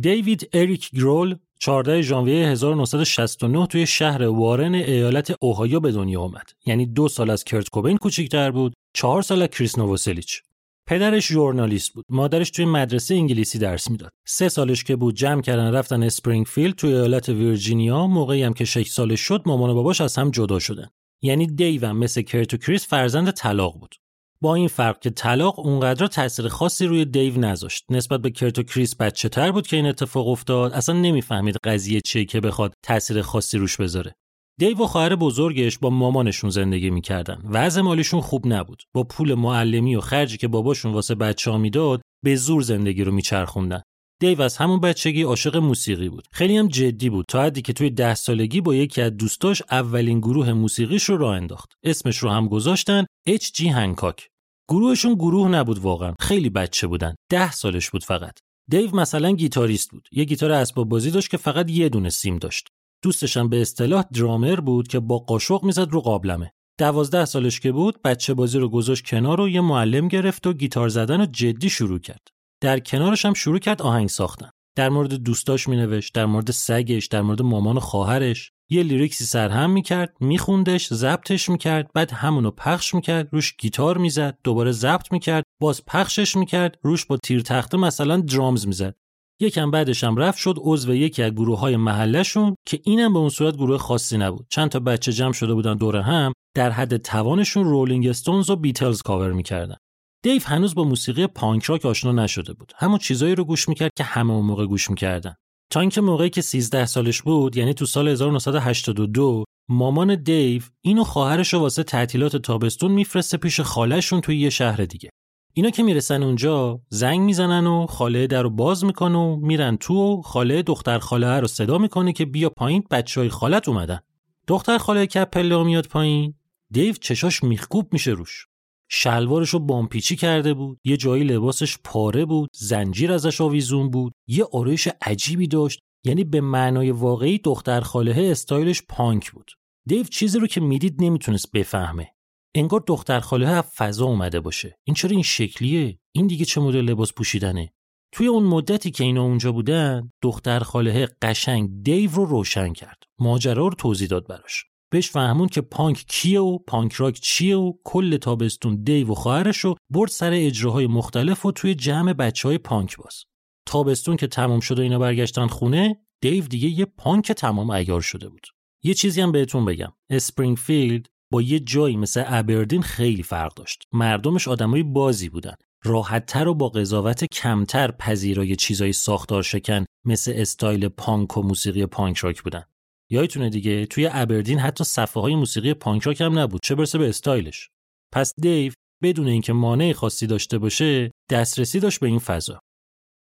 David 0.02 0.50
Eric 0.52 0.92
Grohl 0.94 1.40
14 1.64 2.02
ژانویه 2.02 2.48
1969 2.48 3.68
توی 3.68 3.86
شهر 3.88 4.24
وارن 4.24 4.76
ایالت 4.76 5.36
اوهایو 5.42 5.80
به 5.80 5.92
دنیا 5.92 6.22
آمد. 6.22 6.50
یعنی 6.66 6.86
دو 6.86 7.08
سال 7.08 7.30
از 7.30 7.44
کرت 7.44 7.70
کوبین 7.70 7.98
کوچیک‌تر 7.98 8.52
بود، 8.52 8.74
چهار 8.94 9.22
سال 9.22 9.42
از 9.42 9.48
کریس 9.48 9.78
نووسلیچ. 9.78 10.42
پدرش 10.88 11.28
ژورنالیست 11.28 11.94
بود. 11.94 12.06
مادرش 12.10 12.50
توی 12.50 12.66
مدرسه 12.66 13.16
انگلیسی 13.16 13.60
درس 13.60 13.92
می‌داد. 13.92 14.12
سه 14.28 14.50
سالش 14.50 14.84
که 14.84 14.96
بود 14.96 15.16
جمع 15.16 15.42
کردن 15.42 15.74
رفتن 15.74 16.04
اسپرینگفیلد 16.04 16.76
توی 16.76 16.94
ایالت 16.94 17.30
ویرجینیا، 17.30 18.08
موقعی 18.08 18.44
هم 18.44 18.54
که 18.54 18.66
6 18.66 18.88
سالش 18.88 19.20
شد 19.20 19.42
مامان 19.46 19.70
و 19.70 19.76
باباش 19.76 20.02
از 20.02 20.16
هم 20.16 20.32
جدا 20.32 20.60
شدن. 20.60 20.88
یعنی 21.22 21.48
دیوم 21.48 21.94
مثل 21.94 22.22
کرت 22.22 22.54
و 22.54 22.58
کریس 22.58 22.88
فرزند 22.88 23.32
طلاق 23.32 23.80
بود. 23.80 23.96
با 24.44 24.56
این 24.56 24.68
فرق 24.68 25.00
که 25.00 25.10
طلاق 25.10 25.60
اونقدر 25.60 26.08
تاثیر 26.08 26.48
خاصی 26.48 26.86
روی 26.86 27.06
دیو 27.06 27.40
نذاشت. 27.40 27.86
نسبت 27.90 28.22
به 28.22 28.32
کرت 28.32 28.60
و 28.60 28.64
کریس 28.64 28.96
بچه 28.96 29.30
تر 29.30 29.52
بود 29.52 29.68
که 29.68 29.76
این 29.76 29.86
اتفاق 29.86 30.28
افتاد. 30.28 30.74
اصلا 30.74 30.96
نمی‌فهمید 30.96 31.58
قضیه 31.64 32.02
چیه 32.02 32.26
که 32.26 32.42
بخواد 32.42 32.74
تاثیر 32.84 33.22
خاصی 33.22 33.58
روش 33.58 33.78
بذاره. 33.78 34.16
دیو 34.60 34.84
و 34.84 34.88
خواهر 34.88 35.16
بزرگش 35.16 35.78
با 35.78 35.90
مامانشون 35.90 36.50
زندگی 36.50 36.90
می‌کردن. 36.90 37.42
وضع 37.50 37.82
مالیشون 37.82 38.22
خوب 38.22 38.48
نبود. 38.48 38.84
با 38.94 39.04
پول 39.04 39.34
معلمی 39.34 39.96
و 39.96 40.02
خرجی 40.02 40.38
که 40.38 40.48
باباشون 40.48 40.94
واسه 40.94 41.16
بچه 41.16 41.52
ها 41.52 41.58
می‌داد 41.58 42.02
به 42.24 42.36
زور 42.36 42.62
زندگی 42.62 43.04
رو 43.04 43.12
میچرخوندن. 43.12 43.82
دیو 44.22 44.42
از 44.42 44.58
همون 44.58 44.80
بچگی 44.80 45.24
عاشق 45.24 45.58
موسیقی 45.58 46.10
بود. 46.10 46.28
خیلی 46.32 46.58
هم 46.58 46.68
جدی 46.68 47.10
بود. 47.10 47.26
تا 47.28 47.44
حدی 47.44 47.62
که 47.62 47.74
توی 47.74 47.90
ده 47.90 48.16
سالگی 48.16 48.62
با 48.62 48.76
یکی 48.76 49.02
از 49.02 49.18
دوستاش 49.18 49.62
اولین 49.72 50.20
گروه 50.20 50.54
موسیقیش 50.54 51.04
رو 51.04 51.18
راه 51.18 51.36
انداخت. 51.36 51.72
اسمش 51.84 52.18
رو 52.18 52.30
هم 52.30 52.48
گذاشتن 52.48 53.06
جی 53.54 53.68
هنکاک 53.68 54.31
گروهشون 54.72 55.14
گروه 55.14 55.50
نبود 55.50 55.80
واقعا. 55.80 56.14
خیلی 56.20 56.50
بچه 56.50 56.88
بودن. 56.88 57.16
ده 57.30 57.52
سالش 57.52 57.90
بود 57.90 58.04
فقط. 58.04 58.40
دیو 58.70 58.96
مثلا 58.96 59.32
گیتاریست 59.32 59.92
بود. 59.92 60.08
یه 60.12 60.24
گیتار 60.24 60.52
اسباب 60.52 60.90
بازی 60.90 61.12
داشت 61.12 61.30
که 61.30 61.38
فقط 61.38 61.70
یه 61.70 61.90
دونه 61.90 62.10
سیم 62.10 62.38
داشت. 62.38 62.68
دوستش 63.04 63.38
هم 63.38 63.50
به 63.50 63.62
اصطلاح 63.62 64.04
درامر 64.14 64.56
بود 64.60 64.88
که 64.88 65.00
با 65.00 65.18
قاشق 65.18 65.64
می‌زد 65.64 65.88
رو 65.92 66.02
قابلمه. 66.02 66.52
دوازده 66.80 67.26
سالش 67.26 67.60
که 67.60 67.72
بود 67.72 68.02
بچه 68.02 68.34
بازی 68.34 68.60
رو 68.60 68.70
گذاشت 68.70 69.06
کنار 69.06 69.42
و 69.42 69.50
یه 69.50 69.62
معلم 69.62 70.08
گرفت 70.08 70.48
و 70.48 70.54
گیتار 70.54 70.90
زدن 70.90 71.20
رو 71.20 71.26
جدی 71.26 71.70
شروع 71.70 72.00
کرد. 72.00 72.28
در 72.62 72.80
کنارش 72.80 73.26
هم 73.26 73.34
شروع 73.34 73.60
کرد 73.60 73.82
آهنگ 73.82 74.10
ساختن. 74.10 74.50
در 74.76 74.90
مورد 74.90 75.14
دوستاش 75.14 75.68
مینوشت 75.68 76.14
در 76.14 76.26
مورد 76.26 76.52
سگش 76.52 77.08
در 77.08 77.22
مورد 77.22 77.42
مامان 77.42 77.78
و 77.78 77.80
خواهرش. 77.80 78.52
یه 78.74 78.84
لیریکسی 78.84 79.26
سرهم 79.26 79.70
می‌کرد 79.70 80.16
میخوندش 80.20 80.94
ضبطش 80.94 81.50
می‌کرد 81.50 81.92
بعد 81.94 82.12
همونو 82.12 82.52
پخش 82.52 82.94
می‌کرد 82.94 83.30
روش 83.32 83.56
گیتار 83.58 83.98
می‌زد 83.98 84.38
دوباره 84.44 84.72
ضبط 84.72 85.12
می‌کرد 85.12 85.44
باز 85.62 85.86
پخشش 85.86 86.36
می‌کرد 86.36 86.80
روش 86.84 87.06
با 87.06 87.18
تیر 87.18 87.42
تخته 87.42 87.78
مثلا 87.78 88.18
درامز 88.18 88.68
می‌زد 88.68 88.96
یکم 89.42 89.72
بعدش 89.72 90.04
هم 90.04 90.18
رفت 90.18 90.38
شد 90.38 90.56
عضو 90.58 90.96
یکی 90.96 91.24
از 91.24 91.32
گروه 91.32 91.60
های 91.60 91.78
محلشون 91.78 92.56
که 92.68 92.80
اینم 92.84 93.14
به 93.14 93.20
اون 93.20 93.30
صورت 93.30 93.56
گروه 93.56 93.78
خاصی 93.78 94.18
نبود 94.18 94.48
چند 94.50 94.70
تا 94.70 94.80
بچه 94.80 95.12
جمع 95.12 95.34
شده 95.34 95.54
بودن 95.54 95.78
دور 95.78 95.98
هم 95.98 96.34
در 96.56 96.72
حد 96.72 96.98
توانشون 96.98 97.64
رولینگ 97.64 98.08
استونز 98.08 98.50
و 98.50 98.56
بیتلز 98.56 99.02
کاور 99.02 99.32
می‌کردن 99.32 99.76
دیو 100.24 100.42
هنوز 100.46 100.76
با 100.76 100.84
موسیقی 100.84 101.28
پانک 101.28 101.64
راک 101.64 101.86
آشنا 101.86 102.12
نشده 102.12 102.54
بود. 102.54 102.74
همون 102.76 102.98
چیزایی 102.98 103.36
رو 103.36 103.44
گوش 103.44 103.70
می‌کرد 103.70 103.92
که 103.98 104.04
همه 104.04 104.34
اون 104.34 104.46
موقع 104.46 104.66
گوش 104.66 104.90
می‌کردن. 104.90 105.36
تا 105.72 105.80
اینکه 105.80 106.02
موقعی 106.02 106.30
که 106.30 106.42
13 106.42 106.86
سالش 106.86 107.22
بود 107.22 107.58
یعنی 107.58 107.74
تو 107.74 107.86
سال 107.86 108.08
1982 108.08 109.44
مامان 109.70 110.16
دیو 110.24 110.62
این 110.82 110.97
و 110.97 111.04
خواهرش 111.04 111.54
واسه 111.54 111.84
تعطیلات 111.84 112.36
تابستون 112.36 112.92
میفرسته 112.92 113.38
پیش 113.38 113.60
خاله‌شون 113.60 114.22
توی 114.22 114.40
یه 114.40 114.50
شهر 114.50 114.86
دیگه. 114.86 115.10
اینا 115.54 115.70
که 115.70 115.84
می‌رسن 115.84 116.24
اونجا 116.24 116.82
زنگ 116.90 117.20
می‌زنن 117.20 117.68
و 117.68 117.86
خاله 117.86 118.28
در 118.28 118.42
رو 118.42 118.50
باز 118.50 118.86
می‌کنه 118.86 119.18
و 119.18 119.36
میرن 119.36 119.78
تو 119.78 119.94
و 119.94 120.22
خاله 120.22 120.62
دختر 120.62 121.00
خاله 121.00 121.40
رو 121.40 121.48
صدا 121.48 121.78
می‌کنه 121.78 122.14
که 122.14 122.26
بیا 122.26 122.50
پایین 122.50 122.84
بچه 122.92 123.22
های 123.22 123.30
خالت 123.30 123.70
اومدن. 123.70 124.00
دختر 124.48 124.78
خاله 124.78 125.08
که 125.08 125.28
میاد 125.66 125.88
پایین 125.88 126.34
دیو 126.72 126.94
چشاش 126.94 127.44
میخکوب 127.44 127.94
میشه 127.94 128.12
روش. 128.12 128.48
شلوارش 128.94 129.50
رو 129.50 129.60
بامپیچی 129.60 130.16
کرده 130.16 130.54
بود 130.54 130.80
یه 130.84 130.98
جایی 130.98 131.24
لباسش 131.24 131.78
پاره 131.84 132.26
بود 132.26 132.50
زنجیر 132.54 133.12
ازش 133.12 133.42
آویزون 133.42 133.90
بود 133.90 134.14
یه 134.28 134.46
آرایش 134.54 134.88
عجیبی 135.02 135.48
داشت 135.48 135.80
یعنی 136.06 136.24
به 136.24 136.42
معنای 136.42 136.92
واقعی 136.92 137.38
دختر 137.38 137.82
خاله 137.82 138.30
استایلش 138.32 138.82
پانک 138.90 139.32
بود. 139.32 139.52
دیو 139.88 140.04
چیزی 140.04 140.40
رو 140.40 140.48
که 140.48 140.62
می‌دید 140.62 141.04
نمی‌تونست 141.04 141.52
بفهمه. 141.52 142.08
انگار 142.56 142.84
دختر 142.88 143.20
خاله 143.20 143.48
از 143.48 143.64
فضا 143.64 144.06
اومده 144.06 144.40
باشه. 144.40 144.78
این 144.88 144.94
چرا 144.96 145.12
این 145.12 145.24
شکلیه؟ 145.24 146.00
این 146.16 146.28
دیگه 146.28 146.46
چه 146.46 146.62
مدل 146.62 146.82
لباس 146.82 147.14
پوشیدنه؟ 147.14 147.74
توی 148.14 148.28
اون 148.28 148.44
مدتی 148.44 148.92
که 148.92 149.04
اینا 149.04 149.24
اونجا 149.24 149.52
بودن 149.52 150.12
دختر 150.22 150.60
خاله 150.60 151.08
قشنگ 151.22 151.84
دیو 151.84 152.12
رو 152.12 152.26
روشن 152.26 152.74
کرد. 152.74 153.04
ماجرا 153.20 153.68
رو 153.68 153.76
توضیح 153.76 154.08
داد 154.08 154.28
براش. 154.28 154.66
بهش 154.92 155.10
فهمون 155.10 155.48
که 155.48 155.62
پانک 155.62 156.06
کیه 156.08 156.40
و 156.40 156.58
پانک 156.58 156.94
راک 156.94 157.20
چیه 157.20 157.58
و 157.58 157.74
کل 157.84 158.18
تابستون 158.18 158.84
دیو 158.84 159.12
و 159.12 159.16
خواهرش 159.16 159.58
رو 159.58 159.76
برد 159.90 160.10
سر 160.10 160.32
اجراهای 160.34 160.88
مختلف 160.88 161.46
و 161.46 161.52
توی 161.52 161.76
جمع 161.76 162.14
بچه 162.14 162.48
های 162.48 162.58
پانک 162.58 162.98
باز. 162.98 163.24
تابستون 163.66 164.16
که 164.16 164.28
تمام 164.28 164.60
شد 164.60 164.80
و 164.80 164.82
اینا 164.82 165.00
برگشتن 165.00 165.48
خونه 165.48 165.98
دیو 166.22 166.44
دیگه 166.44 166.70
یه 166.70 166.86
پانک 166.86 167.32
تمام 167.32 167.70
ایار 167.70 168.02
شده 168.02 168.30
بود. 168.30 168.48
یه 168.84 168.94
چیزی 168.94 169.22
هم 169.22 169.32
بهتون 169.32 169.66
بگم. 169.66 169.94
اسپرینگفیلد 170.10 171.08
با 171.32 171.42
یه 171.42 171.60
جایی 171.60 171.98
مثل 171.98 172.24
ابردین 172.28 172.82
خیلی 172.82 173.24
فرق 173.24 173.54
داشت. 173.54 173.84
مردمش 173.92 174.48
آدمای 174.48 174.84
بازی 174.84 175.30
بودن. 175.30 175.56
راحتتر 175.84 176.48
و 176.48 176.54
با 176.54 176.70
قضاوت 176.70 177.26
کمتر 177.26 177.92
پذیرای 177.92 178.56
چیزای 178.56 178.94
ساختار 178.94 179.44
شکن 179.44 179.86
مثل 180.06 180.34
استایل 180.36 180.88
پانک 180.88 181.38
و 181.38 181.42
موسیقی 181.42 181.86
پانک 181.86 182.18
راک 182.18 182.44
بودن. 182.44 182.64
یادتونه 183.12 183.50
دیگه 183.50 183.86
توی 183.86 184.10
ابردین 184.12 184.60
حتی 184.60 184.84
صفحه 184.84 185.24
های 185.24 185.36
موسیقی 185.36 185.74
پانک 185.74 186.04
راک 186.04 186.22
هم 186.22 186.40
نبود 186.40 186.62
چه 186.64 186.76
برسه 186.76 186.98
به 186.98 187.10
استایلش. 187.10 187.70
پس 188.14 188.34
دیو 188.42 188.74
بدون 189.04 189.28
اینکه 189.28 189.54
مانع 189.54 189.94
خاصی 189.94 190.28
داشته 190.28 190.58
باشه 190.58 191.12
دسترسی 191.30 191.80
داشت 191.80 192.00
به 192.00 192.08
این 192.08 192.20
فضا. 192.20 192.60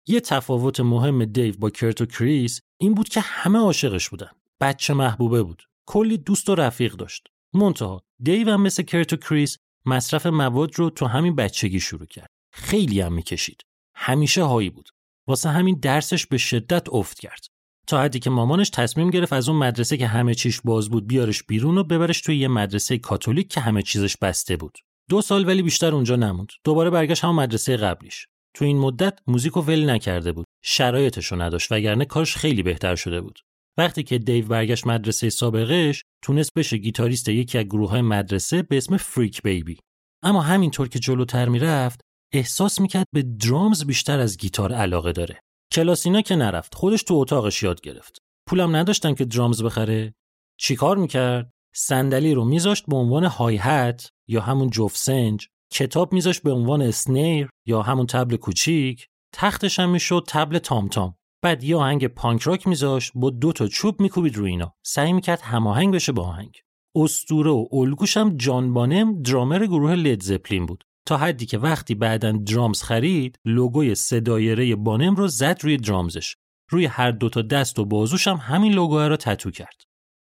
یه 0.08 0.20
تفاوت 0.20 0.80
مهم 0.80 1.24
دیو 1.24 1.54
با 1.58 1.70
کرت 1.70 2.00
و 2.00 2.06
کریس 2.06 2.60
این 2.80 2.94
بود 2.94 3.08
که 3.08 3.20
همه 3.20 3.58
عاشقش 3.58 4.08
بودن. 4.08 4.30
بچه 4.60 4.94
محبوبه 4.94 5.42
بود. 5.42 5.62
کلی 5.88 6.18
دوست 6.18 6.48
و 6.48 6.54
رفیق 6.54 6.92
داشت. 6.92 7.26
منتها 7.54 8.00
دیو 8.22 8.50
هم 8.50 8.62
مثل 8.62 8.82
کرت 8.82 9.12
و 9.12 9.16
کریس 9.16 9.56
مصرف 9.86 10.26
مواد 10.26 10.78
رو 10.78 10.90
تو 10.90 11.06
همین 11.06 11.36
بچگی 11.36 11.80
شروع 11.80 12.06
کرد. 12.06 12.30
خیلی 12.52 13.00
هم 13.00 13.12
می‌کشید. 13.12 13.62
همیشه 13.94 14.42
هایی 14.42 14.70
بود. 14.70 14.88
واسه 15.28 15.48
همین 15.48 15.78
درسش 15.82 16.26
به 16.26 16.38
شدت 16.38 16.88
افت 16.92 17.18
کرد. 17.18 17.46
تا 17.86 18.02
حدی 18.02 18.18
که 18.18 18.30
مامانش 18.30 18.70
تصمیم 18.70 19.10
گرفت 19.10 19.32
از 19.32 19.48
اون 19.48 19.58
مدرسه 19.58 19.96
که 19.96 20.06
همه 20.06 20.34
چیش 20.34 20.60
باز 20.64 20.90
بود 20.90 21.06
بیارش 21.06 21.42
بیرون 21.42 21.78
و 21.78 21.84
ببرش 21.84 22.20
توی 22.20 22.36
یه 22.36 22.48
مدرسه 22.48 22.98
کاتولیک 22.98 23.48
که 23.48 23.60
همه 23.60 23.82
چیزش 23.82 24.16
بسته 24.16 24.56
بود. 24.56 24.78
دو 25.10 25.22
سال 25.22 25.46
ولی 25.46 25.62
بیشتر 25.62 25.94
اونجا 25.94 26.16
نموند. 26.16 26.48
دوباره 26.64 26.90
برگشت 26.90 27.24
همون 27.24 27.36
مدرسه 27.36 27.76
قبلیش. 27.76 28.26
تو 28.54 28.64
این 28.64 28.78
مدت 28.78 29.18
موزیک 29.26 29.56
و 29.56 29.60
ول 29.60 29.90
نکرده 29.90 30.32
بود. 30.32 30.46
شرایطش 30.64 31.26
رو 31.26 31.42
نداشت 31.42 31.72
وگرنه 31.72 32.04
کارش 32.04 32.36
خیلی 32.36 32.62
بهتر 32.62 32.96
شده 32.96 33.20
بود. 33.20 33.38
وقتی 33.78 34.02
که 34.02 34.18
دیو 34.18 34.46
برگشت 34.46 34.86
مدرسه 34.86 35.30
سابقش 35.30 36.02
تونست 36.22 36.50
بشه 36.56 36.76
گیتاریست 36.76 37.28
یکی 37.28 37.58
از 37.58 37.64
گروه 37.64 37.90
های 37.90 38.02
مدرسه 38.02 38.62
به 38.62 38.76
اسم 38.76 38.96
فریک 38.96 39.42
بیبی 39.42 39.78
اما 40.22 40.42
همینطور 40.42 40.88
که 40.88 40.98
جلوتر 40.98 41.48
می‌رفت 41.48 42.00
احساس 42.32 42.80
می‌کرد 42.80 43.06
به 43.12 43.22
درامز 43.22 43.84
بیشتر 43.84 44.18
از 44.20 44.36
گیتار 44.36 44.72
علاقه 44.72 45.12
داره. 45.12 45.40
کلاسینا 45.72 46.22
که 46.22 46.36
نرفت 46.36 46.74
خودش 46.74 47.02
تو 47.02 47.14
اتاقش 47.14 47.62
یاد 47.62 47.80
گرفت. 47.80 48.22
پولم 48.48 48.76
نداشتن 48.76 49.14
که 49.14 49.24
درامز 49.24 49.62
بخره. 49.62 50.14
چیکار 50.60 50.96
می‌کرد؟ 50.96 51.50
صندلی 51.74 52.34
رو 52.34 52.44
میذاشت 52.44 52.84
به 52.86 52.96
عنوان 52.96 53.24
های 53.24 53.56
هت 53.56 54.10
یا 54.28 54.40
همون 54.40 54.70
جوف 54.70 54.96
سنج 54.96 55.48
کتاب 55.72 56.12
میذاشت 56.12 56.42
به 56.42 56.52
عنوان 56.52 56.82
اسنیر 56.82 57.48
یا 57.66 57.82
همون 57.82 58.06
تبل 58.06 58.36
کوچیک 58.36 59.06
تختش 59.34 59.78
هم 59.78 59.90
می‌شد 59.90 60.24
تبل 60.28 60.58
تام 60.58 60.88
تام 60.88 61.14
بعد 61.42 61.64
یه 61.64 61.76
آهنگ 61.76 62.06
پانک 62.06 62.42
راک 62.42 62.66
میذاشت 62.66 63.12
با 63.14 63.30
دو 63.30 63.52
تا 63.52 63.66
چوب 63.66 64.00
میکوبید 64.00 64.36
روی 64.36 64.50
اینا. 64.50 64.74
سعی 64.86 65.12
می‌کرد 65.12 65.40
هماهنگ 65.40 65.94
بشه 65.94 66.12
با 66.12 66.22
آهنگ. 66.22 66.56
استوره 66.96 67.50
و 67.50 67.66
الگوش 67.72 68.16
هم 68.16 68.36
جان 68.36 68.74
بانم 68.74 69.22
درامر 69.22 69.66
گروه 69.66 69.94
لید 69.94 70.22
زپلین 70.22 70.66
بود. 70.66 70.84
تا 71.10 71.16
حدی 71.16 71.46
که 71.46 71.58
وقتی 71.58 71.94
بعدا 71.94 72.32
درامز 72.32 72.82
خرید 72.82 73.38
لوگوی 73.44 73.94
سه 73.94 74.20
دایره 74.20 74.76
بانم 74.76 75.14
رو 75.14 75.28
زد 75.28 75.58
روی 75.60 75.76
درامزش. 75.76 76.36
روی 76.70 76.86
هر 76.86 77.10
دو 77.10 77.28
تا 77.28 77.42
دست 77.42 77.78
و 77.78 77.84
بازوش 77.84 78.28
هم 78.28 78.36
همین 78.36 78.72
لوگو 78.72 78.98
رو 78.98 79.16
تتو 79.16 79.50
کرد. 79.50 79.82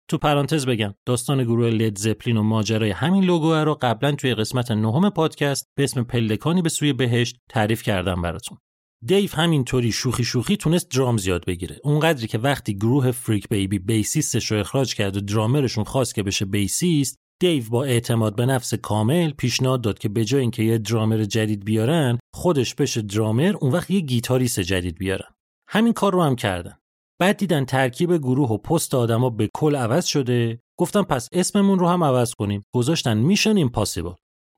تو 0.08 0.18
پرانتز 0.18 0.66
بگم 0.66 0.94
داستان 1.06 1.44
گروه 1.44 1.70
لید 1.70 1.98
زپلین 1.98 2.36
و 2.36 2.42
ماجرای 2.42 2.90
همین 2.90 3.24
لوگو 3.24 3.54
رو 3.54 3.78
قبلا 3.82 4.12
توی 4.12 4.34
قسمت 4.34 4.70
نهم 4.70 5.10
پادکست 5.10 5.68
به 5.76 5.84
اسم 5.84 6.02
پلکانی 6.02 6.62
به 6.62 6.68
سوی 6.68 6.92
بهشت 6.92 7.36
تعریف 7.48 7.82
کردم 7.82 8.22
براتون. 8.22 8.58
دیو 9.04 9.30
همینطوری 9.34 9.92
شوخی 9.92 10.24
شوخی 10.24 10.56
تونست 10.56 10.90
drums 10.90 11.26
یاد 11.26 11.44
بگیره. 11.44 11.76
اونقدری 11.84 12.26
که 12.26 12.38
وقتی 12.38 12.74
گروه 12.74 13.10
Freak 13.11 13.48
Baby 13.48 13.78
bassist 13.78 14.36
ش 14.36 14.52
رو 14.52 14.58
اخراج 14.58 14.94
کرد 14.94 15.16
و 15.16 15.20
درامرشون 15.20 15.84
خواست 15.84 16.14
که 16.14 16.22
بشه 16.22 16.44
bassist 16.44 17.18
دیو 17.41 17.64
با 17.70 17.84
اعتماد 17.84 18.36
به 18.36 18.47
نفس 18.47 18.74
کامل 18.74 19.30
پیشنهاد 19.30 19.80
داد 19.80 19.99
که 19.99 20.09
به 20.09 20.24
جای 20.24 20.41
اینکه 20.41 20.62
یه 20.62 20.78
درامر 20.78 21.24
جدید 21.24 21.64
بیارن 21.64 22.18
خودش 22.34 22.74
بشه 22.74 23.03
درامر 23.03 23.55
اون 23.61 23.72
وقت 23.72 23.91
یه 23.91 24.01
گیتاریست 24.01 24.61
جدید 24.61 24.99
بیارن. 24.99 25.30
همین 25.68 25.93
کار 25.93 26.12
رو 26.12 26.22
هم 26.22 26.36
کردن. 26.36 26.78
بعد 27.20 27.36
دیدن 27.36 27.64
ترکیب 27.64 28.16
گروه 28.16 28.49
و 28.49 28.59
پست 28.59 28.95
آدما 28.95 29.30
به 29.30 29.49
کل 29.55 29.76
عوض 29.76 30.07
شده. 30.07 30.61
گفتن 30.78 31.03
پس 31.03 31.28
اسممون 31.32 31.78
رو 31.78 31.89
هم 31.89 32.05
عوض 32.05 32.34
کنیم. 32.34 32.62
گذاشتن 32.74 33.18
Mission 33.18 33.56
Impossible 33.56 34.12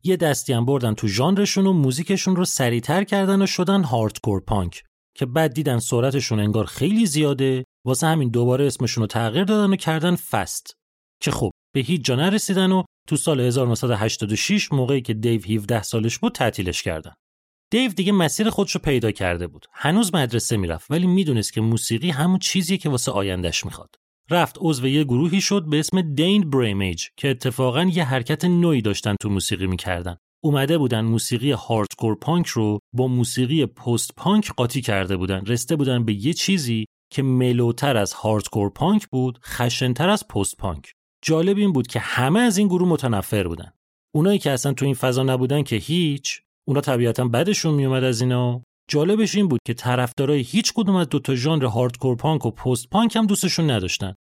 یه 0.05 0.17
دستی 0.17 0.53
هم 0.53 0.65
بردن 0.65 0.95
تو 0.95 1.09
ژانرشون 1.09 1.67
و 1.67 1.73
موزیکشون 1.73 2.37
رو 2.37 2.45
سریعتر 2.45 3.05
کردن 3.05 3.43
و 3.43 3.47
شدن 3.47 3.83
هاردکور 3.83 4.41
پانک 4.41 4.83
که 5.17 5.27
بعد 5.27 5.53
دیدن 5.53 5.79
سرعتشون 5.79 6.41
انگار 6.41 6.65
خیلی 6.65 7.07
زیاده. 7.07 7.65
واسه 7.87 8.07
همین 8.07 8.29
دوباره 8.29 8.67
اسمشون 8.67 9.03
رو 9.03 9.07
تغییر 9.07 9.45
دادن 9.45 9.73
و 9.73 9.77
کردن 9.77 10.17
فست 10.17 10.75
که 11.23 11.31
خب 11.31 11.51
به 11.75 11.81
هیچ 11.81 12.05
جا 12.05 12.17
نرسیدن 12.17 12.73
و 12.73 12.83
تو 13.09 13.17
سال 13.17 13.41
1986 13.41 14.73
موقعی 14.73 15.01
که 15.01 15.15
دیو 15.15 15.41
17 15.41 15.83
سالش 15.83 16.19
بود 16.19 16.33
تعطیلش 16.33 16.83
کردن. 16.83 17.13
دیو 17.73 17.93
دیگه 17.93 18.13
مسیر 18.13 18.51
خودش 18.51 18.73
رو 18.73 18.81
پیدا 18.81 19.11
کرده 19.11 19.47
بود. 19.47 19.67
هنوز 19.73 20.15
مدرسه 20.15 20.57
می‌رفت 20.57 20.91
ولی 20.91 21.07
می‌دونست 21.07 21.53
که 21.53 21.61
موسیقی 21.61 22.11
همون 22.11 22.39
چیزیه 22.39 22.77
که 22.77 22.89
واسه 22.89 23.13
آیندهش 23.13 23.65
می‌خواد. 23.65 23.95
رفت 24.31 24.57
عضو 24.61 24.87
یه 24.87 25.05
گروهی 25.05 25.41
شد 25.41 25.65
به 25.71 25.79
اسم 25.79 26.15
دین 26.15 26.51
بریمیج 26.51 27.07
که 27.17 27.31
اتفاقا 27.31 27.83
یه 27.83 28.05
حرکت 28.05 28.45
نوعی 28.45 28.83
داشتن 28.83 29.15
تو 29.21 29.29
موسیقی 29.29 29.67
می‌کردن. 29.67 30.17
اومده 30.45 30.79
بودن 30.79 31.01
موسیقی 31.01 31.53
هاردکور 31.53 32.15
پانک 32.15 32.47
رو 32.47 32.79
با 32.95 33.07
موسیقی 33.07 33.67
پست 33.67 34.15
پانک 34.17 34.53
قاطی 34.53 34.81
کرده 34.81 35.17
بودن. 35.17 35.45
رسته 35.47 35.77
بودن 35.77 36.05
به 36.05 36.27
یه 36.27 36.33
چیزی 36.33 36.87
که 37.13 37.23
ملوتر 37.23 37.97
از 37.97 38.13
هاردکور 38.13 38.71
پانک 38.71 39.07
بود 39.07 39.39
خشنتر 39.45 40.09
از 40.09 40.29
پست 40.29 40.57
پانک 40.57 40.93
جالب 41.23 41.57
این 41.57 41.73
بود 41.73 41.87
که 41.87 41.99
همه 41.99 42.41
از 42.41 42.59
این 42.59 42.69
گروه 42.69 42.89
متنفر 42.89 43.49
بودن. 43.49 43.73
اونایی 44.15 44.39
که 44.39 44.51
اصلا 44.51 44.73
تو 44.73 44.85
این 44.85 44.95
فضا 44.95 45.23
نبودن 45.23 45.63
که 45.63 45.77
هیچ 45.77 46.43
اونا 46.69 46.81
طبیعتا 46.81 47.29
بعدشون 47.29 47.75
میومد 47.75 48.05
از 48.05 48.21
اینا. 48.21 48.63
جالبش 48.89 49.35
این 49.35 49.49
بود 49.49 49.61
که 49.67 49.75
طرفدارای 49.75 50.41
هیچ 50.41 50.73
کدوم 50.73 50.97
از 50.97 51.09
دوتا 51.09 51.35
ژانر 51.35 51.65
هاردکور 51.65 52.17
پانک 52.17 52.47
و 52.47 52.51
پست 52.51 52.91
پانک 52.91 53.17
هم 53.17 53.27
دوستشون 53.27 53.71
نداشتن. 53.71 54.15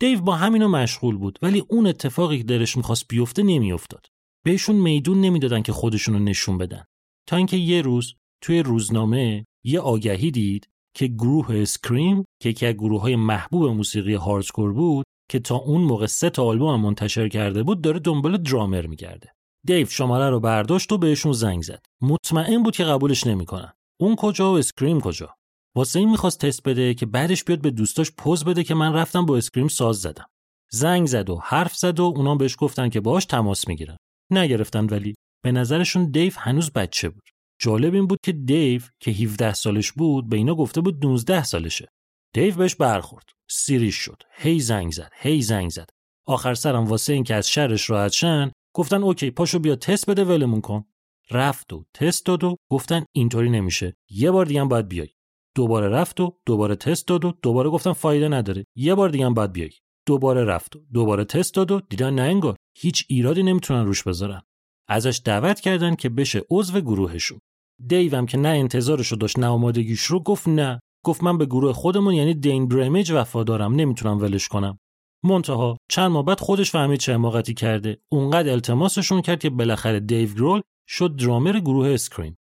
دیو 0.00 0.20
با 0.20 0.36
همینو 0.36 0.68
مشغول 0.68 1.16
بود 1.16 1.38
ولی 1.42 1.64
اون 1.68 1.86
اتفاقی 1.86 2.38
که 2.38 2.44
دلش 2.44 2.76
می‌خواست 2.76 3.08
بیفته 3.08 3.42
نمیافتاد. 3.42 4.06
بهشون 4.44 4.76
میدون 4.76 5.20
نمی‌دادن 5.20 5.62
که 5.62 5.72
خودشونو 5.72 6.18
نشون 6.18 6.58
بدن. 6.58 6.84
تا 7.28 7.36
اینکه 7.36 7.56
یه 7.56 7.82
روز 7.82 8.14
توی 8.40 8.62
روزنامه 8.62 9.44
یه 9.64 9.80
آگهی 9.80 10.30
دید 10.30 10.68
که 10.96 11.06
گروه 11.06 11.54
Scream 11.54 12.24
که 12.42 12.48
یکی 12.48 12.66
از 12.66 12.74
گروه 12.74 13.00
های 13.00 13.16
محبوب 13.16 13.64
موسیقی 13.64 14.14
hardcore 14.14 14.72
بود 14.72 15.04
که 15.30 15.38
تا 15.38 15.56
اون 15.56 15.80
موقع 15.80 16.06
سه 16.06 16.30
تا 16.30 16.44
آلبوم 16.44 16.80
منتشر 16.80 17.28
کرده 17.28 17.62
بود 17.62 17.80
داره 17.80 17.98
دنبال 17.98 18.36
درامر 18.36 18.86
میگرده. 18.86 19.32
دیو 19.66 19.86
شماره 19.86 20.30
رو 20.30 20.40
برداشت 20.40 20.92
و 20.92 20.98
بهشون 20.98 21.32
زنگ 21.32 21.62
زد. 21.62 21.84
مطمئن 22.02 22.62
بود 22.62 22.76
که 22.76 22.84
قبولش 22.84 23.26
نمی‌کنن. 23.26 23.72
اون 24.00 24.16
کجا 24.16 24.52
و 24.52 24.58
Scream 24.58 25.00
کجا؟ 25.00 25.34
واسه 25.76 25.98
این 25.98 26.10
می‌خواست 26.10 26.40
تست 26.40 26.62
بده 26.62 26.94
که 26.94 27.06
بعدش 27.06 27.44
بیاد 27.44 27.60
به 27.60 27.70
دوستاش 27.70 28.10
پوز 28.10 28.44
بده 28.44 28.64
که 28.64 28.74
من 28.74 28.92
رفتم 28.92 29.26
با 29.26 29.36
Scream 29.36 29.68
ساز 29.68 29.96
زدم. 29.96 30.26
زنگ 30.70 31.06
زد 31.06 31.30
و 31.30 31.40
حرف 31.42 31.76
زد 31.76 32.00
و 32.00 32.02
اونا 32.02 32.34
بهش 32.34 32.56
گفتن 32.58 32.88
که 32.88 33.00
باهاش 33.00 33.24
تماس 33.24 33.68
می‌گیرن. 33.68 33.96
نگرفتن 34.32 34.86
ولی 34.86 35.14
به 35.44 35.52
نظرشون 35.52 36.10
دیو 36.10 36.32
هنوز 36.36 36.70
بچه 36.70 37.08
بود. 37.08 37.22
جالب 37.60 37.94
این 37.94 38.06
بود 38.06 38.18
که 38.22 38.32
دیو 38.32 38.82
که 39.00 39.10
17 39.10 39.54
سالش 39.54 39.92
بود 39.92 40.28
به 40.28 40.36
اینا 40.36 40.54
گفته 40.54 40.80
بود 40.80 41.06
19 41.06 41.44
سالشه. 41.44 41.88
دیو 42.34 42.54
بهش 42.54 42.74
برخورد. 42.74 43.24
سیریش 43.50 43.96
شد. 43.96 44.22
هی 44.36 44.60
زنگ 44.60 44.92
زد. 44.92 45.10
هی 45.14 45.42
زنگ 45.42 45.70
زد. 45.70 45.90
آخر 46.26 46.54
سرم 46.54 46.84
واسه 46.84 47.12
این 47.12 47.24
که 47.24 47.34
از 47.34 47.48
شرش 47.48 47.90
راحت 47.90 48.12
شن 48.12 48.52
گفتن 48.74 49.02
اوکی 49.02 49.30
پاشو 49.30 49.58
بیا 49.58 49.76
تست 49.76 50.10
بده 50.10 50.24
ولمون 50.24 50.60
کن. 50.60 50.84
رفت 51.30 51.72
و 51.72 51.84
تست 51.94 52.26
داد 52.26 52.44
و 52.44 52.56
گفتن 52.70 53.04
اینطوری 53.12 53.50
نمیشه. 53.50 53.96
یه 54.10 54.30
بار 54.30 54.46
دیگه 54.46 54.60
هم 54.60 54.68
باید 54.68 54.88
بیای. 54.88 55.08
دوباره 55.54 55.88
رفت 55.88 56.20
و 56.20 56.38
دوباره 56.46 56.76
تست 56.76 57.08
داد 57.08 57.24
و 57.24 57.32
دوباره 57.42 57.70
گفتن 57.70 57.92
فایده 57.92 58.28
نداره. 58.28 58.64
یه 58.76 58.94
بار 58.94 59.08
دیگه 59.08 59.26
هم 59.26 59.34
باید 59.34 59.52
بیای. 59.52 59.70
دوباره 60.06 60.44
رفت 60.44 60.76
و 60.76 60.80
دوباره 60.92 61.24
تست 61.24 61.54
داد 61.54 61.70
و 61.70 61.80
دیدن 61.80 62.14
نه 62.14 62.22
انگار 62.22 62.56
هیچ 62.76 63.06
ایرادی 63.08 63.42
نمی‌تونن 63.42 63.86
روش 63.86 64.02
بذارن. 64.02 64.42
ازش 64.88 65.20
دعوت 65.24 65.60
کردن 65.60 65.94
که 65.94 66.08
بشه 66.08 66.42
عضو 66.50 66.80
گروهشون. 66.80 67.38
دیوم 67.86 68.26
که 68.26 68.38
نه 68.38 68.48
انتظارشو 68.48 69.16
داشت 69.16 69.38
نه 69.38 69.46
آمادگیش 69.46 70.00
رو 70.00 70.22
گفت 70.22 70.48
نه 70.48 70.80
گفت 71.04 71.22
من 71.22 71.38
به 71.38 71.46
گروه 71.46 71.72
خودمون 71.72 72.14
یعنی 72.14 72.34
Dain 72.34 72.68
Bramage 72.68 73.12
وفادارم 73.12 73.74
نمی‌تونم 73.74 74.18
ولش 74.20 74.48
کنم. 74.48 74.78
منتها 75.24 75.76
چند 75.88 76.10
ماه 76.10 76.24
بعد 76.24 76.40
خودش 76.40 76.70
فهمید 76.70 76.98
چه 77.00 77.14
حماقتی 77.14 77.54
کرده. 77.54 77.98
اونقدر 78.08 78.52
التماسشون 78.52 79.22
کرد 79.22 79.40
که 79.40 79.50
بالاخره 79.50 80.00
دیو 80.00 80.34
گرول 80.34 80.60
شد 80.88 81.16
درامر 81.16 81.58
گروه 81.58 81.88
Scream 81.88 82.36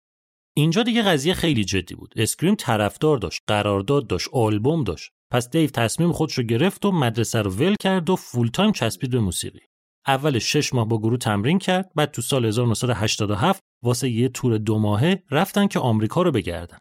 اینجا 0.56 0.82
دیگه 0.82 1.02
قضیه 1.02 1.34
خیلی 1.34 1.64
جدی 1.64 1.94
بود. 1.94 2.14
Scream 2.16 2.54
طرفدار 2.54 3.18
داشت 3.18 3.42
قرارداد 3.46 4.06
داشت 4.06 4.28
آلبوم 4.32 4.84
داشت. 4.84 5.10
پس 5.32 5.50
دیو 5.50 5.70
تصمیم 5.70 6.12
خودش 6.12 6.34
رو 6.34 6.44
گرفت 6.44 6.84
و 6.84 6.92
مدرسه 6.92 7.42
رو 7.42 7.50
ول 7.50 7.74
کرد 7.80 8.10
و 8.10 8.16
full-time 8.16 8.72
چسبید 8.72 9.10
به 9.10 9.20
موسیقی. 9.20 9.60
اول 10.06 10.38
شش 10.38 10.74
ماه 10.74 10.88
با 10.88 10.98
گروه 10.98 11.18
تمرین 11.18 11.58
کرد 11.58 11.90
بعد 11.94 12.10
تو 12.10 12.22
سال 12.22 12.44
1987 12.44 13.60
واسه 13.84 14.10
یه 14.10 14.28
تور 14.28 14.58
دو 14.58 14.78
ماهه 14.78 15.22
رفتن 15.30 15.66
که 15.66 15.78
آمریکا 15.78 16.22
رو 16.22 16.32
بگردن. 16.32 16.78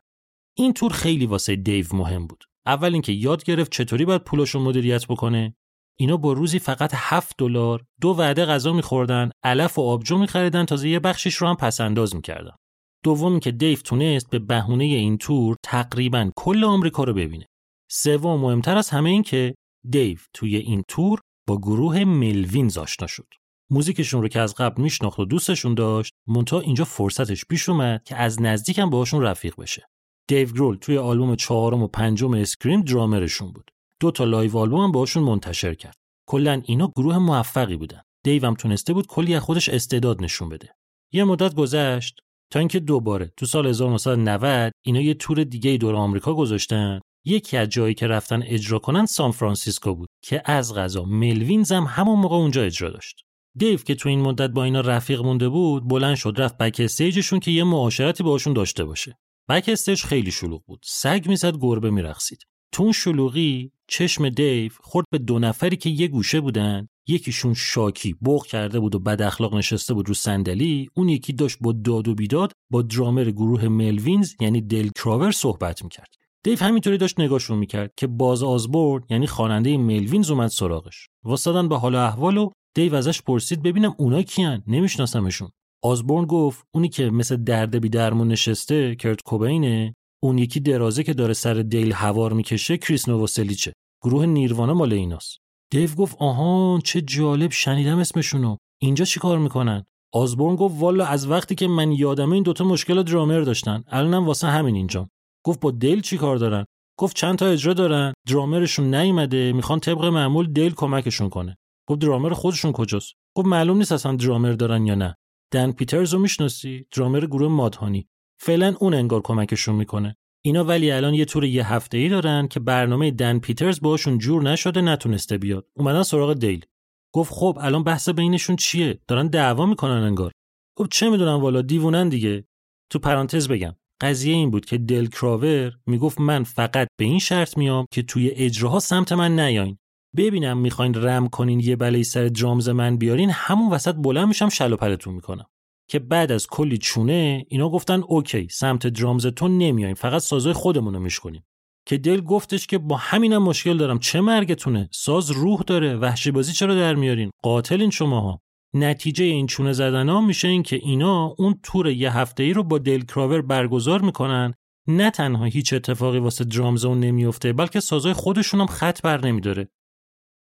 این 0.58 0.74
تور 0.74 0.91
خیلی 0.91 1.26
واسه 1.26 1.55
دیو 1.55 1.86
مهم 1.93 2.28
بود. 2.28 2.43
اول 2.66 2.93
اینکه 2.93 3.12
یاد 3.12 3.43
گرفت 3.43 3.72
چطوری 3.72 4.05
باید 4.05 4.24
پولش 4.24 4.49
رو 4.49 4.64
مدیریت 4.64 5.08
بکنه. 5.08 5.55
اینا 5.99 6.18
با 6.18 6.34
روزی 6.34 6.60
فقط 6.60 6.91
7 6.93 7.36
دلار 7.38 7.86
دو 8.01 8.10
وعده 8.10 8.45
غذا 8.45 8.74
میخوردن 8.74 9.32
علف 9.43 9.80
و 9.80 9.82
آبجو 9.82 10.18
میخریدن 10.18 10.66
تازه 10.66 10.89
یه 10.89 10.99
بخشش 10.99 11.36
رو 11.36 11.47
هم 11.47 11.55
پس 11.55 11.82
انداز 11.82 12.16
می‌کردن. 12.16 12.55
دوم 13.03 13.39
که 13.39 13.51
دیو 13.51 13.80
تونست 13.80 14.30
به 14.30 14.39
بهونه 14.39 14.84
این 14.84 15.18
تور 15.18 15.55
تقریبا 15.64 16.32
کل 16.36 16.64
آمریکا 16.64 17.03
رو 17.03 17.14
ببینه. 17.14 17.45
سوم 17.91 18.41
مهمتر 18.41 18.78
از 18.78 18.89
همه 18.89 19.10
این 19.10 19.24
که 19.24 19.55
دیو 19.89 20.18
توی 20.34 20.55
این 20.55 20.84
تور 20.88 21.20
با 21.47 21.58
گروه 21.58 22.03
ملوینز 22.03 22.78
آشنا 22.78 23.08
شد. 23.08 23.28
موزیکشون 23.72 24.22
رو 24.22 24.28
که 24.28 24.39
از 24.39 24.55
قبل 24.55 24.82
میشناخت 24.82 25.20
و 25.20 25.26
دوستشون 25.26 25.74
داشت 25.74 26.14
منتها 26.28 26.60
اینجا 26.60 26.84
فرصتش 26.84 27.45
پیش 27.45 27.70
اومد 27.70 28.03
که 28.03 28.16
از 28.16 28.41
نزدیکم 28.41 28.89
باهاشون 28.89 29.22
رفیق 29.22 29.55
بشه. 29.58 29.88
دیو 30.28 30.52
گرول 30.52 30.76
توی 30.76 30.98
آلبوم 30.98 31.36
چهارم 31.36 31.84
و 31.84 31.88
پنجم 31.88 32.34
اسکریم 32.34 32.82
درامرشون 32.82 33.52
بود. 33.52 33.72
دو 34.00 34.12
تا 34.12 34.24
live 34.24 34.58
album 34.58 34.80
هم 34.80 34.92
باهاشون 34.92 35.24
منتشر 35.24 35.74
کرد. 35.74 35.98
کلا 36.30 36.62
اینا 36.66 36.92
گروه 36.96 37.18
موفقی 37.18 37.76
بودن. 37.76 38.02
دیو 38.24 38.46
هم 38.46 38.54
تونسته 38.54 38.94
بود 38.94 39.08
کلی 39.08 39.36
از 39.36 39.42
خودش 39.42 39.70
استعداد 39.70 40.24
نشون 40.24 40.50
بده. 40.50 40.70
یه 41.14 41.24
مدت 41.24 41.56
گذشت 41.56 42.20
تا 42.52 42.60
اینکه 42.60 42.80
دوباره 42.80 43.32
تو 43.38 43.46
سال 43.46 43.68
1990 43.68 44.72
اینا 44.86 45.02
یه 45.02 45.14
تور 45.14 45.44
دیگه 45.44 45.78
دور 45.78 45.96
آمریکا 45.96 46.34
گذاشتن. 46.34 47.00
یکی 47.26 47.58
از 47.58 47.70
جایی 47.70 47.94
که 47.94 48.08
رفتن 48.08 48.44
اجرا 48.46 48.80
کنن 48.80 49.06
سان 49.06 49.32
فرانسیسکو 49.32 49.96
بود 49.96 50.10
که 50.22 50.42
از 50.46 50.76
قضا 50.76 51.04
ملوینز 51.04 51.72
هم 51.72 51.84
همون 51.84 52.20
موقع 52.20 52.36
اونجا 52.36 52.64
اجرا 52.64 52.90
داشت. 52.90 53.22
دیو 53.58 53.78
که 53.78 53.96
تو 53.96 54.10
این 54.10 54.22
مدت 54.22 54.50
با 54.50 54.64
اینا 54.64 54.82
رفیق 54.82 55.22
مونده 55.22 55.50
بود 55.50 55.88
بلند 55.88 56.16
شد 56.16 56.34
رفت 56.38 56.58
backstage 56.58 56.82
شون 56.84 57.39
که 57.40 57.52
یه 57.52 57.64
معاشرتی 57.64 58.24
باشون 58.24 58.54
داشته 58.54 58.86
باشه. 58.86 59.18
backstage 59.50 60.04
خیلی 60.04 60.32
شلوغ 60.32 60.62
بود. 60.66 60.80
سگ 60.84 61.26
می‌زد 61.28 61.58
گربه 61.58 61.89
میرقصید. 61.89 62.39
تو 62.72 62.84
اون 62.84 62.91
شلوغی 62.91 63.72
چشم 63.88 64.30
دیو 64.30 64.72
خورد 64.80 65.06
به 65.12 65.18
دو 65.18 65.39
نفری 65.39 65.78
که 65.78 65.89
یه 65.89 66.08
گوشه 66.08 66.41
بودن. 66.41 66.88
یکیشون 67.08 67.54
شاکی 67.54 68.14
بغ 68.14 68.45
کرده 68.45 68.80
بود 68.80 68.95
و 68.95 69.00
بد 69.00 69.22
اخلاق 69.22 69.56
نشسته 69.56 69.93
بود 69.93 70.08
رو 70.08 70.14
صندلی. 70.14 70.89
اون 70.95 71.10
یکی 71.10 71.34
داشت 71.34 71.58
با 71.62 71.72
داد 71.72 72.08
و 72.08 72.16
بیداد 72.16 72.52
با 72.70 72.82
درامر 72.82 73.24
گروه 73.24 73.68
ملوینز 73.68 74.34
یعنی 74.41 74.62
دل 74.62 74.89
کراور 74.95 75.32
صحبت 75.32 75.84
می‌کرد. 75.84 76.10
دیو 76.43 76.60
همینطوری 76.60 76.98
داشت 76.98 77.20
نگاهشون 77.20 77.58
می‌کرد 77.58 77.93
که 77.98 78.08
باز 78.08 78.43
آزبورد 78.43 79.04
یعنی 79.10 79.28
خواننده 79.28 79.78
ملوینز 79.78 80.32
اومد 80.32 80.50
سراغش. 80.50 81.08
واسدن 81.24 81.70
به 81.70 81.78
حال 81.78 81.95
احوال 81.95 82.38
و 82.38 82.50
دیو 82.74 82.95
ازش 82.95 83.22
پرسید 83.22 83.62
ببینم 83.62 83.95
اونا 83.98 84.22
کیان. 84.22 84.64
نمیشناسمشون. 84.68 85.50
آزبورن 85.84 86.26
گفت 86.26 86.64
اونی 86.76 86.90
که 86.90 87.10
مثل 87.10 87.36
درد 87.44 87.82
بی 87.82 87.90
درمون 87.90 88.28
نشسته 88.28 88.96
کرت 88.96 89.22
کوبینه 89.22 89.96
اون 90.24 90.38
یکی 90.38 90.60
درازه 90.60 91.04
که 91.04 91.14
داره 91.14 91.34
سر 91.34 91.54
دیل 91.54 91.92
هوار 91.92 92.34
می‌کشه 92.34 92.78
کریس 92.78 93.10
نووسلیچه 93.10 93.74
گروه 94.04 94.26
نیروانا 94.26 94.74
مال 94.74 94.94
ایناست. 94.94 95.38
دیو 95.72 95.90
گفت 95.96 96.18
آهان 96.20 96.82
چه 96.82 97.02
جالب 97.02 97.52
شنیدم 97.52 97.98
اسمشونو. 97.98 98.58
اینجا 98.82 99.06
چیکار 99.06 99.38
می‌کنن؟ 99.38 99.84
آزبورن 100.14 100.56
گفت 100.56 100.76
والا 100.80 101.06
از 101.06 101.28
وقتی 101.28 101.56
که 101.56 101.68
من 101.68 101.92
یادمه 101.92 102.34
این 102.34 102.44
دوتا 102.44 102.66
مشکل 102.66 103.04
درامر 103.04 103.40
داشتن. 103.40 103.84
الانم 103.88 104.26
واسه 104.26 104.48
همین 104.48 104.76
اینجا 104.76 105.10
گفت 105.46 105.60
با 105.60 105.72
دیل 105.72 106.02
چی 106.02 106.18
کار 106.18 106.38
دارن؟ 106.38 106.66
گفت 107.00 107.16
چند 107.16 107.38
تا 107.38 107.46
اجرا 107.46 107.74
دارن. 107.74 108.14
درامرشون 108.28 108.96
نیومده 108.96 109.54
می‌خوان 109.54 109.80
طبق 109.80 110.06
معمول 110.06 110.54
دیل 110.54 110.74
کمکشون 110.74 111.30
کنه. 111.30 111.58
گفت 111.90 112.00
درامر 112.00 112.30
خودشون 112.30 112.72
کجاست؟ 112.72 113.14
گفت 113.36 113.48
معلوم 113.48 113.78
نیست 113.78 113.92
اصلا 113.92 114.16
درامر 114.16 114.52
دارن 114.52 114.86
یا 114.86 114.96
نه. 114.96 115.16
دن 115.52 115.72
پیترز 115.72 116.14
رو 116.14 116.20
می‌شناسی؟ 116.20 116.86
درامر 116.91 117.20
گروه 117.20 117.48
مادهانی. 117.48 118.08
فعلا 118.39 118.76
اون 118.80 118.93
انگار 118.93 119.22
کمکشون 119.22 119.76
می‌کنه. 119.76 120.18
اینا 120.45 120.64
ولی 120.64 120.91
الان 120.91 121.14
یه 121.14 121.26
تور 121.26 121.43
یه 121.43 121.74
هفته 121.74 121.98
ای 121.98 122.10
دارن 122.10 122.48
که 122.48 122.60
برنامه 122.60 123.12
دن 123.12 123.39
پیترز 123.39 123.82
باشون 123.82 124.18
جور 124.18 124.43
نشده 124.43 124.82
نتونسته 124.82 125.38
بیاد. 125.38 125.68
اومدن 125.74 126.04
سراغ 126.04 126.34
دیل. 126.34 126.66
گفت 127.14 127.34
خب 127.34 127.58
الان 127.62 127.84
بحث 127.84 128.10
بینشون 128.10 128.56
چیه؟ 128.56 129.00
دارن 129.08 129.28
دعوا 129.28 129.66
می‌کنن 129.66 129.91
انگار. 130.04 130.32
گفت 130.78 130.91
چه 130.91 131.10
می‌دونم 131.10 131.41
والا 131.41 131.62
دیوونن 131.62 132.10
دیگه. 132.10 132.48
تو 132.91 133.00
پرانتز 133.00 133.48
بگم. 133.48 133.76
قضیه 134.02 134.34
این 134.34 134.52
بود 134.52 134.66
که 134.66 134.78
دل 134.78 135.06
کراور 135.06 135.74
می‌گفت 135.86 136.22
من 136.22 136.43
فقط 136.43 136.88
به 137.00 137.06
این 137.06 137.20
شرط 137.20 137.58
میام 137.58 137.86
که 137.91 138.02
توی 138.02 138.30
اجراها 138.30 138.80
سمت 138.80 139.12
من 139.12 139.39
نیاین. 139.39 139.78
ببینم 140.18 140.58
می‌خواین 140.58 140.93
رم 140.93 141.28
کنین 141.28 141.60
یه 141.60 141.76
بلای 141.76 142.03
سر 142.03 142.28
درامز 142.28 142.70
من 142.70 142.97
بیارین 142.97 143.30
همون 143.30 143.70
وسط 143.72 143.95
بلند 143.95 144.28
میشم 144.28 144.49
شل 144.49 144.74
و 144.74 145.12
می‌کنم. 145.12 145.45
که 145.89 145.99
بعد 145.99 146.32
از 146.32 146.47
کلی 146.47 146.78
چونه 146.78 147.45
اینا 147.49 147.70
گفتن 147.70 148.03
اوکی 148.08 148.47
سمت 148.51 148.88
درامز 148.88 149.28
تو 149.28 149.47
نمیایم 149.47 149.95
فقط 149.95 150.22
سازای 150.22 150.53
خودمون 150.53 150.93
رو 150.93 150.99
میشکنیم. 150.99 151.43
که 151.86 151.97
دل 151.97 152.22
گفتش 152.22 152.68
که 152.68 152.78
با 152.78 152.95
همینم 152.95 153.43
مشکل 153.43 153.78
دارم 153.78 153.99
چه 153.99 154.22
مرگتونه؟ 154.22 154.89
ساز 154.91 155.32
روح 155.32 155.62
داره 155.68 155.95
وحشی 155.95 156.32
بازی 156.32 156.53
چرا 156.53 156.76
در 156.76 156.95
میارین؟ 156.95 157.32
قاتلین 157.43 157.89
شماها. 157.89 158.41
نتیجه 158.74 159.26
این 159.26 159.47
چونه 159.47 159.74
زدن 159.74 160.10
ها 160.10 160.22
میشه 160.22 160.47
این 160.47 160.64
که 160.64 160.76
اینا 160.76 161.36
اون 161.38 161.60
تور 161.64 161.88
یه 161.88 162.18
هفته 162.18 162.43
ای 162.43 162.53
رو 162.53 162.64
با 162.64 162.78
دل 162.78 163.01
کراور 163.01 163.41
برگزار 163.41 164.01
می‌کنن. 164.01 164.53
نه 164.88 165.12
تنها 165.12 165.45
هیچ 165.45 165.74
اتفاقی 165.74 166.20
واسه 166.20 166.43
drums 166.43 166.86
اون 166.86 166.99
نمیفته 166.99 167.53
بلکه 167.53 167.80
سازای 167.80 168.14
خودشون 168.14 168.60
هم 168.60 168.68
خط 168.68 169.01
بر 169.01 169.26
نمیداره. 169.26 169.68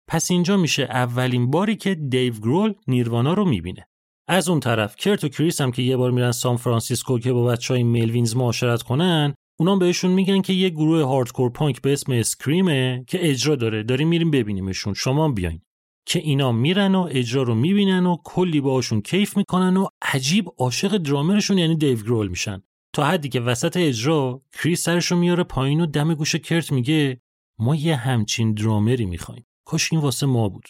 پس 0.08 0.30
اینجا 0.30 0.56
میشه 0.56 0.82
اولین 0.82 1.50
باری 1.50 1.76
که 1.76 1.94
دیو 1.94 2.34
گرول 2.34 2.74
نیروانا 2.86 3.32
رو 3.32 3.44
می‌بینه. 3.44 3.88
از 4.28 4.48
اون 4.48 4.60
طرف 4.60 4.96
کرت 4.96 5.24
و 5.24 5.28
کریس 5.28 5.60
هم 5.60 5.70
که 5.70 5.82
یه 5.82 5.96
بار 5.96 6.10
میرن 6.10 6.32
سان 6.32 6.56
فرانسیسکو 6.56 7.18
که 7.18 7.32
با 7.32 7.44
بچهای 7.44 7.82
ملوینز 7.82 8.36
معاشرت 8.36 8.82
کنن 8.82 9.34
اونام 9.60 9.78
بهشون 9.78 10.10
میگن 10.10 10.40
که 10.40 10.52
یه 10.52 10.68
گروه 10.68 11.02
hardcore 11.02 11.50
punk 11.50 11.82
به 11.82 11.92
اسم 11.92 12.12
اسکریمه 12.12 13.04
که 13.06 13.30
اجرا 13.30 13.56
داره. 13.56 13.82
داریم 13.82 14.08
میریم 14.08 14.30
ببینیمشون. 14.30 14.94
شما 14.94 15.28
بیاین. 15.28 15.60
که 16.06 16.18
اینا 16.18 16.52
میرن 16.52 16.94
و 16.94 17.08
اجرا 17.10 17.42
رو 17.42 17.54
می‌بینن 17.54 18.06
و 18.06 18.16
کلی 18.24 18.60
باهاشون 18.60 19.00
کیف 19.00 19.36
می‌کنن 19.36 19.76
و 19.76 19.86
عجیب 20.02 20.48
عاشق 20.58 20.96
درامرشون 20.96 21.58
یعنی 21.58 21.76
دیو 21.76 21.96
گرول 21.96 22.28
میشن. 22.28 22.62
تا 22.92 23.04
حدی 23.04 23.28
که 23.28 23.40
وسط 23.40 23.76
اجرا 23.76 24.42
کریس 24.52 24.82
سرشو 24.82 25.16
میاره 25.16 25.44
پایین 25.44 25.80
و 25.80 25.86
دم 25.86 26.14
گوش 26.14 26.36
کرت 26.36 26.72
میگه 26.72 27.20
ما 27.58 27.74
یه 27.74 27.96
همچین 27.96 28.54
درامری 28.54 29.06
می‌خوایم. 29.06 29.46
کاش 29.66 29.92
این 29.92 30.00
واسه 30.00 30.26
ما 30.26 30.48
بود. 30.48 30.68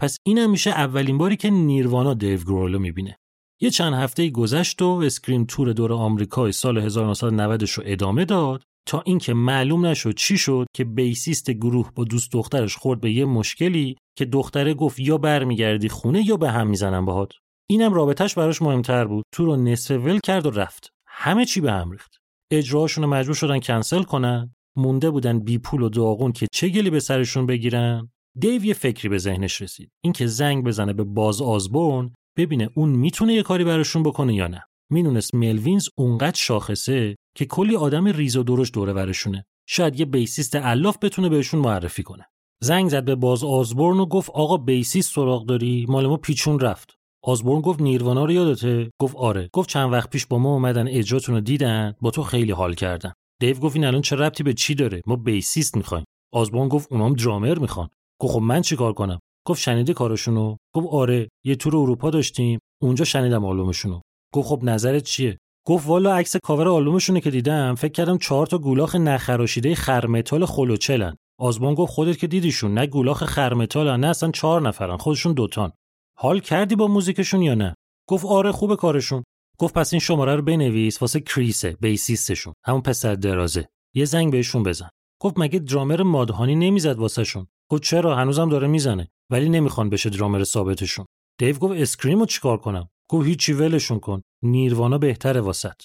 پس 0.00 0.16
این 0.26 0.46
میشه 0.46 0.70
اولین 0.70 1.18
باری 1.18 1.36
که 1.36 1.50
نیروانا 1.50 2.14
دیو 2.14 2.40
گرولو 2.40 2.78
می‌بینه. 2.78 3.16
یه 3.60 3.70
چند 3.70 3.94
هفته 3.94 4.30
گذشت 4.30 4.82
و 4.82 4.86
اسکریم 5.04 5.44
تور 5.44 5.72
دور 5.72 5.92
آمریکای 5.92 6.52
سال 6.52 6.78
1990 6.78 7.62
رو 7.62 7.82
ادامه 7.86 8.24
داد 8.24 8.62
تا 8.86 9.02
اینکه 9.06 9.34
معلوم 9.34 9.86
نشد 9.86 10.14
چی 10.14 10.38
شد 10.38 10.66
که 10.74 10.84
bassist 10.84 11.50
گروه 11.50 11.90
با 11.94 12.04
دوست 12.04 12.32
دخترش 12.32 12.76
خورد 12.76 13.00
به 13.00 13.12
یه 13.12 13.24
مشکلی 13.24 13.96
که 14.18 14.24
دختره 14.24 14.74
گفت 14.74 14.98
یا 14.98 15.18
برمیگردی 15.18 15.88
خونه 15.88 16.26
یا 16.26 16.36
به 16.36 16.50
هم 16.50 16.66
می‌زنم 16.66 17.04
باهات. 17.04 17.32
اینم 17.70 17.94
رابطش 17.94 18.34
براش 18.34 18.62
مهمتر 18.62 19.04
بود. 19.04 19.24
تور 19.34 19.44
رو 19.44 19.56
نصفه 19.56 19.90
ول 19.90 20.18
کرد 20.18 20.46
و 20.46 20.50
رفت. 20.50 20.90
همه 21.06 21.44
چی 21.44 21.60
به 21.60 21.72
هم 21.72 21.90
ریخت. 21.90 22.16
اجراشون 22.50 23.06
مجبور 23.06 23.34
شدن 23.34 23.60
کنسل 23.60 24.02
کنن. 24.02 24.54
مونده 24.76 25.10
بودن 25.10 25.38
بی 25.38 25.58
پول 25.58 25.82
و 25.82 25.88
داغون 25.88 26.32
که 26.32 26.46
چه 26.52 26.68
گلی 26.68 26.90
به 26.90 27.00
سرشون 27.00 27.46
بگیرن؟ 27.46 28.10
دیو 28.38 28.64
یه 28.64 28.74
فکری 28.74 29.08
به 29.08 29.18
ذهنش 29.18 29.62
رسید. 29.62 29.90
اینکه 30.04 30.26
زنگ 30.26 30.64
بزنه 30.64 30.92
به 30.92 31.04
باز 31.04 31.42
آزبورن 31.42 32.14
ببینه 32.36 32.70
اون 32.74 32.88
می‌تونه 32.88 33.34
یه 33.34 33.42
کاری 33.42 33.64
براشون 33.64 34.02
بکنه 34.02 34.34
یا 34.34 34.46
نه. 34.46 34.62
می‌دونست 34.90 35.34
ملوینز 35.34 35.88
اونقدر 35.98 36.38
شاخصه 36.38 37.16
که 37.36 37.46
کلی 37.46 37.76
آدم 37.76 38.06
ریز 38.06 38.36
و 38.36 38.42
درشت 38.42 38.74
دور 38.74 38.88
و 38.88 38.92
ورشونه. 38.92 39.44
شاید 39.68 40.00
یه 40.00 40.06
bassist 40.06 40.54
علاف 40.54 40.98
بتونه 41.02 41.28
بهشون 41.28 41.60
معرفی 41.60 42.02
کنه. 42.02 42.24
زنگ 42.62 42.88
زد 42.88 43.04
به 43.04 43.14
باز 43.14 43.44
آزبورن 43.44 44.00
و 44.00 44.06
گفت 44.06 44.30
آقا 44.30 44.56
bassist 44.56 45.14
سراغ 45.14 45.46
داری؟ 45.46 45.86
مال 45.88 46.06
ما 46.06 46.16
پیچون 46.16 46.60
رفت. 46.60 46.94
آزبورن 47.24 47.60
گفت 47.60 47.80
نیروانا 47.80 48.24
رو 48.24 48.32
یادته؟ 48.32 48.90
گفت 49.00 49.16
آره. 49.16 49.48
گفت 49.52 49.68
چند 49.68 49.92
وقت 49.92 50.10
پیش 50.10 50.26
با 50.26 50.38
ما 50.38 50.52
اومدن 50.52 50.88
اجراتون 50.88 51.34
رو 51.34 51.40
دیدن 51.40 51.94
با 52.00 52.10
تو 52.10 52.22
خیلی 52.22 52.52
حال 52.52 52.74
کردن. 52.74 53.12
دیو 53.42 53.58
گفت 53.58 53.76
این 53.76 53.84
الان 53.84 54.02
چه 54.02 54.16
ربطی 54.16 54.42
به 54.42 54.54
چی 54.54 54.74
داره؟ 54.74 55.02
ما 55.06 55.16
بیسیست 55.16 55.76
می‌خوایم. 55.76 56.04
آزبورن 56.32 56.68
گفت 56.68 56.92
اونام 56.92 57.12
درامر 57.12 57.58
می‌خوان. 57.58 57.88
گفت 58.20 58.32
خب 58.32 58.40
من 58.40 58.62
چیکار 58.62 58.92
کنم؟ 58.92 59.18
گفت 59.46 59.60
شنیده 59.60 59.92
کارشونو. 59.92 60.56
گفت 60.74 60.86
آره 60.90 61.28
یه 61.44 61.56
تور 61.56 61.76
اروپا 61.76 62.10
داشتیم. 62.10 62.58
اونجا 62.82 63.04
شنیدم 63.04 63.44
آلبومشونو. 63.44 64.00
گفت 64.34 64.48
خب 64.48 64.60
نظرت 64.62 65.02
چیه؟ 65.02 65.38
گفت 65.66 65.88
والا 65.88 66.14
عکس 66.16 66.36
کاور 66.36 66.68
آلبومشونه 66.68 67.20
که 67.20 67.30
دیدم. 67.30 67.74
فکر 67.74 67.92
کردم 67.92 68.18
چهار 68.18 68.46
تا 68.46 68.58
گولاخ 68.58 68.96
نخراشیده 68.96 69.74
خرمتال 69.74 70.46
خلوچلن. 70.46 71.16
آزبان 71.38 71.74
گفت 71.74 71.92
خودت 71.92 72.18
که 72.18 72.26
دیدیشون. 72.26 72.74
نه 72.74 72.86
گولاخ 72.86 73.24
خرمتالن 73.24 74.00
نه 74.00 74.06
اصلا 74.06 74.30
چهار 74.30 74.62
نفرن. 74.62 74.96
خودشون 74.96 75.32
دوتان. 75.32 75.72
حال 76.18 76.40
کردی 76.40 76.76
با 76.76 76.86
موزیکشون 76.86 77.42
یا 77.42 77.54
نه؟ 77.54 77.74
گفت 78.08 78.24
آره 78.24 78.52
خوبه 78.52 78.76
کارشون. 78.76 79.22
گفت 79.62 79.74
پس 79.74 79.92
این 79.92 80.00
شماره 80.00 80.36
رو 80.36 80.42
بنویس 80.42 81.02
واسه 81.02 81.20
کریسه 81.20 81.76
bassist 81.80 82.23
شون. 82.23 82.54
همون 82.64 82.80
پسر 82.80 83.14
درازه. 83.14 83.68
یه 83.94 84.04
زنگ 84.04 84.32
بهشون 84.32 84.62
بزن. 84.62 84.88
گفت 85.20 85.38
مگه 85.38 85.58
درامر 85.58 86.02
مادهانی 86.02 86.54
نمی‌زد 86.54 86.98
واسهشون؟ 86.98 87.46
گفت 87.70 87.82
چرا؟ 87.82 88.16
هنوزم 88.16 88.48
داره 88.48 88.68
می‌زنه. 88.68 89.08
ولی 89.30 89.48
نمی‌خوان 89.48 89.90
بشه 89.90 90.10
درامر 90.10 90.44
ثابتشون. 90.44 91.06
دیو 91.38 91.56
گفت 91.56 91.80
اسکریمو 91.80 92.26
چیکار 92.26 92.58
کنم؟ 92.58 92.88
گفت 93.08 93.26
هیچی 93.26 93.52
ولشون 93.52 94.00
کن. 94.00 94.22
نیروانا 94.42 94.98
بهتره 94.98 95.40
واست. 95.40 95.82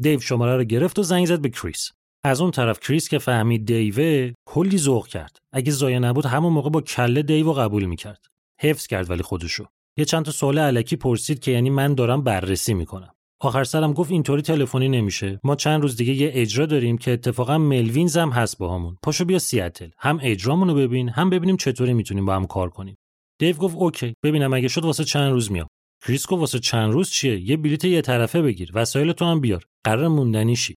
دیو 0.00 0.20
شماره 0.20 0.56
رو 0.56 0.64
گرفت 0.64 0.98
و 0.98 1.02
زنگ 1.02 1.26
زد 1.26 1.40
به 1.40 1.48
کریس. 1.48 1.90
از 2.24 2.40
اون 2.40 2.50
طرف 2.50 2.80
کریس 2.80 3.08
که 3.08 3.18
فهمید 3.18 3.66
دیوه 3.66 4.32
کلی 4.46 4.78
ذوق 4.78 5.06
کرد. 5.06 5.38
اگه 5.52 5.72
ضایع 5.72 5.98
نبود 5.98 6.26
همون 6.26 6.52
موقع 6.52 6.70
با 6.70 6.80
کله 6.80 7.22
دیو 7.22 7.52
قبول 7.52 7.84
می‌کرد. 7.84 8.26
حفظ 8.60 8.86
کرد 8.86 9.10
ولی 9.10 9.22
خودشو. 9.22 9.66
یه 9.96 10.04
چند 10.04 10.24
تا 10.24 10.30
سوال 10.30 10.58
الکی 10.58 10.96
پرسید 10.96 11.40
که 11.40 11.50
یعنی 11.50 11.70
من 11.70 11.94
دارم 11.94 12.22
بررسی 12.22 12.74
می‌کنم. 12.74 13.14
آخر 13.40 13.64
سرم 13.64 13.92
گفت 13.92 14.10
اینطوری 14.10 14.42
تلفنی 14.42 14.88
نمیشه. 14.88 15.40
ما 15.44 15.56
چند 15.56 15.82
روز 15.82 15.96
دیگه 15.96 16.12
یه 16.12 16.30
اجرا 16.34 16.66
داریم 16.66 16.98
که 16.98 17.12
اتفاقا 17.12 17.58
ملوینز 17.58 18.16
هم 18.16 18.30
هست 18.30 18.58
باهامون. 18.58 18.96
پاشو 19.02 19.24
بیا 19.24 19.38
سیاتل. 19.38 19.88
هم 19.98 20.18
اجرامونو 20.22 20.74
ببین 20.74 21.08
هم 21.08 21.30
ببینیم 21.30 21.56
چطوری 21.56 21.92
می‌تونیم 21.92 22.26
با 22.26 22.34
هم 22.34 22.46
کار 22.46 22.70
کنیم. 22.70 22.96
دیو 23.40 23.56
گفت 23.56 23.76
OK. 23.76 24.14
ببینم 24.24 24.52
اگه 24.52 24.68
شد 24.68 24.84
واسه 24.84 25.04
چند 25.04 25.32
روز 25.32 25.52
میام. 25.52 25.66
کریس 26.06 26.26
گفت 26.26 26.40
واسه 26.40 26.58
چند 26.58 26.92
روز 26.92 27.10
چیه؟ 27.10 27.40
یه 27.40 27.56
بلیت 27.56 27.84
یه 27.84 28.02
طرفه 28.02 28.42
بگیر. 28.42 28.70
وسایلتو 28.74 29.24
هم 29.24 29.40
بیار. 29.40 29.64
قراره 29.84 30.08
موندنی 30.08 30.56
شی. 30.56 30.74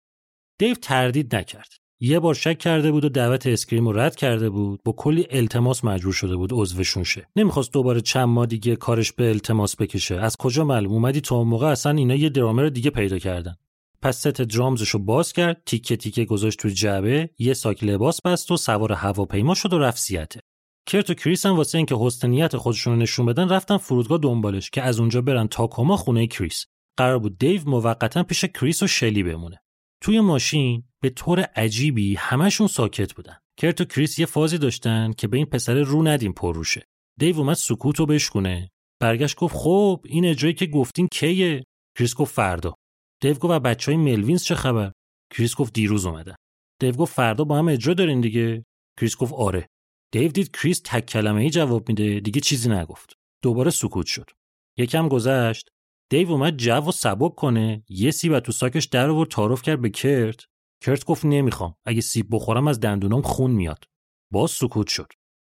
دیو 0.60 0.76
تردید 0.76 1.36
نکرد. 1.36 1.70
یه 2.06 2.20
بار 2.20 2.34
شک 2.34 2.58
کرده 2.58 2.92
بود 2.92 3.06
و 3.06 3.10
دعوت 3.10 3.48
اسکریم 3.48 3.88
رو 3.88 4.00
رد 4.00 4.16
کرده 4.16 4.50
بود. 4.50 4.80
با 4.84 4.92
کلی 4.92 5.28
التماس 5.30 5.84
مجبور 5.84 6.14
شده 6.14 6.36
بود 6.36 6.50
عضوشون 6.54 7.04
شه. 7.04 7.28
نمی‌خواست 7.36 7.74
دوباره 7.74 8.02
چند 8.02 8.28
ماه 8.28 8.46
دیگه 8.46 8.76
کارش 8.76 9.12
به 9.12 9.30
التماس 9.30 9.76
بکشه. 9.76 10.16
از 10.16 10.38
کجا 10.38 10.64
معلوم؟ 10.64 10.92
اومدیم 10.94 11.22
تا 11.22 11.36
اون 11.36 11.48
موقع 11.48 11.68
اصلا 11.68 11.92
اینا 11.92 12.16
یه 12.16 12.30
درامر 12.30 12.70
دیگه 12.70 12.90
پیدا 12.90 13.20
کردن. 13.20 13.56
پس 14.02 14.18
set 14.18 14.28
drums 14.42 14.78
شو 14.78 15.00
باز 15.00 15.34
کرد 15.34 15.62
تیکه 15.66 15.96
تیکه 15.96 16.26
گذاشت 16.26 16.60
تو 16.60 16.70
جعبه 16.70 17.30
یه 17.40 17.54
ساک 17.54 17.84
لباس 17.84 18.22
بست 18.22 18.52
و 18.52 18.58
سوار 18.58 18.94
هواپیما 18.94 19.54
شد 19.54 19.74
و 19.74 19.80
رفت 19.80 19.98
سیاتل 19.98 20.40
کرت 20.88 21.10
و 21.10 21.14
کریس 21.14 21.46
هم 21.46 21.56
واسه 21.56 21.78
اینکه 21.78 21.96
حسن 22.00 22.30
نیت 22.30 22.58
خودشون 22.58 22.94
رو 22.94 23.00
نشون 23.00 23.26
بدن 23.26 23.50
رفتن 23.50 23.78
فرودگاه 23.78 24.18
دنبالش 24.18 24.70
که 24.70 24.82
از 24.82 25.00
اونجا 25.00 25.22
برن 25.22 25.48
تاکوما 25.48 25.98
خونه 25.98 26.28
کریس. 26.28 26.66
قرار 26.98 27.20
بود 27.20 27.38
دیو 27.38 27.70
موقتا 27.70 28.24
پیش 28.24 28.46
کریس 28.46 28.84
و 28.84 28.88
شلی 28.88 29.24
بمونه. 29.24 29.62
توی 30.02 30.20
ماشین 30.20 30.84
به 31.04 31.10
طور 31.10 31.40
عجیبی 31.40 32.16
همشون 32.16 32.68
ساکت 32.68 33.14
بودن. 33.14 33.38
کرت 33.58 33.82
و 33.82 33.86
کریس 33.86 34.20
یه 34.20 34.26
فازی 34.26 34.58
داشتن 34.58 35.14
که 35.14 35.28
به 35.28 35.38
این 35.38 35.46
پسره 35.46 35.74
رو 35.74 36.08
ندیم 36.08 36.34
پررو 36.34 36.56
شه 36.56 36.86
دیو 37.20 37.38
اومد 37.38 37.56
سکوت 37.56 38.00
رو 38.00 38.06
بشکونه. 38.06 38.70
برگشت 39.02 39.38
گفت 39.38 39.56
خب 39.56 40.02
این 40.06 40.26
اجرایی 40.26 40.54
که 40.54 40.66
گفتین 40.66 41.08
کیه؟ 41.08 41.64
کریس 41.98 42.16
گفت 42.16 42.36
فردا. 42.36 42.76
دیو 43.22 43.34
گفت 43.34 43.46
و 43.46 43.60
بچه 43.60 43.92
های 43.92 44.02
ملوینز 44.02 44.44
چه 44.44 44.56
خبر؟ 44.56 44.92
کریس 45.34 45.56
گفت 45.56 45.74
دیروز 45.74 46.06
اومدن. 46.06 46.36
دیو 46.82 46.92
گفت 46.92 47.14
فردا 47.14 47.44
با 47.44 47.58
هم 47.58 47.68
اجرا 47.68 47.94
دارین 47.94 48.22
دیگه؟ 48.22 48.66
کریس 49.00 49.18
گفت 49.18 49.34
آره. 49.34 49.68
دیو 50.14 50.32
دید 50.32 50.58
کریس 50.58 50.82
تک 50.86 51.06
کلمه 51.06 51.42
ای 51.42 51.50
جواب 51.50 51.90
میده 51.90 52.20
دیگه 52.20 52.42
چیزی 52.42 52.70
نگفت. 52.70 53.14
دوباره 53.44 53.72
سکوت 53.72 54.06
شد. 54.06 54.30
یکم 54.78 55.08
گذشت. 55.08 55.70
دیو 56.12 56.32
اومد 56.32 56.58
جو 56.58 56.72
رو 56.72 56.92
سبک 56.92 57.36
کنه 57.36 57.84
یه 57.90 58.12
سیب 58.12 58.40
تو 58.40 58.52
ساکش 58.52 58.86
در 58.86 59.10
آورد 59.10 59.30
تعارف 59.30 59.62
کرد 59.62 59.82
به 59.82 59.90
کرت. 59.90 60.46
کرت 60.84 61.06
گفت 61.06 61.26
نمی‌خوام. 61.26 61.76
اگه 61.86 62.02
سیب 62.02 62.28
بخورم 62.32 62.68
از 62.68 62.80
دندونام 62.80 63.22
خون 63.22 63.52
میاد. 63.52 63.84
باز 64.32 64.52
سکوت 64.52 64.88
شد. 64.88 65.08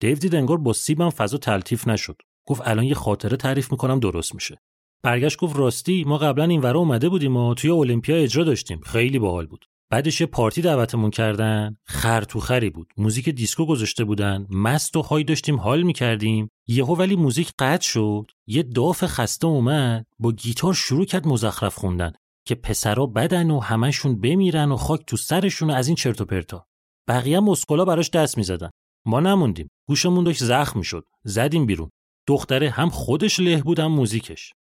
دیو 0.01 0.14
دید 0.14 0.35
انگار 0.35 0.59
با 0.59 0.72
سیبم 0.72 1.11
فضا 1.11 1.39
تلطیف 1.39 1.89
نشد. 1.89 2.16
گفت 2.49 2.62
الان 2.64 2.85
یه 2.85 2.95
خاطره 2.95 3.37
تعریف 3.37 3.72
می‌کنم 3.72 4.01
درست 4.01 4.35
میشه. 4.35 4.61
برگشت 5.03 5.39
گفت 5.39 5.57
راستی 5.57 6.05
ما 6.05 6.18
قبلا 6.18 6.45
این 6.45 6.61
ورا 6.61 6.81
اومده 6.81 7.09
بودیم 7.09 7.37
و 7.37 7.55
توی 7.55 7.70
المپیا 7.70 8.16
اجرا 8.16 8.45
داشتیم. 8.45 8.81
خیلی 8.81 9.18
باحال 9.18 9.47
بود. 9.47 9.64
بعدش 9.91 10.20
یه 10.20 10.27
پارتی 10.27 10.62
دعوتمون 10.62 11.11
کردن. 11.11 11.77
خر 11.85 12.25
تو 12.25 12.41
خری 12.41 12.70
بود. 12.70 12.93
موزیک 12.97 13.29
دیسکو 13.29 13.66
گذاشته 13.66 14.05
بودن. 14.05 14.47
مست 14.51 14.97
و 14.97 15.03
high 15.03 15.25
داشتیم 15.25 15.61
حال 15.61 15.83
می‌کردیم. 15.83 16.49
یهو 16.66 16.95
ولی 16.95 17.16
موزیک 17.16 17.53
قطع 17.59 17.87
شد. 17.87 18.31
یه 18.47 18.62
داف 18.62 19.05
خسته 19.05 19.47
اومد. 19.47 20.07
با 20.18 20.33
گیتار 20.33 20.75
شروع 20.75 21.05
کرد 21.05 21.27
مزخرف 21.27 21.75
خوندن. 21.75 22.12
که 22.47 22.55
پسرا 22.55 23.07
بدن 23.07 23.51
و 23.51 23.61
همشون 23.61 24.20
بمیرن 24.20 24.72
و 24.72 24.76
خاک 24.76 25.07
تو 25.07 25.16
سرشون 25.16 25.70
و 25.70 25.72
از 25.72 25.86
این 25.86 25.97
چرت 25.97 26.20
و 26.20 26.24
پرتا. 26.24 26.66
بقیه 27.09 27.40
اسکلا 27.41 27.85
براش 27.84 28.11
دست 28.11 28.38
می‌زدن. 28.38 28.70
ما 29.07 29.20
نموندیم. 29.20 29.68
گوشمون 29.88 30.24
داشت 30.24 30.45
زخم 30.45 30.78
می‌شد. 30.78 31.05
زدیم 31.24 31.66
بیرون. 31.66 31.90
دختره 32.28 32.70
هم 32.70 32.88
خودش 32.88 33.40
له 33.40 33.62
بود 33.62 33.80
موزیکش. 33.80 34.53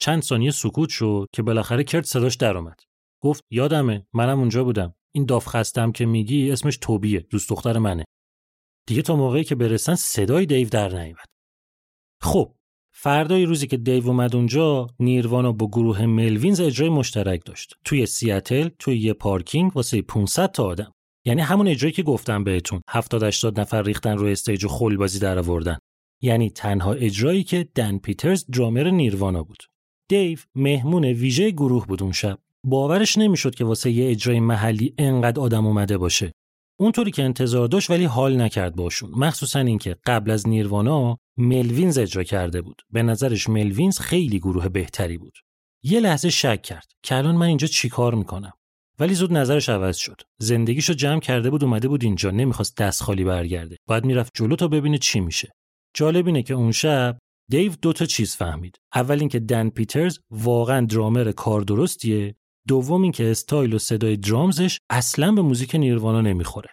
چند 0.00 0.22
ثانیه 0.22 0.50
سکوت 0.50 0.88
شد 0.88 1.26
که 1.32 1.42
بالاخره 1.42 1.84
کرد 1.84 2.04
صداش 2.04 2.34
در 2.34 2.56
اومد. 2.56 2.80
گفت 3.22 3.44
یادمه 3.50 4.06
منم 4.12 4.38
اونجا 4.38 4.64
بودم. 4.64 4.94
این 5.14 5.24
داف 5.24 5.46
خستم 5.46 5.92
که 5.92 6.06
میگی 6.06 6.52
اسمش 6.52 6.76
توبیه 6.76 7.20
دوست 7.20 7.50
دختر 7.50 7.78
منه. 7.78 8.04
دیگه 8.86 9.02
تا 9.02 9.16
موقعی 9.16 9.44
که 9.44 9.54
برسن 9.54 9.94
صدای 9.94 10.46
دیو 10.46 10.68
در 10.68 10.88
نیامد 10.88 11.26
خب 12.22 12.54
فردای 13.02 13.44
روزی 13.44 13.66
که 13.66 13.76
دیو 13.76 14.06
اومد 14.06 14.36
اونجا 14.36 14.86
نیروانا 14.98 15.52
با 15.52 15.66
گروه 15.66 16.06
ملوینز 16.06 16.60
اجرای 16.60 16.90
مشترک 16.90 17.44
داشت. 17.44 17.74
توی 17.84 18.06
سیاتل 18.06 18.68
توی 18.78 18.98
یه 18.98 19.12
پارکینگ 19.12 19.76
واسه 19.76 20.02
500 20.02 20.50
تا 20.50 20.64
آدم. 20.64 20.92
یعنی 21.24 21.40
همون 21.40 21.68
اجرایی 21.68 21.92
که 21.92 22.02
گفتم 22.02 22.44
بهتون. 22.44 22.80
70 22.88 23.22
80 23.22 23.60
نفر 23.60 23.82
ریختن 23.82 24.18
روی 24.18 24.32
استیج 24.32 24.64
و 24.64 24.68
خلبازی 24.68 25.18
در 25.18 25.38
آوردن 25.38 25.78
یعنی 26.22 26.50
تنها 26.50 26.92
اجرایی 26.92 27.42
که 27.42 27.68
دن 27.74 27.98
پیترز 27.98 28.46
درامر 28.46 28.90
نیروانا 28.90 29.42
بود. 29.42 29.62
دیو 30.08 30.38
مهمون 30.54 31.04
ویژه 31.04 31.50
گروه 31.50 31.86
بود 31.86 32.02
اون 32.02 32.12
شب. 32.12 32.38
باورش 32.64 33.18
نمی‌شد 33.18 33.54
که 33.54 33.64
واسه 33.64 33.90
یه 33.90 34.10
اجرای 34.10 34.40
محلی 34.40 34.94
انقدر 34.98 35.40
آدم 35.40 35.66
اومده 35.66 35.98
باشه. 35.98 36.32
اونطوری 36.80 37.10
که 37.10 37.22
انتظار 37.22 37.68
داشت 37.68 37.90
ولی 37.90 38.04
حال 38.04 38.40
نکرد 38.40 38.76
باشون. 38.76 39.10
مخصوصا 39.10 39.58
اینکه 39.58 39.96
قبل 40.06 40.30
از 40.30 40.48
نیروانا 40.48 41.18
ملوینز 41.36 41.98
اجرا 41.98 42.22
کرده 42.22 42.62
بود. 42.62 42.82
به 42.90 43.02
نظرش 43.02 43.48
ملوینز 43.48 43.98
خیلی 43.98 44.38
گروه 44.38 44.68
بهتری 44.68 45.18
بود. 45.18 45.32
یه 45.82 46.00
لحظه 46.00 46.30
شک 46.30 46.62
کرد. 46.62 46.86
که 47.02 47.14
الان 47.14 47.34
من 47.34 47.46
اینجا 47.46 47.66
چیکار 47.66 48.14
می‌کنم؟ 48.14 48.52
ولی 48.98 49.14
زود 49.14 49.32
نظرش 49.32 49.68
عوض 49.68 49.96
شد. 49.96 50.20
زندگیشو 50.38 50.92
جمع 50.92 51.20
کرده 51.20 51.50
بود 51.50 51.64
اومده 51.64 51.88
بود 51.88 52.04
اینجا. 52.04 52.30
نمی‌خواست 52.30 52.76
دست 52.76 53.02
خالی 53.02 53.24
برگرده. 53.24 53.76
باید 53.86 54.04
می‌رفت 54.04 54.32
جلو 54.34 54.56
تا 54.56 54.68
ببینه 54.68 54.98
چی 54.98 55.20
میشه. 55.20 55.52
جالب 55.94 56.26
اینه 56.26 56.42
که 56.42 56.54
اون 56.54 56.72
شب 56.72 57.18
دیو 57.50 57.72
دو 57.82 57.92
تا 57.92 58.04
چیز 58.04 58.36
فهمید. 58.36 58.76
اول 58.94 59.18
اینکه 59.20 59.38
دن 59.38 59.68
پیترز 59.68 60.18
واقعا 60.30 60.86
درامر 60.86 61.32
کار 61.32 61.60
درستیه. 61.60 62.34
دوم 62.68 63.02
اینکه 63.02 63.30
استایل 63.30 63.74
و 63.74 63.78
صدای 63.78 64.16
drums 64.16 64.60
ش 64.60 64.78
اصلا 64.90 65.32
به 65.32 65.42
موزیک 65.42 65.74
نیروانا 65.74 66.20
نمی‌خوره. 66.20 66.70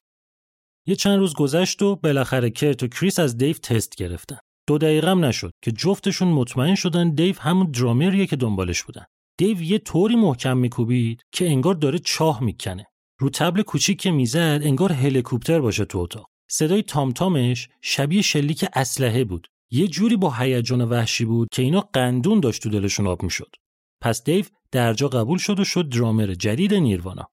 یه 0.88 0.96
چند 0.96 1.20
روز 1.20 1.34
گذشت 1.34 1.82
و 1.82 1.96
بالاخره 1.96 2.50
کرت 2.50 2.84
و 2.84 2.88
کریس 2.88 3.20
از 3.20 3.38
دیو 3.38 3.54
تست 3.54 3.96
گرفتن. 3.96 4.38
دو 4.68 4.78
دقیقم 4.78 5.26
نشد 5.26 5.52
که 5.62 5.72
جفتشون 5.72 6.28
مطمئن 6.28 6.76
شدن 6.76 7.10
دیو 7.10 7.40
همون 7.40 7.72
درامریه 7.72 8.26
که 8.26 8.36
دنبالش 8.36 8.84
بودن. 8.84 9.06
دیو 9.38 9.62
یه 9.62 9.78
طوری 9.78 10.16
محکم 10.16 10.58
میکوبید 10.58 11.22
که 11.32 11.50
انگار 11.50 11.74
داره 11.74 12.00
چاه 12.00 12.44
می‌کنه. 12.44 12.86
رو 13.20 13.30
تبل 13.30 13.62
کوچیک 13.62 14.02
که 14.02 14.12
می‌زد 14.12 14.60
انگار 14.64 14.92
هلیکوپتر 14.92 15.60
باشه 15.60 15.86
تو 15.86 15.98
اتاق. 15.98 16.26
صدای 16.50 16.84
تامتامش 16.84 17.70
شبیه 17.82 18.22
شلیک 18.22 18.66
اسلحه 18.74 19.24
بود. 19.24 19.48
یه 19.72 19.88
جوری 19.88 20.16
با 20.16 20.34
هیجان 20.34 20.82
وحشی 20.82 21.26
بود 21.26 21.48
که 21.52 21.62
اینا 21.62 21.90
قندون 21.94 22.40
داشت 22.40 22.64
تو 22.64 22.70
دلشون 22.70 23.08
آب 23.08 23.24
می‌شد. 23.24 23.56
پس 24.02 24.24
دیو 24.24 24.46
درجا 24.72 25.08
قبول 25.08 25.38
شد 25.38 25.60
و 25.60 25.64
شد 25.64 25.90
درامر 25.90 26.34
جدید 26.34 26.74
نیروانا. 26.74 27.28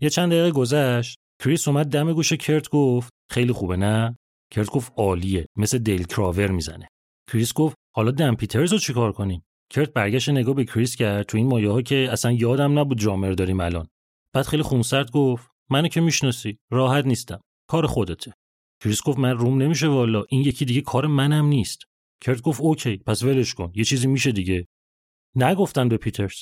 یه 0.00 0.10
چند 0.10 0.32
دقیقه 0.32 0.50
گذشت 0.50 1.18
کریس 1.42 1.68
اومد 1.68 1.86
دم 1.86 2.12
گوش 2.12 2.32
کرت 2.32 2.68
گفت 2.68 3.12
خیلی 3.30 3.52
خوبه 3.52 3.76
نه؟ 3.76 4.16
کرت 4.50 4.70
گفت 4.70 4.92
عالیه 4.96 5.46
مثل 5.56 5.78
دیل 5.78 6.04
کراور 6.04 6.46
می‌زنه. 6.46 6.88
کریس 7.32 7.52
گفت 7.52 7.76
حالا 7.96 8.10
دن 8.10 8.34
پیترز 8.34 8.72
رو 8.72 8.78
چیکار 8.78 9.12
کنیم؟ 9.12 9.42
کرت 9.70 9.92
برگشت 9.92 10.28
نگاه 10.28 10.54
به 10.54 10.64
کریس 10.64 10.96
کرد 10.96 11.26
تو 11.26 11.36
این 11.36 11.46
مایه 11.46 11.70
ها 11.70 11.82
که 11.82 12.08
اصلا 12.12 12.32
یادم 12.32 12.78
نبود 12.78 12.98
درامر 12.98 13.32
داریم 13.32 13.60
الان 13.60 13.88
بعد 14.34 14.46
خیلی 14.46 14.62
خونسرد 14.62 15.10
گفت 15.10 15.50
منو 15.70 15.88
که 15.88 16.00
می‌شناسی 16.00 16.58
راحت 16.70 17.06
نیستم 17.06 17.40
کار 17.70 17.86
خودته 17.86 18.32
کریس 18.82 19.02
گفت 19.02 19.18
من 19.18 19.30
روم 19.30 19.62
نمیشه 19.62 19.88
والا 19.88 20.24
این 20.28 20.40
یکی 20.40 20.64
دیگه 20.64 20.80
کار 20.80 21.06
منم 21.06 21.46
نیست 21.46 21.84
کرت 22.20 22.42
گفت 22.42 22.60
okay 22.60 22.96
پس 22.96 23.22
ولش 23.22 23.54
کن 23.54 23.72
یه 23.74 23.84
چیزی 23.84 24.06
میشه 24.06 24.32
دیگه 24.32 24.66
نگفتن 25.36 25.88
به 25.88 25.96
پیترز. 25.96 26.36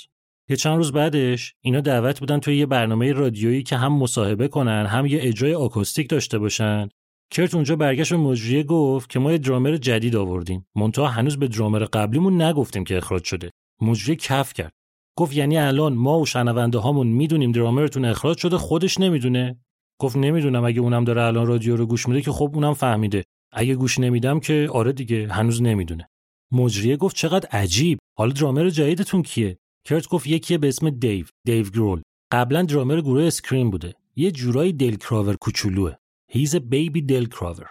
یه 0.49 0.57
چند 0.57 0.77
روز 0.77 0.93
بعدش 0.93 1.55
اینا 1.61 1.81
دعوت 1.81 2.21
بودن 2.21 2.39
توی 2.39 2.57
یه 2.57 2.67
برنامه 2.67 3.13
رادیویی 3.13 3.63
که 3.63 3.77
هم 3.77 3.93
مصاحبه 3.93 4.49
کنن 4.49 4.87
هم 4.87 5.07
یه 5.07 5.19
اجرای 5.23 5.55
آکوستیک 5.55 6.09
داشته 6.09 6.39
باشن. 6.39 6.89
کرت 7.31 7.55
اونجا 7.55 7.77
برگشت 7.77 8.11
به 8.13 8.19
مجریه 8.19 8.63
گفت 8.63 9.11
که 9.11 9.19
ما 9.19 9.33
یه 9.33 9.39
درامر 9.39 9.77
جدید 9.77 10.17
آوردیم. 10.17 10.67
منتها 10.77 11.07
هنوز 11.07 11.37
به 11.37 11.49
درامر 11.49 11.79
قبلیمون 11.79 12.43
نگفتیم 12.43 12.85
که 12.85 12.97
اخراج 12.97 13.25
شده. 13.25 13.51
مجریه 13.83 14.17
کف 14.17 14.53
کرد. 14.53 14.73
گفت 15.19 15.37
یعنی 15.37 15.59
الان 15.59 15.95
ما 15.95 16.21
و 16.21 16.27
شنونده 16.27 16.79
هامون 16.79 17.07
می‌دونیم 17.07 17.53
درامرتون 17.53 18.05
اخراج 18.05 18.39
شده 18.39 18.59
خودش 18.59 19.01
نمی‌دونه. 19.01 19.61
گفت 20.01 20.17
نمی‌دونم 20.17 20.65
اگه 20.65 20.81
اونم 20.81 21.05
داره 21.05 21.23
الان 21.23 21.47
رادیو 21.47 21.77
رو 21.77 21.87
گوش 21.87 22.09
میده 22.09 22.23
که 22.23 22.33
خب 22.33 22.51
اونم 22.55 22.75
فهمیده. 22.75 23.25
اگه 23.53 23.75
گوش 23.75 23.99
نمیدم 23.99 24.41
که 24.41 24.69
آره 24.73 24.93
دیگه 24.93 25.29
هنوز 25.29 25.63
نمی‌دونه. 25.63 26.09
مجریه 26.57 26.97
گفت 26.97 27.17
چقدر 27.17 27.49
عجیب. 27.49 27.99
حالا 28.19 28.33
درامر 28.33 28.71
جدیدتون 28.71 29.23
کیه؟ 29.23 29.59
کرت 29.85 30.09
گفت 30.09 30.27
یکیه 30.27 30.59
به 30.59 30.69
اسم 30.69 30.91
دیو 30.91 31.27
دیو 31.47 31.65
گرول. 31.71 32.03
قبلا 32.33 32.63
درامر 32.63 33.01
گروه 33.01 33.25
اسکریم 33.25 33.71
بوده. 33.71 33.95
یه 34.17 34.31
جورایی 34.31 34.73
دل 34.73 34.97
کراور 34.97 35.37
کوچولوه. 35.37 35.95
he's 36.31 36.57
baby 36.57 37.03
Dale 37.03 37.27
Crover. 37.27 37.67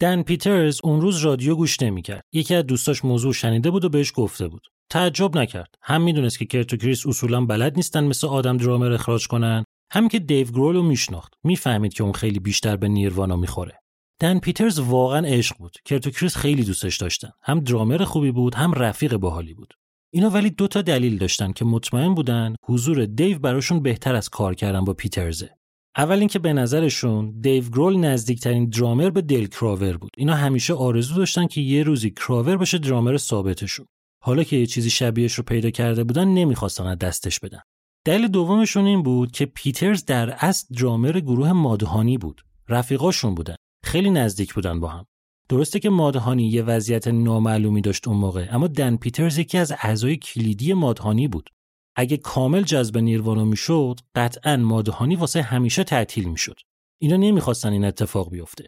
دن 0.00 0.22
پیترز 0.22 0.80
اون 0.84 1.00
روز 1.00 1.24
رادیو 1.24 1.54
گوش 1.56 1.82
نمی‌کرد. 1.82 2.22
یکی 2.32 2.54
از 2.54 2.66
دوستاش 2.66 3.04
موضوع 3.04 3.32
شنیده 3.32 3.70
بود 3.70 3.84
و 3.84 3.88
بهش 3.88 4.12
گفته 4.14 4.48
بود. 4.48 4.66
تعجب 4.90 5.38
نکرد. 5.38 5.74
هم 5.82 6.02
می‌دونست 6.02 6.38
که 6.38 6.44
کرت 6.44 6.72
و 6.72 6.76
کریس 6.76 7.06
اصولا 7.06 7.44
بلد 7.44 7.76
نیستن 7.76 8.04
مثل 8.04 8.26
آدم 8.26 8.56
درامر 8.56 8.92
اخراج 8.92 9.26
کنن. 9.26 9.64
هم 9.92 10.08
که 10.08 10.18
دیو 10.18 10.46
گرول 10.46 10.74
رو 10.74 10.82
میشناخت. 10.82 11.34
می‌فهمید 11.44 11.94
که 11.94 12.02
اون 12.04 12.12
خیلی 12.12 12.38
بیشتر 12.38 12.76
به 12.76 12.88
نیروانا 12.88 13.36
می‌خوره. 13.36 13.78
دن 14.20 14.38
پیترز 14.38 14.78
واقعا 14.78 15.26
عشق 15.26 15.56
بود. 15.58 15.76
کرت 15.84 16.06
و 16.06 16.10
کریس 16.10 16.36
خیلی 16.36 16.64
دوستش 16.64 16.96
داشتن. 16.96 17.30
هم 17.42 17.60
درامر 17.60 18.04
خوبی 18.04 18.30
بود 18.30 18.54
هم 18.54 18.72
رفیق 18.72 19.16
باحالی 19.16 19.54
بود. 19.54 19.74
اینا 20.12 20.30
ولی 20.30 20.50
دو 20.50 20.68
تا 20.68 20.82
دلیل 20.82 21.18
داشتن 21.18 21.52
که 21.52 21.64
مطمئن 21.64 22.14
بودن 22.14 22.54
حضور 22.64 23.06
دیو 23.06 23.38
براشون 23.38 23.82
بهتر 23.82 24.14
از 24.14 24.28
کار 24.28 24.54
کردن 24.54 24.84
با 24.84 24.92
پیترزه. 24.92 25.50
اول 25.96 26.18
اینکه 26.18 26.38
به 26.38 26.52
نظرشون 26.52 27.40
دیو 27.40 27.64
گرول 27.64 27.96
نزدیکترین 27.96 28.68
درامر 28.68 29.10
به 29.10 29.22
دل 29.22 29.46
کراور 29.46 29.96
بود. 29.96 30.10
اینا 30.16 30.34
همیشه 30.34 30.74
آرزو 30.74 31.14
داشتن 31.14 31.46
که 31.46 31.60
یه 31.60 31.82
روزی 31.82 32.10
کراور 32.10 32.56
بشه 32.56 32.78
درامر 32.78 33.16
ثابتشون. 33.16 33.86
حالا 34.22 34.42
که 34.42 34.56
یه 34.56 34.66
چیزی 34.66 34.90
شبیهش 34.90 35.34
رو 35.34 35.44
پیدا 35.44 35.70
کرده 35.70 36.04
بودن 36.04 36.28
نمی‌خواستن 36.28 36.86
از 36.86 36.98
دستش 36.98 37.40
بدن. 37.40 37.60
دلیل 38.04 38.28
دومشون 38.28 38.84
این 38.84 39.02
بود 39.02 39.32
که 39.32 39.46
پیترز 39.46 40.04
در 40.04 40.30
اصل 40.30 40.74
درامر 40.74 41.20
گروه 41.20 41.52
مادهانی 41.52 42.18
بود. 42.18 42.40
رفیقاشون 42.68 43.34
بودن. 43.34 43.54
خیلی 43.84 44.10
نزدیک 44.10 44.54
بودن 44.54 44.80
با 44.80 44.88
هم. 44.88 45.06
درسته 45.48 45.80
که 45.80 45.90
مادهانی 45.90 46.48
یه 46.48 46.62
وضعیت 46.62 47.08
نامعلومی 47.08 47.80
داشت 47.80 48.08
اون 48.08 48.16
موقع 48.16 48.46
اما 48.50 48.66
دن 48.66 48.96
پیترز 48.96 49.38
یکی 49.38 49.58
از 49.58 49.72
اعضای 49.72 50.16
کلیدی 50.16 50.72
مادهانی 50.72 51.28
بود. 51.28 51.50
اگه 51.96 52.16
کامل 52.16 52.62
جذب 52.62 52.98
نیروانا 52.98 53.44
می‌شد 53.44 54.00
قطعا 54.14 54.56
مادهانی 54.56 55.16
واسه 55.16 55.42
همیشه 55.42 55.84
تعطیل 55.84 56.28
می‌شد. 56.28 56.56
اینا 57.00 57.16
نمی‌خواستن 57.16 57.72
این 57.72 57.84
اتفاق 57.84 58.30
بیفته. 58.30 58.64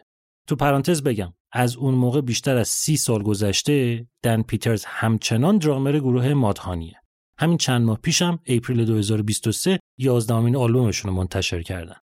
تو 0.47 0.55
پرانتز 0.55 1.03
بگم 1.03 1.33
از 1.51 1.75
اون 1.75 1.93
موقع 1.93 2.21
بیشتر 2.21 2.57
از 2.57 2.67
سی 2.67 2.97
سال 2.97 3.23
گذشته 3.23 4.07
دن 4.23 4.41
پیترز 4.41 4.85
همچنان 4.85 5.57
درامر 5.57 5.99
گروه 5.99 6.33
مادهانیه. 6.33 7.01
همین 7.39 7.57
چند 7.57 7.85
ماه 7.85 7.97
پیشم 7.97 8.39
اپریل 8.45 8.85
2023 8.85 9.79
یازدهمین 9.97 10.55
آلبومشون 10.55 11.11
رو 11.11 11.17
منتشر 11.17 11.61
کردن. 11.61 11.95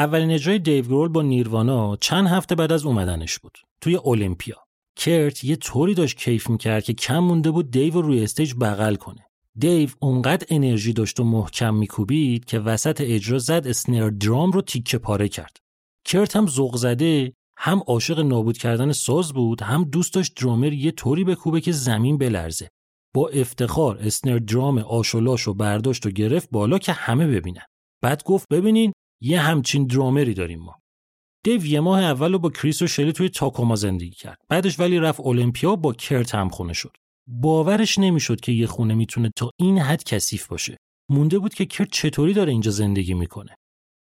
اولین 0.00 0.30
اجرای 0.30 0.58
دیو 0.58 0.84
گرول 0.84 1.08
با 1.08 1.22
نیروانا 1.22 1.96
چند 1.96 2.26
هفته 2.26 2.54
بعد 2.54 2.72
از 2.72 2.86
اومدنش 2.86 3.38
بود. 3.38 3.58
توی 3.80 3.96
المپیا 4.04 4.56
کرت 4.96 5.44
یه 5.44 5.56
طوری 5.56 5.94
داشت 5.94 6.16
کیف 6.16 6.50
می‌کرد 6.50 6.84
که 6.84 6.92
کم 6.92 7.18
مونده 7.18 7.50
بود 7.50 7.70
دیو 7.70 7.94
رو 7.94 8.02
روی 8.02 8.22
استیج 8.22 8.54
بغل 8.54 8.94
کنه. 8.94 9.26
دیو 9.58 9.90
اونقدر 9.98 10.46
انرژی 10.50 10.92
داشت 10.92 11.20
و 11.20 11.24
محکم 11.24 11.74
میکوبید 11.74 12.44
که 12.44 12.58
وسط 12.58 13.00
اجرا 13.00 13.38
زد 13.38 13.66
اسنر 13.66 14.10
درام 14.10 14.52
رو 14.52 14.62
تیکه 14.62 14.98
پاره 14.98 15.28
کرد. 15.28 15.56
کرت 16.04 16.36
هم 16.36 16.46
ذوق 16.46 16.76
زده 16.76 17.32
هم 17.56 17.82
عاشق 17.86 18.20
نابود 18.20 18.58
کردن 18.58 18.92
ساز 18.92 19.32
بود 19.32 19.62
هم 19.62 19.84
دوست 19.84 20.14
داشت 20.14 20.42
درامر 20.42 20.72
یه 20.72 20.90
طوری 20.90 21.24
بکوبه 21.24 21.60
که 21.60 21.72
زمین 21.72 22.18
بلرزه. 22.18 22.68
با 23.14 23.28
افتخار 23.28 23.98
اسنر 23.98 24.38
درام 24.38 24.78
آشولاش 24.78 25.48
و 25.48 25.54
برداشت 25.54 26.06
و 26.06 26.10
گرفت 26.10 26.50
بالا 26.50 26.78
که 26.78 26.92
همه 26.92 27.26
ببینن. 27.26 27.64
بعد 28.02 28.22
گفت 28.24 28.46
ببینین 28.50 28.92
یه 29.20 29.40
همچین 29.40 29.86
درامری 29.86 30.34
داریم 30.34 30.60
ما. 30.60 30.74
دیو 31.44 31.66
یه 31.66 31.80
ماه 31.80 32.02
اول 32.02 32.32
رو 32.32 32.38
با 32.38 32.50
کریس 32.50 32.82
و 32.82 32.86
شلی 32.86 33.12
توی 33.12 33.28
تاکوما 33.28 33.76
زندگی 33.76 34.10
کرد. 34.10 34.38
بعدش 34.48 34.80
ولی 34.80 34.98
رفت 34.98 35.20
المپیا 35.20 35.76
با 35.76 35.92
کرت 35.92 36.34
هم 36.34 36.48
خونه 36.48 36.72
شد. 36.72 36.92
باورش 37.26 37.98
نمی‌شد 37.98 38.40
که 38.40 38.52
یه 38.52 38.66
خونه 38.66 38.94
می‌تونه 38.94 39.30
تا 39.36 39.50
این 39.58 39.78
حد 39.78 40.04
کثیف 40.04 40.46
باشه. 40.46 40.76
مونده 41.08 41.38
بود 41.38 41.54
که 41.54 41.66
کرت 41.66 41.88
چطوری 41.92 42.32
داره 42.32 42.52
اینجا 42.52 42.70
زندگی 42.70 43.14
می‌کنه. 43.14 43.54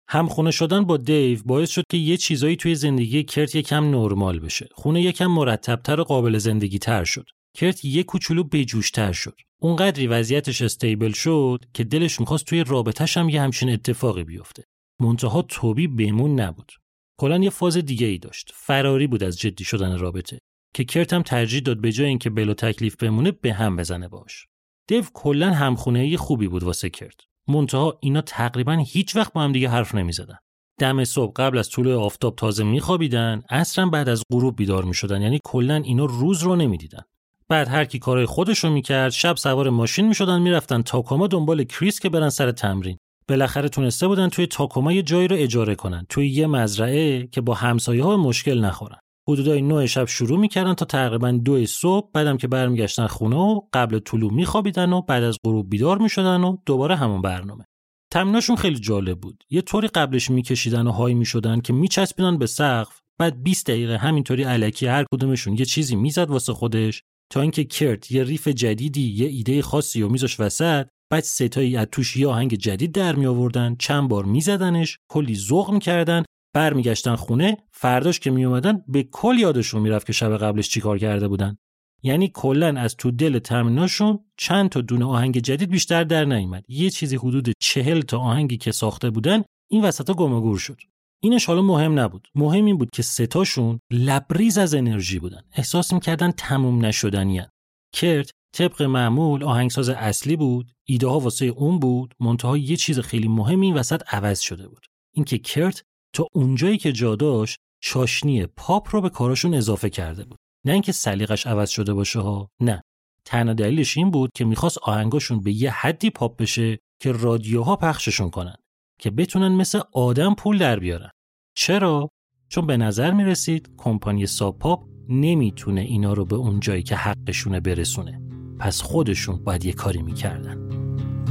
همخونه 0.09 0.51
شدن 0.51 0.86
با 0.86 0.97
دیو 0.97 1.39
باعث 1.45 1.70
شد 1.70 1.84
که 1.91 1.97
یه 1.97 2.17
چیزایی 2.17 2.55
توی 2.55 2.76
زندگی 2.76 3.24
کرت 3.24 3.55
یکم 3.55 3.89
نرمال 3.89 4.39
بشه. 4.39 4.67
خونه 4.72 5.01
یکم 5.01 5.28
مرتبتر 5.28 5.99
و 5.99 6.03
قابل 6.03 6.38
زندگی 6.38 6.80
تر 6.80 7.03
شد. 7.03 7.26
کرت 7.57 7.86
یه 7.86 8.03
کوچولو 8.03 8.43
بجوشتر 8.43 9.11
شد. 9.11 9.36
اونقدری 9.61 10.07
وضعیتش 10.07 10.61
استیبل 10.61 11.11
شد 11.11 11.65
که 11.74 11.84
دلش 11.84 12.20
می‌خواست 12.20 12.45
توی 12.45 12.63
رابطهش 12.63 13.17
هم 13.17 13.30
یه 13.30 13.41
همچین 13.41 13.70
اتفاقی 13.70 14.24
بیفته. 14.24 14.63
منتها 14.99 15.41
توبی 15.41 15.87
بمون 15.87 16.39
نبود. 16.39 16.71
کلا 17.19 17.37
یه 17.37 17.49
فاز 17.49 17.77
دیگه 17.77 18.07
ای 18.07 18.17
داشت. 18.17 18.51
فراری 18.55 19.07
بود 19.07 19.23
از 19.23 19.39
جدی 19.39 19.63
شدن 19.63 19.97
رابطه 19.97 20.39
که 20.73 20.83
کرت 20.83 21.13
هم 21.13 21.21
ترجیح 21.21 21.61
داد 21.61 21.81
به 21.81 21.91
جای 21.91 22.07
اینکه 22.07 22.29
بلا 22.29 22.53
تکلیف 22.53 22.95
بمونه 22.95 23.31
به 23.31 23.53
هم 23.53 23.76
بزنه 23.76 24.07
باش. 24.07 24.45
دیو 24.88 25.03
کلا 25.13 25.53
همخونه 25.53 26.17
خوبی 26.17 26.47
بود 26.47 26.63
واسه 26.63 26.89
کرت. 26.89 27.21
منتها 27.47 27.97
اینا 28.01 28.21
تقریبا 28.21 28.84
هیچ 28.88 29.15
وقت 29.15 29.34
با 29.34 29.41
هم 29.41 29.51
دیگه 29.51 29.69
حرف 29.69 29.95
نمی‌زدن. 29.95 30.38
دم 30.80 31.03
صبح 31.03 31.34
قبل 31.35 31.57
از 31.57 31.69
طلوع 31.69 31.95
آفتاب 31.95 32.35
تازه 32.35 32.63
میخوابیدن 32.63 33.41
اصرا 33.49 33.85
بعد 33.85 34.09
از 34.09 34.23
غروب 34.31 34.55
بیدار 34.55 34.84
می‌شدن. 34.84 35.21
یعنی 35.21 35.39
کلا 35.43 35.76
اینا 35.76 36.05
روز 36.05 36.43
رو 36.43 36.55
نمی‌دیدن. 36.55 37.03
بعد 37.49 37.67
هر 37.67 37.85
کی 37.85 37.99
کارهای 37.99 38.26
خودش 38.26 38.59
رو 38.59 38.69
می‌کرد 38.69 39.11
شب 39.11 39.35
سوار 39.35 39.69
ماشین 39.69 40.07
می‌شدن 40.07 40.41
می‌رفتن 40.41 40.81
تاکوما 40.81 41.27
دنبال 41.27 41.63
کریس 41.63 41.99
که 41.99 42.09
برن 42.09 42.30
سر 42.30 42.51
تمرین. 42.51 42.97
بالاخره 43.30 43.69
تونسته 43.69 44.07
بودن 44.07 44.30
توی 44.30 44.47
تاکوما 44.47 44.91
یه 44.91 45.01
جایی 45.01 45.27
رو 45.27 45.35
اجاره 45.39 45.76
کنن 45.76 46.06
توی 46.10 46.30
یه 46.30 46.47
مزرعه 46.47 47.27
که 47.27 47.41
با 47.41 47.53
همسایه 47.53 48.03
ها 48.03 48.18
مشکل 48.18 48.60
نخورن. 48.60 48.97
حدودای 49.30 49.61
9 49.61 49.88
شب 49.88 50.06
شروع 50.06 50.39
می‌کردن 50.39 50.73
تا 50.73 50.85
تقریبا 50.85 51.31
دو 51.31 51.65
صبح 51.65 52.10
بعدم 52.14 52.38
که 52.38 52.47
برمیگشتن 52.47 53.07
خونه 53.07 53.35
و 53.35 53.61
قبل 53.73 53.99
طلوع 53.99 54.34
میخوابیدن 54.34 54.93
و 54.93 55.01
بعد 55.01 55.23
از 55.23 55.38
غروب 55.45 55.69
بیدار 55.69 55.97
می‌شدن 55.97 56.43
و 56.43 56.57
دوباره 56.65 56.95
همون 56.95 57.22
برنامه. 57.22 57.65
تمریناشون 58.11 58.56
خیلی 58.56 58.80
جالب 58.80 59.19
بود. 59.19 59.43
یه 59.49 59.61
طوری 59.61 59.88
قبلش 59.88 60.30
میکشیدن 60.30 60.88
و 60.88 60.91
های 60.91 61.14
می‌شدن 61.14 61.61
که 61.61 61.73
میچسبیدن 61.73 62.38
به 62.38 62.45
سقف 62.45 62.99
بعد 63.19 63.43
20 63.43 63.68
دقیقه 63.68 63.97
همینطوری 63.97 64.43
علکی 64.43 64.88
هر 64.88 65.06
کدومشون 65.14 65.57
یه 65.57 65.65
چیزی 65.65 65.95
می‌زد 65.95 66.30
واسه 66.30 66.53
خودش 66.53 67.03
تا 67.31 67.41
اینکه 67.41 67.64
کرت 67.64 68.11
یه 68.11 68.23
ریف 68.23 68.47
جدیدی 68.47 69.11
یه 69.11 69.27
ایده 69.27 69.61
خاصی 69.61 70.01
و 70.01 70.10
میذاش 70.10 70.39
وسط 70.39 70.88
بعد 71.10 71.23
ستایی 71.23 71.77
از 71.77 71.88
توش 71.91 72.18
یه 72.18 72.27
آهنگ 72.27 72.56
جدید 72.56 72.91
در 72.91 73.15
می 73.15 73.26
آوردن 73.26 73.76
چند 73.80 74.10
بار 74.10 74.26
میزدنش 74.26 74.98
کلی 75.07 75.36
ذوق 75.36 75.72
می‌کردن 75.72 76.23
برمیگشتن 76.53 77.15
خونه 77.15 77.57
فرداش 77.72 78.19
که 78.19 78.31
می 78.31 78.45
اومدن 78.45 78.84
به 78.88 79.03
کل 79.03 79.40
یادشون 79.40 79.81
می‌رفت 79.81 80.07
که 80.07 80.14
شب 80.14 80.38
قبلش 80.38 80.69
چیکار 80.69 80.98
کرده 80.98 81.27
بودن. 81.27 81.57
یعنی 82.03 82.31
کلا 82.34 82.80
از 82.80 82.95
تو 82.95 83.11
دل 83.11 83.40
تمریناشون 83.40 84.19
چند 84.38 84.69
تا 84.69 84.81
دونه 84.81 85.06
آهنگ 85.06 85.38
جدید 85.38 85.69
بیشتر 85.69 86.03
در 86.03 86.26
نیامد 86.26 86.64
یه 86.68 86.90
چیزی 86.90 87.15
حدود 87.15 87.49
چهل 87.60 88.02
تا 88.02 88.19
آهنگی 88.19 88.57
که 88.57 88.72
ساخته 88.72 89.10
بودن 89.10 89.44
این 89.69 89.84
وسطا 89.84 90.14
گم 90.14 90.41
گور 90.41 90.57
شد. 90.57 90.77
اینش 91.22 91.45
حالا 91.45 91.61
مهم 91.61 91.99
نبود. 91.99 92.27
مهم 92.36 92.65
این 92.65 92.77
بود 92.77 92.90
که 92.94 93.02
ستاشون 93.02 93.80
لبریز 93.91 94.57
از 94.57 94.73
انرژی 94.73 95.19
بودن. 95.19 95.41
احساس 95.56 95.94
می‌کردن 95.94 96.31
تموم 96.31 96.86
نشدنیان 96.86 97.48
کرت 97.94 98.31
طبق 98.56 98.81
معمول 98.81 99.44
آهنگساز 99.44 99.90
اصلی 99.90 100.36
بود. 100.36 100.72
ایده 100.90 101.07
ها 101.07 101.20
واسه 101.20 101.45
اون 101.45 101.80
بود 101.80 102.14
منتها 102.20 102.57
یه 102.57 102.76
چیز 102.76 102.99
خیلی 102.99 103.28
مهم 103.28 103.61
این 103.61 103.74
وسط 103.74 104.02
عوض 104.14 104.40
شده 104.40 104.68
بود. 104.68 104.86
اینکه 105.16 105.38
کرت 105.38 105.84
تا 106.14 106.28
اونجایی 106.34 106.78
که 106.78 106.91
جا 106.91 107.16
داشت 107.16 107.57
چاشنی 107.84 108.45
پاپ 108.45 108.95
رو 108.95 109.02
به 109.02 109.10
کاراشون 109.10 109.53
اضافه 109.53 109.90
کرده 109.90 110.26
بود. 110.26 110.38
نه 110.66 110.74
اینکه 110.74 110.91
سلیقش 110.91 111.48
عوض 111.48 111.70
شده 111.70 111.94
باشه 111.94 112.20
ها 112.20 112.49
نه. 112.61 112.82
تنها 113.26 113.53
دلیلش 113.53 113.98
این 113.98 114.11
بود 114.11 114.32
که 114.36 114.45
می‌خواست 114.45 114.78
آهنگاشون 114.78 115.40
به 115.40 115.52
یه 115.52 115.72
حدی 115.72 116.10
پاپ 116.10 116.38
بشه 116.38 116.80
که 117.02 117.11
رادیوها 117.11 117.76
پخششون 117.76 118.30
کنن 118.30 118.56
که 118.99 119.11
بتونن 119.11 119.48
مثل 119.48 119.80
آدم 119.94 120.34
پول 120.34 120.57
در 120.57 120.80
بیارن. 120.80 121.10
چرا؟ 121.56 122.10
چون 122.49 122.68
به 122.68 122.78
نظر 122.78 123.11
می‌رسید 123.11 123.70
کمپانی 123.78 124.26
ساب 124.26 124.60
پاپ 124.60 124.86
نمی‌تونه 125.10 125.82
اینا 125.82 126.14
رو 126.14 126.26
به 126.26 126.36
اون 126.36 126.60
جایی 126.60 126.84
که 126.84 126.95
حقشونه 126.95 127.60
برسونه. 127.60 128.22
پس 128.60 128.82
خودشون 128.82 129.44
باید 129.44 129.66
یه 129.66 129.74
کاری 129.74 130.02
می‌کردن. 130.02 130.78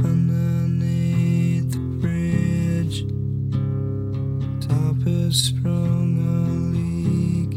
Underneath 0.05 1.71
the 1.71 1.79
bridge. 1.99 3.05
Top 4.65 5.01
has 5.03 5.35
sprung 5.35 6.17
a 6.19 6.49
leak, 6.75 7.53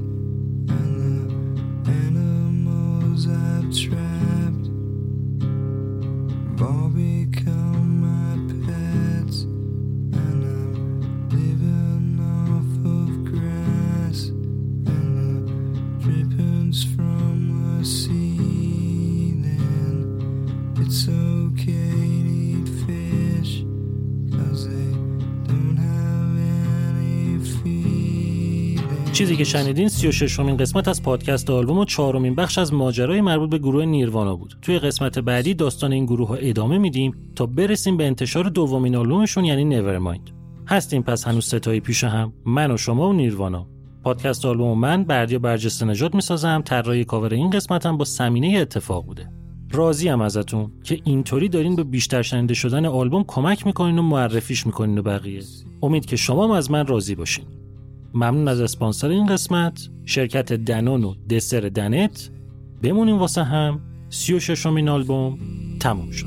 and 0.68 0.92
the 1.00 1.90
animals 1.90 3.26
I've 3.28 3.70
trapped 3.74 4.68
have 6.58 6.68
all 6.68 6.88
چیزی 29.12 29.36
که 29.36 29.44
شنیدین 29.44 29.88
36 29.88 30.40
امین 30.40 30.56
قسمت 30.56 30.88
از 30.88 31.02
پادکست 31.02 31.50
آلبوم 31.50 31.78
و 31.78 31.84
چهارمین 31.84 32.34
بخش 32.34 32.58
از 32.58 32.74
ماجرای 32.74 33.20
مربوط 33.20 33.50
به 33.50 33.58
گروه 33.58 33.84
نیروانا 33.84 34.36
بود. 34.36 34.54
توی 34.62 34.78
قسمت 34.78 35.18
بعدی 35.18 35.54
داستان 35.54 35.92
این 35.92 36.06
گروه 36.06 36.28
ها 36.28 36.34
ادامه 36.34 36.78
میدیم 36.78 37.14
تا 37.36 37.46
برسیم 37.46 37.96
به 37.96 38.06
انتشار 38.06 38.44
دومین 38.44 38.96
آلبومشون 38.96 39.44
یعنی 39.44 39.64
نیورمایند. 39.64 40.30
هستیم 40.68 41.02
پس 41.02 41.26
هنوز 41.26 41.44
ستایی 41.44 41.80
پیش 41.80 42.04
هم 42.04 42.32
من 42.46 42.70
و 42.70 42.76
شما 42.76 43.08
و 43.08 43.12
نیروانا. 43.12 43.66
پادکست 44.04 44.46
آلبوم 44.46 44.68
و 44.68 44.74
من 44.74 45.04
بردیا 45.04 45.38
برجسته 45.38 45.86
نجات 45.86 46.14
می‌سازم 46.14 46.62
طراحی 46.64 47.04
کاور 47.04 47.34
این 47.34 47.50
قسمتم 47.50 47.96
با 47.96 48.04
سمینه 48.04 48.58
اتفاق 48.58 49.06
بوده. 49.06 49.28
راضیم 49.72 50.20
ازتون 50.20 50.70
که 50.84 51.00
اینطوری 51.04 51.48
دارین 51.48 51.76
به 51.76 51.84
بیشتر 51.84 52.22
شنیده 52.22 52.54
شدن 52.54 52.86
آلبوم 52.86 53.24
کمک 53.28 53.66
می‌کنین 53.66 53.98
و 53.98 54.02
معرفیش 54.02 54.66
می‌کنین 54.66 54.98
و 54.98 55.02
بقیه. 55.02 55.42
امید 55.82 56.06
که 56.06 56.16
شما 56.16 56.44
هم 56.44 56.50
از 56.50 56.70
من 56.70 56.86
راضی 56.86 57.14
باشین. 57.14 57.44
ممنون 58.14 58.48
از 58.48 58.60
اسپانسر 58.60 59.08
این 59.08 59.26
قسمت. 59.26 59.88
شرکت 60.04 60.52
دنون 60.52 61.04
و 61.04 61.14
دسر 61.30 61.60
دنت. 61.60 62.30
بمونیم 62.82 63.18
واسه 63.18 63.42
هم. 63.42 63.80
سی 64.10 64.34
و 64.34 64.40
ششمین 64.40 64.88
آلبوم 64.88 65.38
تموم 65.80 66.10
شد. 66.10 66.26